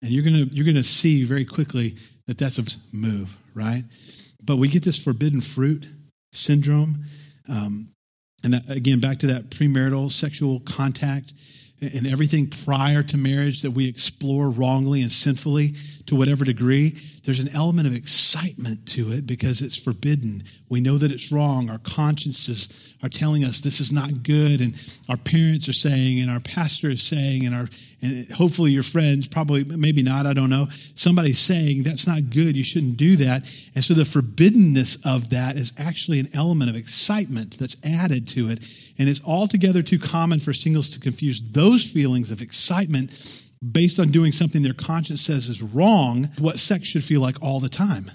And 0.02 0.10
you're 0.10 0.24
gonna 0.24 0.46
you're 0.50 0.66
gonna 0.66 0.82
see 0.82 1.24
very 1.24 1.44
quickly 1.44 1.96
that 2.26 2.38
that's 2.38 2.58
a 2.58 2.64
move, 2.92 3.34
right? 3.54 3.84
But 4.42 4.56
we 4.56 4.68
get 4.68 4.82
this 4.82 5.02
forbidden 5.02 5.40
fruit 5.40 5.86
syndrome. 6.32 7.04
Um, 7.48 7.88
and 8.42 8.55
that, 8.55 8.70
again, 8.70 9.01
back 9.01 9.18
to 9.18 9.26
that 9.28 9.51
premarital 9.51 10.11
sexual 10.11 10.61
contact 10.61 11.32
and 11.81 12.07
everything 12.07 12.47
prior 12.47 13.03
to 13.03 13.16
marriage 13.16 13.62
that 13.62 13.70
we 13.70 13.89
explore 13.89 14.51
wrongly 14.51 15.03
and 15.03 15.12
sinfully 15.12 15.74
to 16.11 16.16
whatever 16.16 16.44
degree, 16.44 16.98
there's 17.24 17.38
an 17.38 17.48
element 17.54 17.86
of 17.86 17.94
excitement 17.94 18.84
to 18.84 19.12
it 19.12 19.28
because 19.28 19.62
it's 19.62 19.76
forbidden. 19.76 20.42
We 20.68 20.80
know 20.80 20.98
that 20.98 21.12
it's 21.12 21.30
wrong. 21.30 21.70
Our 21.70 21.78
consciences 21.78 22.96
are 23.00 23.08
telling 23.08 23.44
us 23.44 23.61
this 23.61 23.78
is 23.78 23.92
not 23.92 24.24
good, 24.24 24.61
and 24.61 24.74
our 25.08 25.16
parents 25.16 25.68
are 25.68 25.72
saying, 25.72 26.18
and 26.18 26.28
our 26.28 26.40
pastor 26.40 26.90
is 26.90 27.00
saying, 27.00 27.46
and 27.46 27.54
our 27.54 27.68
and 28.02 28.28
hopefully 28.32 28.72
your 28.72 28.82
friends, 28.82 29.28
probably 29.28 29.62
maybe 29.62 30.02
not, 30.02 30.26
I 30.26 30.32
don't 30.32 30.50
know, 30.50 30.66
somebody's 30.96 31.38
saying 31.38 31.84
that's 31.84 32.08
not 32.08 32.30
good. 32.30 32.56
You 32.56 32.64
shouldn't 32.64 32.96
do 32.96 33.14
that. 33.16 33.44
And 33.76 33.84
so 33.84 33.94
the 33.94 34.02
forbiddenness 34.02 34.98
of 35.04 35.30
that 35.30 35.54
is 35.54 35.72
actually 35.78 36.18
an 36.18 36.30
element 36.34 36.70
of 36.70 36.76
excitement 36.76 37.56
that's 37.56 37.76
added 37.84 38.26
to 38.28 38.50
it, 38.50 38.64
and 38.98 39.08
it's 39.08 39.20
altogether 39.24 39.80
too 39.80 40.00
common 40.00 40.40
for 40.40 40.52
singles 40.52 40.88
to 40.88 40.98
confuse 40.98 41.40
those 41.52 41.88
feelings 41.88 42.32
of 42.32 42.42
excitement 42.42 43.12
based 43.68 44.00
on 44.00 44.11
doing 44.11 44.32
something 44.32 44.62
their 44.62 44.72
conscience 44.72 45.22
says 45.22 45.48
is 45.48 45.62
wrong, 45.62 46.30
what 46.38 46.58
sex 46.58 46.88
should 46.88 47.04
feel 47.04 47.20
like 47.20 47.42
all 47.42 47.61
the 47.61 47.68
time. 47.68 48.11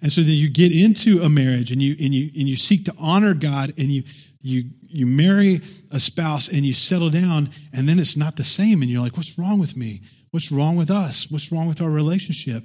And 0.00 0.12
so 0.12 0.20
then 0.20 0.34
you 0.34 0.48
get 0.48 0.70
into 0.70 1.22
a 1.22 1.28
marriage 1.28 1.72
and 1.72 1.82
you 1.82 1.96
and 2.00 2.14
you 2.14 2.30
and 2.38 2.48
you 2.48 2.56
seek 2.56 2.84
to 2.84 2.94
honor 2.98 3.34
God 3.34 3.74
and 3.76 3.90
you 3.90 4.04
you 4.40 4.70
you 4.80 5.06
marry 5.06 5.60
a 5.90 5.98
spouse 5.98 6.48
and 6.48 6.64
you 6.64 6.72
settle 6.72 7.10
down 7.10 7.50
and 7.72 7.88
then 7.88 7.98
it's 7.98 8.16
not 8.16 8.36
the 8.36 8.44
same 8.44 8.80
and 8.80 8.90
you're 8.90 9.02
like 9.02 9.16
what's 9.16 9.36
wrong 9.38 9.58
with 9.58 9.76
me? 9.76 10.02
What's 10.30 10.52
wrong 10.52 10.76
with 10.76 10.90
us? 10.90 11.28
What's 11.30 11.50
wrong 11.50 11.66
with 11.66 11.80
our 11.80 11.90
relationship? 11.90 12.64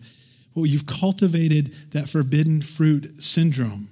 Well, 0.53 0.67
you've 0.67 0.86
cultivated 0.86 1.73
that 1.93 2.07
forbidden 2.07 2.61
fruit 2.61 3.15
syndrome. 3.23 3.89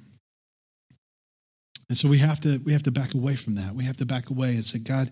And 1.92 1.98
so 1.98 2.08
we 2.08 2.20
have 2.20 2.40
to 2.40 2.58
we 2.60 2.72
have 2.72 2.84
to 2.84 2.92
back 2.92 3.16
away 3.16 3.36
from 3.36 3.56
that. 3.56 3.76
We 3.76 3.84
have 3.84 3.98
to 3.98 4.06
back 4.06 4.30
away 4.30 4.56
and 4.56 4.64
say, 4.64 4.80
God, 4.80 5.12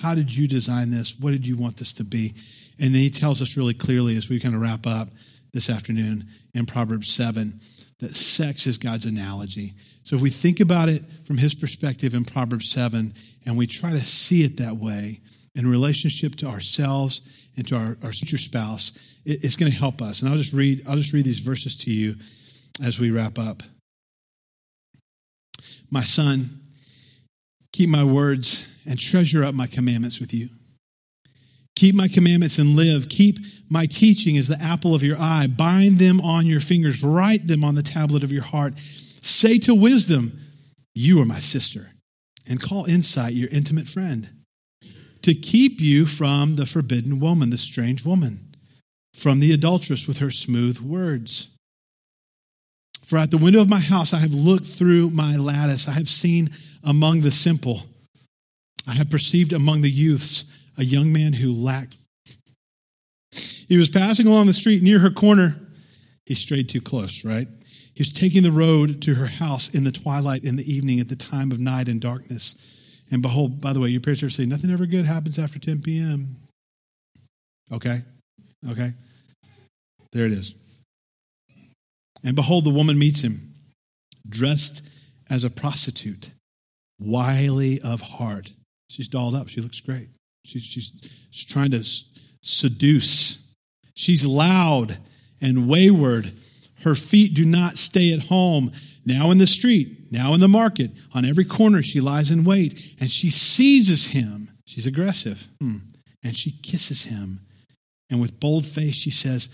how 0.00 0.12
did 0.12 0.34
you 0.34 0.48
design 0.48 0.90
this? 0.90 1.16
What 1.20 1.30
did 1.30 1.46
you 1.46 1.56
want 1.56 1.76
this 1.76 1.92
to 1.92 2.02
be? 2.02 2.34
And 2.80 2.92
then 2.92 3.00
he 3.00 3.10
tells 3.10 3.40
us 3.40 3.56
really 3.56 3.74
clearly 3.74 4.16
as 4.16 4.28
we 4.28 4.40
kind 4.40 4.56
of 4.56 4.60
wrap 4.60 4.88
up 4.88 5.10
this 5.52 5.70
afternoon 5.70 6.26
in 6.52 6.66
Proverbs 6.66 7.12
7 7.12 7.60
that 8.00 8.16
sex 8.16 8.66
is 8.66 8.76
God's 8.76 9.06
analogy. 9.06 9.74
So 10.02 10.16
if 10.16 10.20
we 10.20 10.30
think 10.30 10.58
about 10.58 10.88
it 10.88 11.04
from 11.28 11.38
his 11.38 11.54
perspective 11.54 12.12
in 12.12 12.24
Proverbs 12.24 12.68
7 12.70 13.14
and 13.46 13.56
we 13.56 13.68
try 13.68 13.92
to 13.92 14.02
see 14.02 14.42
it 14.42 14.56
that 14.56 14.76
way 14.76 15.20
in 15.54 15.70
relationship 15.70 16.34
to 16.38 16.46
ourselves 16.46 17.20
and 17.56 17.64
to 17.68 17.76
our, 17.76 17.96
our 18.02 18.12
future 18.12 18.36
spouse, 18.36 18.90
it, 19.24 19.44
it's 19.44 19.54
going 19.54 19.70
to 19.70 19.78
help 19.78 20.02
us. 20.02 20.22
And 20.22 20.28
I'll 20.28 20.36
just 20.36 20.52
read 20.52 20.82
I'll 20.88 20.96
just 20.96 21.12
read 21.12 21.24
these 21.24 21.38
verses 21.38 21.78
to 21.84 21.92
you 21.92 22.16
as 22.82 22.98
we 22.98 23.12
wrap 23.12 23.38
up. 23.38 23.62
My 25.90 26.02
son, 26.02 26.60
keep 27.72 27.88
my 27.88 28.04
words 28.04 28.66
and 28.86 28.98
treasure 28.98 29.44
up 29.44 29.54
my 29.54 29.66
commandments 29.66 30.20
with 30.20 30.32
you. 30.32 30.48
Keep 31.76 31.94
my 31.94 32.08
commandments 32.08 32.58
and 32.58 32.74
live. 32.74 33.08
Keep 33.08 33.38
my 33.68 33.84
teaching 33.84 34.38
as 34.38 34.48
the 34.48 34.60
apple 34.60 34.94
of 34.94 35.02
your 35.02 35.18
eye. 35.18 35.46
Bind 35.46 35.98
them 35.98 36.20
on 36.22 36.46
your 36.46 36.60
fingers. 36.60 37.02
Write 37.02 37.46
them 37.46 37.62
on 37.62 37.74
the 37.74 37.82
tablet 37.82 38.24
of 38.24 38.32
your 38.32 38.42
heart. 38.42 38.74
Say 38.78 39.58
to 39.58 39.74
wisdom, 39.74 40.40
You 40.94 41.20
are 41.20 41.26
my 41.26 41.38
sister. 41.38 41.90
And 42.48 42.62
call 42.62 42.86
insight 42.86 43.34
your 43.34 43.50
intimate 43.50 43.88
friend. 43.88 44.30
To 45.22 45.34
keep 45.34 45.80
you 45.80 46.06
from 46.06 46.54
the 46.54 46.64
forbidden 46.64 47.20
woman, 47.20 47.50
the 47.50 47.58
strange 47.58 48.04
woman, 48.04 48.54
from 49.12 49.40
the 49.40 49.52
adulteress 49.52 50.06
with 50.06 50.18
her 50.18 50.30
smooth 50.30 50.78
words 50.78 51.48
for 53.06 53.18
at 53.18 53.30
the 53.30 53.38
window 53.38 53.60
of 53.60 53.68
my 53.68 53.78
house 53.78 54.12
I 54.12 54.18
have 54.18 54.34
looked 54.34 54.66
through 54.66 55.10
my 55.10 55.36
lattice. 55.36 55.88
I 55.88 55.92
have 55.92 56.08
seen 56.08 56.50
among 56.82 57.20
the 57.20 57.30
simple. 57.30 57.84
I 58.86 58.94
have 58.94 59.10
perceived 59.10 59.52
among 59.52 59.80
the 59.80 59.90
youths 59.90 60.44
a 60.76 60.84
young 60.84 61.12
man 61.12 61.32
who 61.32 61.52
lacked. 61.52 61.96
He 63.68 63.76
was 63.76 63.88
passing 63.88 64.26
along 64.26 64.46
the 64.46 64.52
street 64.52 64.82
near 64.82 64.98
her 64.98 65.10
corner. 65.10 65.56
He 66.26 66.34
strayed 66.34 66.68
too 66.68 66.80
close, 66.80 67.24
right? 67.24 67.48
He 67.94 68.00
was 68.00 68.12
taking 68.12 68.42
the 68.42 68.52
road 68.52 69.00
to 69.02 69.14
her 69.14 69.26
house 69.26 69.68
in 69.70 69.84
the 69.84 69.92
twilight 69.92 70.44
in 70.44 70.56
the 70.56 70.70
evening 70.70 71.00
at 71.00 71.08
the 71.08 71.16
time 71.16 71.50
of 71.50 71.60
night 71.60 71.88
and 71.88 72.00
darkness. 72.00 72.56
And 73.10 73.22
behold, 73.22 73.60
by 73.60 73.72
the 73.72 73.80
way, 73.80 73.88
your 73.88 74.00
parents 74.00 74.22
are 74.22 74.30
saying 74.30 74.48
nothing 74.48 74.70
ever 74.70 74.86
good 74.86 75.06
happens 75.06 75.38
after 75.38 75.58
10 75.58 75.82
p.m. 75.82 76.36
Okay? 77.72 78.02
Okay? 78.68 78.92
There 80.12 80.26
it 80.26 80.32
is. 80.32 80.54
And 82.24 82.34
behold, 82.34 82.64
the 82.64 82.70
woman 82.70 82.98
meets 82.98 83.22
him, 83.22 83.54
dressed 84.28 84.82
as 85.30 85.44
a 85.44 85.50
prostitute, 85.50 86.30
wily 86.98 87.80
of 87.80 88.00
heart. 88.00 88.52
She's 88.88 89.08
dolled 89.08 89.34
up. 89.34 89.48
She 89.48 89.60
looks 89.60 89.80
great. 89.80 90.08
She's, 90.44 90.62
she's, 90.62 90.92
she's 91.30 91.46
trying 91.46 91.72
to 91.72 91.84
seduce. 92.42 93.38
She's 93.94 94.24
loud 94.24 94.98
and 95.40 95.68
wayward. 95.68 96.32
Her 96.82 96.94
feet 96.94 97.34
do 97.34 97.44
not 97.44 97.78
stay 97.78 98.12
at 98.12 98.26
home. 98.26 98.72
Now 99.04 99.30
in 99.30 99.38
the 99.38 99.46
street, 99.46 100.12
now 100.12 100.34
in 100.34 100.40
the 100.40 100.48
market, 100.48 100.90
on 101.14 101.24
every 101.24 101.44
corner 101.44 101.82
she 101.82 102.00
lies 102.00 102.30
in 102.30 102.44
wait, 102.44 102.94
and 103.00 103.10
she 103.10 103.30
seizes 103.30 104.08
him. 104.08 104.50
She's 104.66 104.86
aggressive. 104.86 105.48
Hmm. 105.60 105.78
And 106.22 106.36
she 106.36 106.52
kisses 106.62 107.04
him. 107.04 107.40
And 108.10 108.20
with 108.20 108.38
bold 108.40 108.66
face, 108.66 108.94
she 108.94 109.10
says, 109.10 109.48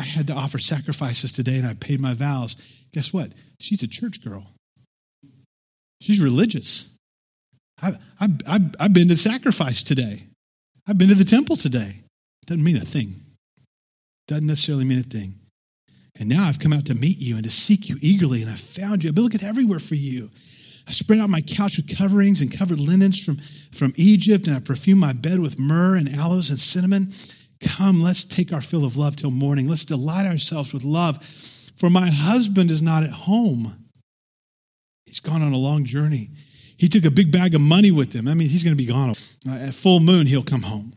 I 0.00 0.04
had 0.04 0.28
to 0.28 0.32
offer 0.32 0.58
sacrifices 0.58 1.30
today 1.30 1.58
and 1.58 1.66
I 1.66 1.74
paid 1.74 2.00
my 2.00 2.14
vows. 2.14 2.56
Guess 2.94 3.12
what? 3.12 3.32
She's 3.58 3.82
a 3.82 3.86
church 3.86 4.24
girl. 4.24 4.46
She's 6.00 6.20
religious. 6.22 6.88
I, 7.82 7.98
I, 8.18 8.28
I, 8.46 8.60
I've 8.80 8.94
been 8.94 9.08
to 9.08 9.16
sacrifice 9.16 9.82
today. 9.82 10.24
I've 10.86 10.96
been 10.96 11.10
to 11.10 11.14
the 11.14 11.24
temple 11.24 11.58
today. 11.58 12.00
Doesn't 12.46 12.64
mean 12.64 12.78
a 12.78 12.84
thing. 12.84 13.14
Doesn't 14.26 14.46
necessarily 14.46 14.84
mean 14.84 15.00
a 15.00 15.02
thing. 15.02 15.34
And 16.18 16.30
now 16.30 16.48
I've 16.48 16.58
come 16.58 16.72
out 16.72 16.86
to 16.86 16.94
meet 16.94 17.18
you 17.18 17.34
and 17.34 17.44
to 17.44 17.50
seek 17.50 17.90
you 17.90 17.96
eagerly, 18.00 18.40
and 18.42 18.50
I've 18.50 18.58
found 18.58 19.04
you. 19.04 19.10
I've 19.10 19.14
been 19.14 19.24
looking 19.24 19.44
everywhere 19.44 19.78
for 19.78 19.94
you. 19.94 20.30
I 20.88 20.92
spread 20.92 21.20
out 21.20 21.30
my 21.30 21.42
couch 21.42 21.76
with 21.76 21.96
coverings 21.96 22.40
and 22.40 22.50
covered 22.50 22.80
linens 22.80 23.22
from, 23.22 23.36
from 23.72 23.92
Egypt, 23.96 24.46
and 24.46 24.56
I 24.56 24.60
perfumed 24.60 25.00
my 25.00 25.12
bed 25.12 25.38
with 25.38 25.58
myrrh 25.58 25.96
and 25.96 26.08
aloes 26.08 26.50
and 26.50 26.58
cinnamon. 26.58 27.12
Come, 27.62 28.02
let's 28.02 28.24
take 28.24 28.52
our 28.52 28.60
fill 28.60 28.84
of 28.84 28.96
love 28.96 29.16
till 29.16 29.30
morning. 29.30 29.68
Let's 29.68 29.84
delight 29.84 30.26
ourselves 30.26 30.72
with 30.72 30.82
love. 30.84 31.24
For 31.76 31.90
my 31.90 32.10
husband 32.10 32.70
is 32.70 32.82
not 32.82 33.02
at 33.02 33.10
home. 33.10 33.88
He's 35.06 35.20
gone 35.20 35.42
on 35.42 35.52
a 35.52 35.58
long 35.58 35.84
journey. 35.84 36.30
He 36.76 36.88
took 36.88 37.04
a 37.04 37.10
big 37.10 37.30
bag 37.30 37.54
of 37.54 37.60
money 37.60 37.90
with 37.90 38.12
him. 38.12 38.28
I 38.28 38.34
mean, 38.34 38.48
he's 38.48 38.64
going 38.64 38.76
to 38.76 38.82
be 38.82 38.86
gone. 38.86 39.10
Uh, 39.46 39.52
at 39.52 39.74
full 39.74 40.00
moon, 40.00 40.26
he'll 40.26 40.42
come 40.42 40.62
home. 40.62 40.94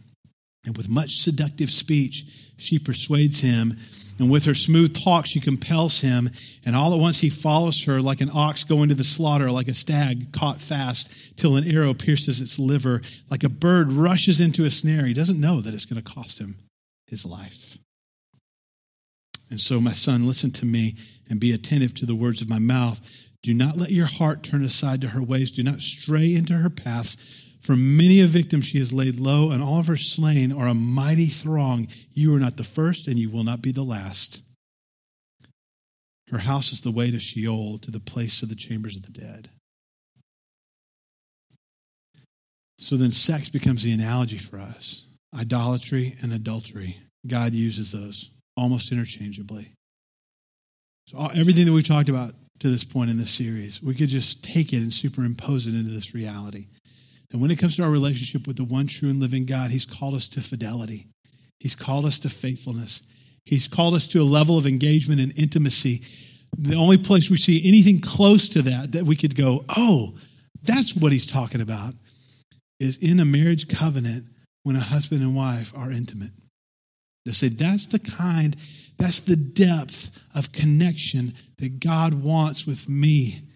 And 0.65 0.77
with 0.77 0.87
much 0.87 1.19
seductive 1.19 1.69
speech, 1.69 2.25
she 2.57 2.79
persuades 2.79 3.41
him 3.41 3.77
and 4.19 4.29
with 4.29 4.45
her 4.45 4.55
smooth 4.55 4.95
talk, 4.95 5.25
she 5.25 5.39
compels 5.39 6.01
him. 6.01 6.29
And 6.65 6.75
all 6.75 6.93
at 6.93 6.99
once, 6.99 7.19
he 7.19 7.29
follows 7.29 7.83
her 7.85 8.01
like 8.01 8.21
an 8.21 8.29
ox 8.33 8.63
going 8.63 8.89
to 8.89 8.95
the 8.95 9.03
slaughter, 9.03 9.51
like 9.51 9.67
a 9.67 9.73
stag 9.73 10.31
caught 10.31 10.61
fast, 10.61 11.35
till 11.37 11.55
an 11.55 11.69
arrow 11.69 11.93
pierces 11.93 12.39
its 12.39 12.59
liver, 12.59 13.01
like 13.29 13.43
a 13.43 13.49
bird 13.49 13.91
rushes 13.91 14.39
into 14.39 14.65
a 14.65 14.71
snare. 14.71 15.05
He 15.05 15.13
doesn't 15.13 15.39
know 15.39 15.61
that 15.61 15.73
it's 15.73 15.85
going 15.85 16.01
to 16.01 16.13
cost 16.13 16.39
him 16.39 16.57
his 17.07 17.25
life. 17.25 17.77
And 19.49 19.59
so, 19.59 19.79
my 19.79 19.93
son, 19.93 20.27
listen 20.27 20.51
to 20.51 20.65
me 20.65 20.95
and 21.29 21.39
be 21.39 21.51
attentive 21.51 21.93
to 21.95 22.05
the 22.05 22.15
words 22.15 22.41
of 22.41 22.49
my 22.49 22.59
mouth. 22.59 23.29
Do 23.43 23.53
not 23.53 23.77
let 23.77 23.91
your 23.91 24.07
heart 24.07 24.41
turn 24.41 24.63
aside 24.63 25.01
to 25.01 25.09
her 25.09 25.21
ways. 25.21 25.51
Do 25.51 25.63
not 25.63 25.81
stray 25.81 26.33
into 26.33 26.55
her 26.55 26.69
paths. 26.69 27.42
For 27.63 27.77
many 27.77 28.19
a 28.19 28.27
victim 28.27 28.59
she 28.59 28.77
has 28.79 28.91
laid 28.91 29.21
low, 29.21 29.51
and 29.51 29.63
all 29.63 29.79
of 29.79 29.87
her 29.87 29.95
slain 29.95 30.51
are 30.51 30.67
a 30.67 30.73
mighty 30.73 31.27
throng. 31.27 31.87
You 32.11 32.35
are 32.35 32.39
not 32.39 32.57
the 32.57 32.65
first, 32.65 33.07
and 33.07 33.17
you 33.17 33.29
will 33.29 33.45
not 33.45 33.61
be 33.61 33.71
the 33.71 33.85
last. 33.85 34.43
Her 36.29 36.39
house 36.39 36.73
is 36.73 36.81
the 36.81 36.91
way 36.91 37.09
to 37.09 37.19
Sheol, 37.19 37.79
to 37.79 37.91
the 37.91 38.01
place 38.01 38.43
of 38.43 38.49
the 38.49 38.55
chambers 38.55 38.97
of 38.97 39.03
the 39.03 39.11
dead. 39.11 39.49
So 42.79 42.97
then, 42.97 43.13
sex 43.13 43.47
becomes 43.47 43.83
the 43.83 43.93
analogy 43.93 44.37
for 44.37 44.59
us 44.59 45.07
idolatry 45.33 46.15
and 46.21 46.33
adultery. 46.33 46.97
God 47.25 47.53
uses 47.53 47.93
those 47.93 48.29
almost 48.57 48.91
interchangeably. 48.91 49.71
So, 51.07 51.29
everything 51.33 51.65
that 51.65 51.71
we've 51.71 51.87
talked 51.87 52.09
about 52.09 52.35
to 52.59 52.69
this 52.69 52.83
point 52.83 53.09
in 53.09 53.17
this 53.17 53.31
series, 53.31 53.81
we 53.81 53.95
could 53.95 54.09
just 54.09 54.43
take 54.43 54.73
it 54.73 54.77
and 54.77 54.93
superimpose 54.93 55.65
it 55.65 55.75
into 55.75 55.91
this 55.91 56.13
reality. 56.13 56.67
And 57.33 57.41
when 57.41 57.51
it 57.51 57.57
comes 57.57 57.75
to 57.75 57.83
our 57.83 57.89
relationship 57.89 58.47
with 58.47 58.57
the 58.57 58.63
one 58.63 58.87
true 58.87 59.09
and 59.09 59.19
living 59.19 59.45
God, 59.45 59.71
He's 59.71 59.87
called 59.87 60.13
us 60.13 60.27
to 60.29 60.41
fidelity. 60.41 61.07
He's 61.59 61.75
called 61.75 62.05
us 62.05 62.19
to 62.19 62.29
faithfulness. 62.29 63.01
He's 63.45 63.67
called 63.67 63.95
us 63.95 64.07
to 64.09 64.21
a 64.21 64.23
level 64.23 64.57
of 64.57 64.67
engagement 64.67 65.19
and 65.19 65.37
intimacy. 65.37 66.03
The 66.57 66.75
only 66.75 66.97
place 66.97 67.29
we 67.29 67.37
see 67.37 67.67
anything 67.67 67.99
close 67.99 68.47
to 68.49 68.61
that, 68.61 68.91
that 68.91 69.05
we 69.05 69.15
could 69.15 69.35
go, 69.35 69.65
oh, 69.75 70.13
that's 70.61 70.95
what 70.95 71.11
he's 71.11 71.25
talking 71.25 71.61
about, 71.61 71.95
is 72.79 72.97
in 72.97 73.19
a 73.19 73.25
marriage 73.25 73.67
covenant 73.67 74.25
when 74.63 74.75
a 74.75 74.81
husband 74.81 75.21
and 75.21 75.35
wife 75.35 75.73
are 75.75 75.91
intimate. 75.91 76.31
They 77.25 77.31
say 77.31 77.47
that's 77.47 77.87
the 77.87 77.99
kind, 77.99 78.55
that's 78.97 79.19
the 79.19 79.35
depth 79.35 80.11
of 80.35 80.51
connection 80.51 81.33
that 81.57 81.79
God 81.79 82.13
wants 82.13 82.67
with 82.67 82.87
me 82.87 83.47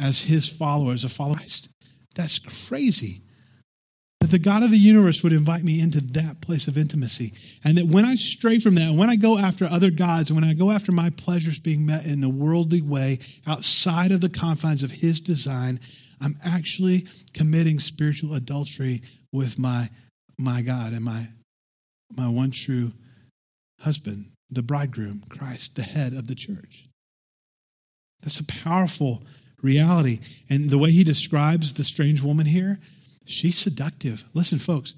as 0.00 0.22
his 0.22 0.48
follower, 0.48 0.92
as 0.92 1.04
a 1.04 1.08
follower. 1.08 1.38
That's 2.14 2.38
crazy. 2.38 3.22
That 4.20 4.30
the 4.30 4.38
God 4.38 4.62
of 4.62 4.70
the 4.70 4.78
universe 4.78 5.22
would 5.22 5.32
invite 5.32 5.64
me 5.64 5.80
into 5.80 6.00
that 6.00 6.40
place 6.40 6.68
of 6.68 6.78
intimacy. 6.78 7.34
And 7.64 7.76
that 7.76 7.86
when 7.86 8.04
I 8.04 8.14
stray 8.14 8.60
from 8.60 8.76
that, 8.76 8.92
when 8.92 9.10
I 9.10 9.16
go 9.16 9.36
after 9.36 9.64
other 9.64 9.90
gods, 9.90 10.30
and 10.30 10.40
when 10.40 10.48
I 10.48 10.54
go 10.54 10.70
after 10.70 10.92
my 10.92 11.10
pleasures 11.10 11.58
being 11.58 11.84
met 11.84 12.06
in 12.06 12.22
a 12.22 12.28
worldly 12.28 12.82
way 12.82 13.18
outside 13.46 14.12
of 14.12 14.20
the 14.20 14.28
confines 14.28 14.84
of 14.84 14.92
His 14.92 15.18
design, 15.18 15.80
I'm 16.20 16.38
actually 16.44 17.08
committing 17.34 17.80
spiritual 17.80 18.34
adultery 18.34 19.02
with 19.32 19.58
my, 19.58 19.90
my 20.38 20.62
God 20.62 20.92
and 20.92 21.04
my, 21.04 21.28
my 22.16 22.28
one 22.28 22.52
true 22.52 22.92
husband, 23.80 24.30
the 24.50 24.62
bridegroom, 24.62 25.24
Christ, 25.28 25.74
the 25.74 25.82
head 25.82 26.12
of 26.12 26.28
the 26.28 26.36
church. 26.36 26.86
That's 28.22 28.38
a 28.38 28.44
powerful 28.44 29.24
reality. 29.62 30.20
And 30.50 30.68
the 30.68 30.78
way 30.78 30.90
he 30.90 31.04
describes 31.04 31.72
the 31.72 31.84
strange 31.84 32.20
woman 32.20 32.46
here, 32.46 32.78
she's 33.24 33.56
seductive. 33.56 34.24
Listen, 34.34 34.58
folks, 34.58 34.94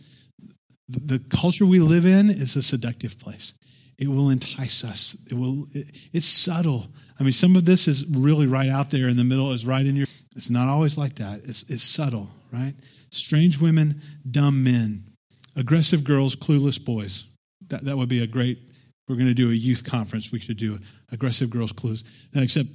the 0.88 1.18
culture 1.30 1.66
we 1.66 1.78
live 1.78 2.04
in 2.04 2.30
is 2.30 2.56
a 2.56 2.62
seductive 2.62 3.18
place. 3.18 3.54
It 3.98 4.08
will 4.08 4.30
entice 4.30 4.84
us. 4.84 5.16
It 5.30 5.34
will. 5.34 5.66
It, 5.72 5.86
it's 6.12 6.26
subtle. 6.26 6.88
I 7.18 7.22
mean, 7.22 7.32
some 7.32 7.54
of 7.54 7.64
this 7.64 7.86
is 7.86 8.04
really 8.06 8.46
right 8.46 8.68
out 8.68 8.90
there 8.90 9.08
in 9.08 9.16
the 9.16 9.24
middle. 9.24 9.52
Is 9.52 9.64
right 9.64 9.86
in 9.86 9.94
your. 9.94 10.06
It's 10.34 10.50
not 10.50 10.68
always 10.68 10.98
like 10.98 11.14
that. 11.16 11.42
It's, 11.44 11.64
it's 11.68 11.84
subtle, 11.84 12.28
right? 12.52 12.74
Strange 13.10 13.60
women, 13.60 14.02
dumb 14.28 14.64
men, 14.64 15.04
aggressive 15.54 16.02
girls, 16.02 16.34
clueless 16.34 16.84
boys. 16.84 17.26
That 17.68 17.84
that 17.84 17.96
would 17.96 18.08
be 18.08 18.22
a 18.22 18.26
great. 18.26 18.58
We're 19.08 19.16
going 19.16 19.28
to 19.28 19.34
do 19.34 19.50
a 19.50 19.54
youth 19.54 19.84
conference. 19.84 20.32
We 20.32 20.40
should 20.40 20.56
do 20.56 20.80
aggressive 21.12 21.50
girls, 21.50 21.72
clueless. 21.72 22.02
Except 22.34 22.70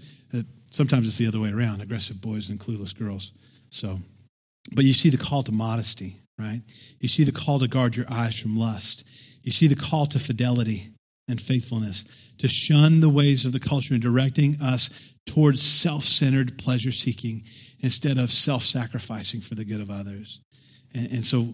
sometimes 0.69 1.07
it's 1.07 1.17
the 1.17 1.27
other 1.27 1.39
way 1.39 1.51
around: 1.51 1.81
aggressive 1.81 2.21
boys 2.21 2.49
and 2.49 2.59
clueless 2.59 2.97
girls. 2.97 3.31
So, 3.69 3.99
but 4.73 4.85
you 4.85 4.93
see 4.93 5.09
the 5.09 5.17
call 5.17 5.43
to 5.43 5.51
modesty, 5.51 6.21
right? 6.37 6.61
You 6.99 7.07
see 7.07 7.23
the 7.23 7.31
call 7.31 7.59
to 7.59 7.67
guard 7.67 7.95
your 7.95 8.05
eyes 8.09 8.37
from 8.39 8.57
lust. 8.57 9.03
You 9.43 9.51
see 9.51 9.67
the 9.67 9.75
call 9.75 10.05
to 10.07 10.19
fidelity 10.19 10.91
and 11.29 11.39
faithfulness, 11.39 12.05
to 12.39 12.47
shun 12.47 12.99
the 12.99 13.09
ways 13.09 13.45
of 13.45 13.51
the 13.51 13.59
culture 13.59 13.93
and 13.93 14.01
directing 14.01 14.59
us 14.61 14.89
towards 15.25 15.61
self 15.61 16.03
centered 16.03 16.57
pleasure 16.57 16.91
seeking 16.91 17.43
instead 17.79 18.17
of 18.17 18.31
self 18.31 18.63
sacrificing 18.63 19.39
for 19.39 19.55
the 19.55 19.63
good 19.63 19.79
of 19.79 19.91
others. 19.91 20.41
And, 20.93 21.11
and, 21.11 21.25
so 21.25 21.53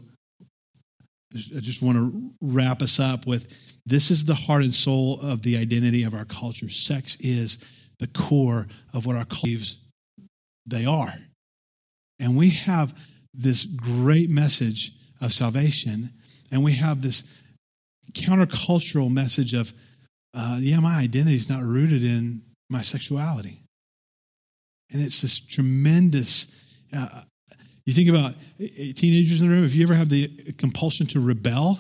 I 1.36 1.60
just 1.60 1.82
want 1.82 1.98
to 1.98 2.32
wrap 2.42 2.82
us 2.82 3.00
up 3.00 3.28
with 3.28 3.78
this 3.86 4.10
is 4.10 4.24
the 4.24 4.36
heart 4.36 4.64
and 4.64 4.74
soul 4.74 5.20
of 5.22 5.42
the 5.42 5.58
identity 5.58 6.04
of 6.04 6.14
our 6.14 6.26
culture. 6.26 6.70
Sex 6.70 7.18
is 7.20 7.60
the 8.00 8.08
core 8.08 8.68
of 8.94 9.06
what 9.06 9.16
our 9.16 9.26
culture 9.26 9.78
they 10.66 10.86
are. 10.86 11.14
And 12.20 12.36
we 12.36 12.50
have 12.52 12.98
this 13.34 13.66
great 13.66 14.30
message 14.30 14.92
of 15.22 15.34
salvation, 15.34 16.12
and 16.52 16.64
we 16.64 16.74
have 16.74 17.02
this 17.02 17.24
countercultural 18.14 19.12
message 19.12 19.54
of, 19.54 19.74
uh, 20.34 20.58
yeah, 20.62 20.80
my 20.80 20.98
identity 20.98 21.36
is 21.36 21.50
not 21.50 21.64
rooted 21.64 22.04
in 22.04 22.42
my 22.70 22.82
sexuality. 22.82 23.62
And 24.92 25.02
it's 25.02 25.22
this 25.22 25.40
tremendous. 25.40 26.48
Uh, 26.94 27.24
you 27.86 27.94
think 27.94 28.10
about 28.10 28.34
uh, 28.34 28.68
teenagers 28.96 29.42
in 29.42 29.48
the 29.48 29.54
room, 29.54 29.66
if 29.66 29.76
you 29.76 29.86
ever 29.86 29.96
have 29.96 30.10
the 30.10 30.54
compulsion 30.58 31.06
to 31.08 31.20
rebel, 31.20 31.80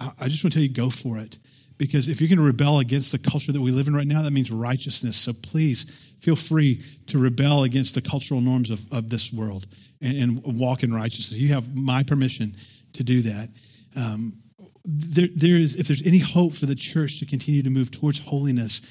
I, 0.00 0.12
I 0.20 0.28
just 0.28 0.42
want 0.42 0.52
to 0.52 0.58
tell 0.58 0.62
you 0.62 0.68
go 0.68 0.90
for 0.90 1.18
it. 1.18 1.38
Because 1.78 2.08
if 2.08 2.20
you're 2.20 2.28
going 2.28 2.38
to 2.38 2.44
rebel 2.44 2.80
against 2.80 3.12
the 3.12 3.18
culture 3.18 3.52
that 3.52 3.60
we 3.60 3.70
live 3.70 3.86
in 3.86 3.94
right 3.94 4.06
now, 4.06 4.22
that 4.22 4.32
means 4.32 4.50
righteousness. 4.50 5.16
So 5.16 5.32
please 5.32 5.84
feel 6.18 6.36
free 6.36 6.82
to 7.06 7.18
rebel 7.18 7.62
against 7.62 7.94
the 7.94 8.02
cultural 8.02 8.40
norms 8.40 8.70
of, 8.70 8.84
of 8.92 9.08
this 9.08 9.32
world 9.32 9.66
and, 10.02 10.16
and 10.44 10.58
walk 10.58 10.82
in 10.82 10.92
righteousness. 10.92 11.38
You 11.38 11.54
have 11.54 11.74
my 11.76 12.02
permission 12.02 12.56
to 12.94 13.04
do 13.04 13.22
that. 13.22 13.50
Um, 13.94 14.42
there, 14.84 15.28
there 15.34 15.56
is, 15.56 15.76
if 15.76 15.86
there's 15.86 16.02
any 16.02 16.18
hope 16.18 16.54
for 16.54 16.66
the 16.66 16.74
church 16.74 17.20
to 17.20 17.26
continue 17.26 17.62
to 17.62 17.70
move 17.70 17.90
towards 17.90 18.18
holiness, 18.18 18.82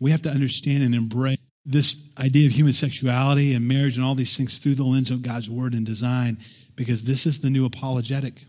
we 0.00 0.12
have 0.12 0.22
to 0.22 0.30
understand 0.30 0.84
and 0.84 0.94
embrace 0.94 1.38
this 1.64 2.00
idea 2.18 2.46
of 2.46 2.52
human 2.52 2.72
sexuality 2.72 3.54
and 3.54 3.66
marriage 3.66 3.96
and 3.96 4.06
all 4.06 4.14
these 4.14 4.36
things 4.36 4.58
through 4.58 4.76
the 4.76 4.84
lens 4.84 5.10
of 5.10 5.22
God's 5.22 5.50
word 5.50 5.74
and 5.74 5.84
design, 5.84 6.38
because 6.76 7.02
this 7.02 7.26
is 7.26 7.40
the 7.40 7.50
new 7.50 7.64
apologetic. 7.64 8.44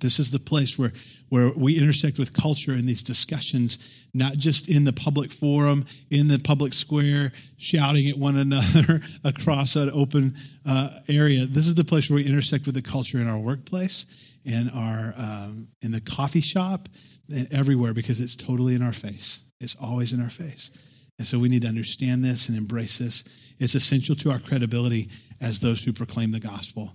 This 0.00 0.18
is 0.18 0.30
the 0.30 0.38
place 0.38 0.78
where, 0.78 0.92
where 1.28 1.52
we 1.56 1.78
intersect 1.78 2.18
with 2.18 2.32
culture 2.32 2.72
in 2.72 2.86
these 2.86 3.02
discussions, 3.02 3.78
not 4.12 4.34
just 4.36 4.68
in 4.68 4.84
the 4.84 4.92
public 4.92 5.32
forum, 5.32 5.86
in 6.10 6.28
the 6.28 6.38
public 6.38 6.74
square, 6.74 7.32
shouting 7.56 8.08
at 8.08 8.18
one 8.18 8.36
another 8.38 9.00
across 9.22 9.76
an 9.76 9.90
open 9.92 10.36
uh, 10.66 10.98
area. 11.08 11.46
This 11.46 11.66
is 11.66 11.74
the 11.74 11.84
place 11.84 12.10
where 12.10 12.16
we 12.16 12.26
intersect 12.26 12.66
with 12.66 12.74
the 12.74 12.82
culture 12.82 13.18
in 13.18 13.28
our 13.28 13.38
workplace 13.38 14.06
in 14.44 14.68
our 14.70 15.14
um, 15.16 15.68
in 15.82 15.90
the 15.90 16.00
coffee 16.00 16.40
shop 16.40 16.88
and 17.30 17.52
everywhere 17.52 17.94
because 17.94 18.20
it's 18.20 18.36
totally 18.36 18.74
in 18.74 18.82
our 18.82 18.92
face. 18.92 19.40
It's 19.60 19.76
always 19.80 20.12
in 20.12 20.20
our 20.20 20.30
face. 20.30 20.70
And 21.18 21.26
so 21.26 21.38
we 21.38 21.48
need 21.48 21.62
to 21.62 21.68
understand 21.68 22.24
this 22.24 22.48
and 22.48 22.58
embrace 22.58 22.98
this. 22.98 23.24
It's 23.58 23.74
essential 23.74 24.16
to 24.16 24.30
our 24.30 24.40
credibility 24.40 25.10
as 25.40 25.60
those 25.60 25.84
who 25.84 25.92
proclaim 25.92 26.32
the 26.32 26.40
gospel 26.40 26.92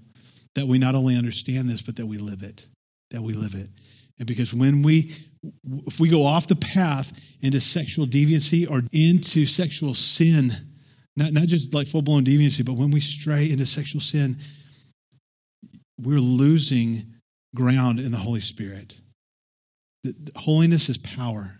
that 0.55 0.67
we 0.67 0.77
not 0.77 0.95
only 0.95 1.15
understand 1.15 1.69
this, 1.69 1.81
but 1.81 1.95
that 1.95 2.05
we 2.05 2.17
live 2.17 2.43
it. 2.43 2.67
That 3.11 3.21
we 3.21 3.33
live 3.33 3.55
it. 3.55 3.69
And 4.19 4.27
because 4.27 4.53
when 4.53 4.81
we, 4.81 5.15
if 5.87 5.99
we 5.99 6.09
go 6.09 6.25
off 6.25 6.47
the 6.47 6.55
path 6.55 7.11
into 7.41 7.61
sexual 7.61 8.05
deviancy 8.05 8.69
or 8.69 8.83
into 8.91 9.45
sexual 9.45 9.93
sin, 9.95 10.53
not, 11.15 11.33
not 11.33 11.47
just 11.47 11.73
like 11.73 11.87
full 11.87 12.01
blown 12.01 12.25
deviancy, 12.25 12.63
but 12.63 12.73
when 12.73 12.91
we 12.91 12.99
stray 12.99 13.49
into 13.49 13.65
sexual 13.65 14.01
sin, 14.01 14.37
we're 15.99 16.19
losing 16.19 17.15
ground 17.55 17.99
in 17.99 18.11
the 18.11 18.17
Holy 18.17 18.41
Spirit. 18.41 18.99
The, 20.03 20.15
holiness 20.35 20.89
is 20.89 20.97
power. 20.97 21.59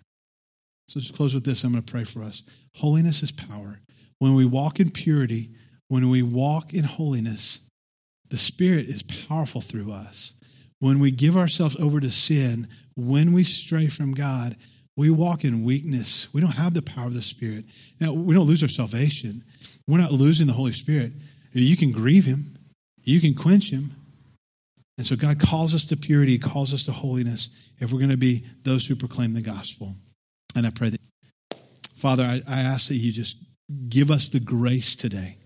So 0.87 0.99
just 0.99 1.15
close 1.15 1.33
with 1.33 1.45
this. 1.45 1.63
I'm 1.63 1.71
going 1.71 1.83
to 1.83 1.91
pray 1.91 2.03
for 2.03 2.23
us. 2.23 2.43
Holiness 2.75 3.23
is 3.23 3.31
power. 3.31 3.79
When 4.19 4.35
we 4.35 4.45
walk 4.45 4.79
in 4.79 4.91
purity, 4.91 5.51
when 5.87 6.09
we 6.09 6.21
walk 6.23 6.73
in 6.73 6.83
holiness, 6.83 7.59
the 8.29 8.37
Spirit 8.37 8.87
is 8.87 9.03
powerful 9.03 9.61
through 9.61 9.91
us. 9.91 10.33
When 10.79 10.99
we 10.99 11.11
give 11.11 11.35
ourselves 11.35 11.75
over 11.77 11.99
to 11.99 12.11
sin, 12.11 12.67
when 12.95 13.33
we 13.33 13.43
stray 13.43 13.87
from 13.87 14.13
God, 14.13 14.55
we 14.95 15.09
walk 15.09 15.43
in 15.43 15.63
weakness. 15.63 16.27
We 16.33 16.41
don't 16.41 16.51
have 16.51 16.73
the 16.73 16.81
power 16.81 17.07
of 17.07 17.13
the 17.13 17.21
Spirit. 17.21 17.65
Now, 17.99 18.13
we 18.13 18.33
don't 18.33 18.47
lose 18.47 18.63
our 18.63 18.69
salvation. 18.69 19.43
We're 19.87 19.97
not 19.97 20.11
losing 20.11 20.47
the 20.47 20.53
Holy 20.53 20.73
Spirit. 20.73 21.13
You 21.51 21.75
can 21.77 21.91
grieve 21.91 22.25
Him, 22.25 22.57
you 23.03 23.19
can 23.19 23.33
quench 23.33 23.71
Him, 23.71 23.95
and 24.99 25.07
so 25.07 25.15
God 25.15 25.39
calls 25.39 25.73
us 25.73 25.85
to 25.85 25.95
purity, 25.95 26.37
calls 26.37 26.73
us 26.73 26.83
to 26.83 26.91
holiness 26.91 27.49
if 27.79 27.89
we're 27.89 27.99
going 27.99 28.09
to 28.09 28.17
be 28.17 28.43
those 28.63 28.85
who 28.85 28.97
proclaim 28.97 29.31
the 29.31 29.41
gospel. 29.41 29.95
And 30.57 30.67
I 30.67 30.71
pray 30.71 30.89
that, 30.89 30.99
Father, 31.95 32.23
I, 32.23 32.41
I 32.45 32.59
ask 32.59 32.89
that 32.89 32.95
you 32.95 33.13
just 33.13 33.37
give 33.87 34.11
us 34.11 34.27
the 34.27 34.41
grace 34.41 34.95
today 34.95 35.37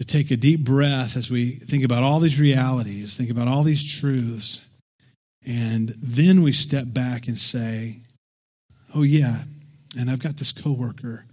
to 0.00 0.06
take 0.06 0.30
a 0.30 0.36
deep 0.36 0.64
breath 0.64 1.14
as 1.14 1.30
we 1.30 1.50
think 1.50 1.84
about 1.84 2.02
all 2.02 2.20
these 2.20 2.40
realities, 2.40 3.16
think 3.16 3.28
about 3.28 3.48
all 3.48 3.62
these 3.62 3.86
truths, 4.00 4.62
and 5.46 5.94
then 6.02 6.42
we 6.42 6.52
step 6.52 6.86
back 6.88 7.28
and 7.28 7.36
say, 7.36 7.98
oh, 8.94 9.02
yeah, 9.02 9.42
and 9.98 10.10
I've 10.10 10.18
got 10.18 10.38
this 10.38 10.52
coworker, 10.52 11.26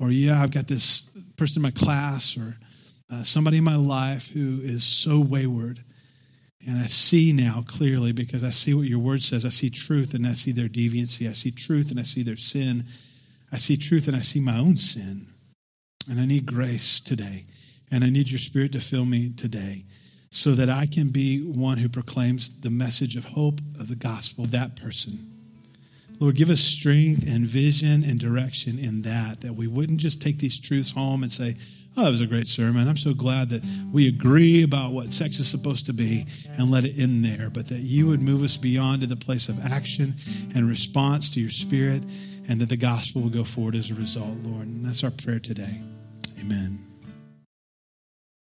or 0.00 0.10
yeah, 0.10 0.42
I've 0.42 0.50
got 0.50 0.66
this 0.66 1.06
person 1.36 1.60
in 1.60 1.62
my 1.62 1.70
class, 1.70 2.36
or 2.36 2.56
uh, 3.12 3.22
somebody 3.22 3.58
in 3.58 3.64
my 3.64 3.76
life 3.76 4.28
who 4.30 4.58
is 4.60 4.82
so 4.82 5.20
wayward. 5.20 5.84
And 6.66 6.78
I 6.78 6.88
see 6.88 7.32
now 7.32 7.64
clearly 7.64 8.10
because 8.10 8.42
I 8.42 8.50
see 8.50 8.74
what 8.74 8.88
your 8.88 8.98
word 8.98 9.22
says. 9.22 9.44
I 9.44 9.50
see 9.50 9.70
truth 9.70 10.14
and 10.14 10.26
I 10.26 10.32
see 10.32 10.50
their 10.50 10.68
deviancy. 10.68 11.30
I 11.30 11.32
see 11.32 11.52
truth 11.52 11.92
and 11.92 12.00
I 12.00 12.02
see 12.02 12.24
their 12.24 12.36
sin. 12.36 12.86
I 13.52 13.58
see 13.58 13.76
truth 13.76 14.08
and 14.08 14.16
I 14.16 14.22
see 14.22 14.40
my 14.40 14.58
own 14.58 14.76
sin. 14.76 15.28
And 16.10 16.20
I 16.20 16.26
need 16.26 16.44
grace 16.44 16.98
today. 16.98 17.44
And 17.90 18.04
I 18.04 18.10
need 18.10 18.30
your 18.30 18.38
spirit 18.38 18.72
to 18.72 18.80
fill 18.80 19.04
me 19.04 19.30
today 19.30 19.84
so 20.30 20.52
that 20.52 20.68
I 20.68 20.86
can 20.86 21.08
be 21.08 21.40
one 21.40 21.78
who 21.78 21.88
proclaims 21.88 22.50
the 22.60 22.70
message 22.70 23.16
of 23.16 23.24
hope 23.24 23.60
of 23.78 23.88
the 23.88 23.96
gospel, 23.96 24.44
that 24.46 24.76
person. 24.76 25.34
Lord, 26.20 26.34
give 26.34 26.50
us 26.50 26.60
strength 26.60 27.26
and 27.28 27.46
vision 27.46 28.02
and 28.02 28.18
direction 28.18 28.78
in 28.78 29.02
that, 29.02 29.40
that 29.42 29.54
we 29.54 29.68
wouldn't 29.68 30.00
just 30.00 30.20
take 30.20 30.38
these 30.38 30.58
truths 30.58 30.90
home 30.90 31.22
and 31.22 31.30
say, 31.30 31.56
Oh, 31.96 32.04
that 32.04 32.10
was 32.10 32.20
a 32.20 32.26
great 32.26 32.46
sermon. 32.46 32.86
I'm 32.86 32.96
so 32.96 33.14
glad 33.14 33.48
that 33.50 33.64
we 33.92 34.08
agree 34.08 34.62
about 34.62 34.92
what 34.92 35.12
sex 35.12 35.40
is 35.40 35.48
supposed 35.48 35.86
to 35.86 35.92
be 35.92 36.26
and 36.56 36.70
let 36.70 36.84
it 36.84 36.96
in 36.96 37.22
there, 37.22 37.50
but 37.50 37.66
that 37.68 37.80
you 37.80 38.06
would 38.06 38.22
move 38.22 38.44
us 38.44 38.56
beyond 38.56 39.00
to 39.00 39.08
the 39.08 39.16
place 39.16 39.48
of 39.48 39.58
action 39.64 40.14
and 40.54 40.68
response 40.68 41.28
to 41.30 41.40
your 41.40 41.50
spirit, 41.50 42.04
and 42.46 42.60
that 42.60 42.68
the 42.68 42.76
gospel 42.76 43.22
will 43.22 43.30
go 43.30 43.42
forward 43.42 43.74
as 43.74 43.90
a 43.90 43.94
result, 43.94 44.36
Lord. 44.44 44.66
And 44.68 44.84
that's 44.84 45.02
our 45.02 45.10
prayer 45.10 45.40
today. 45.40 45.80
Amen. 46.38 46.87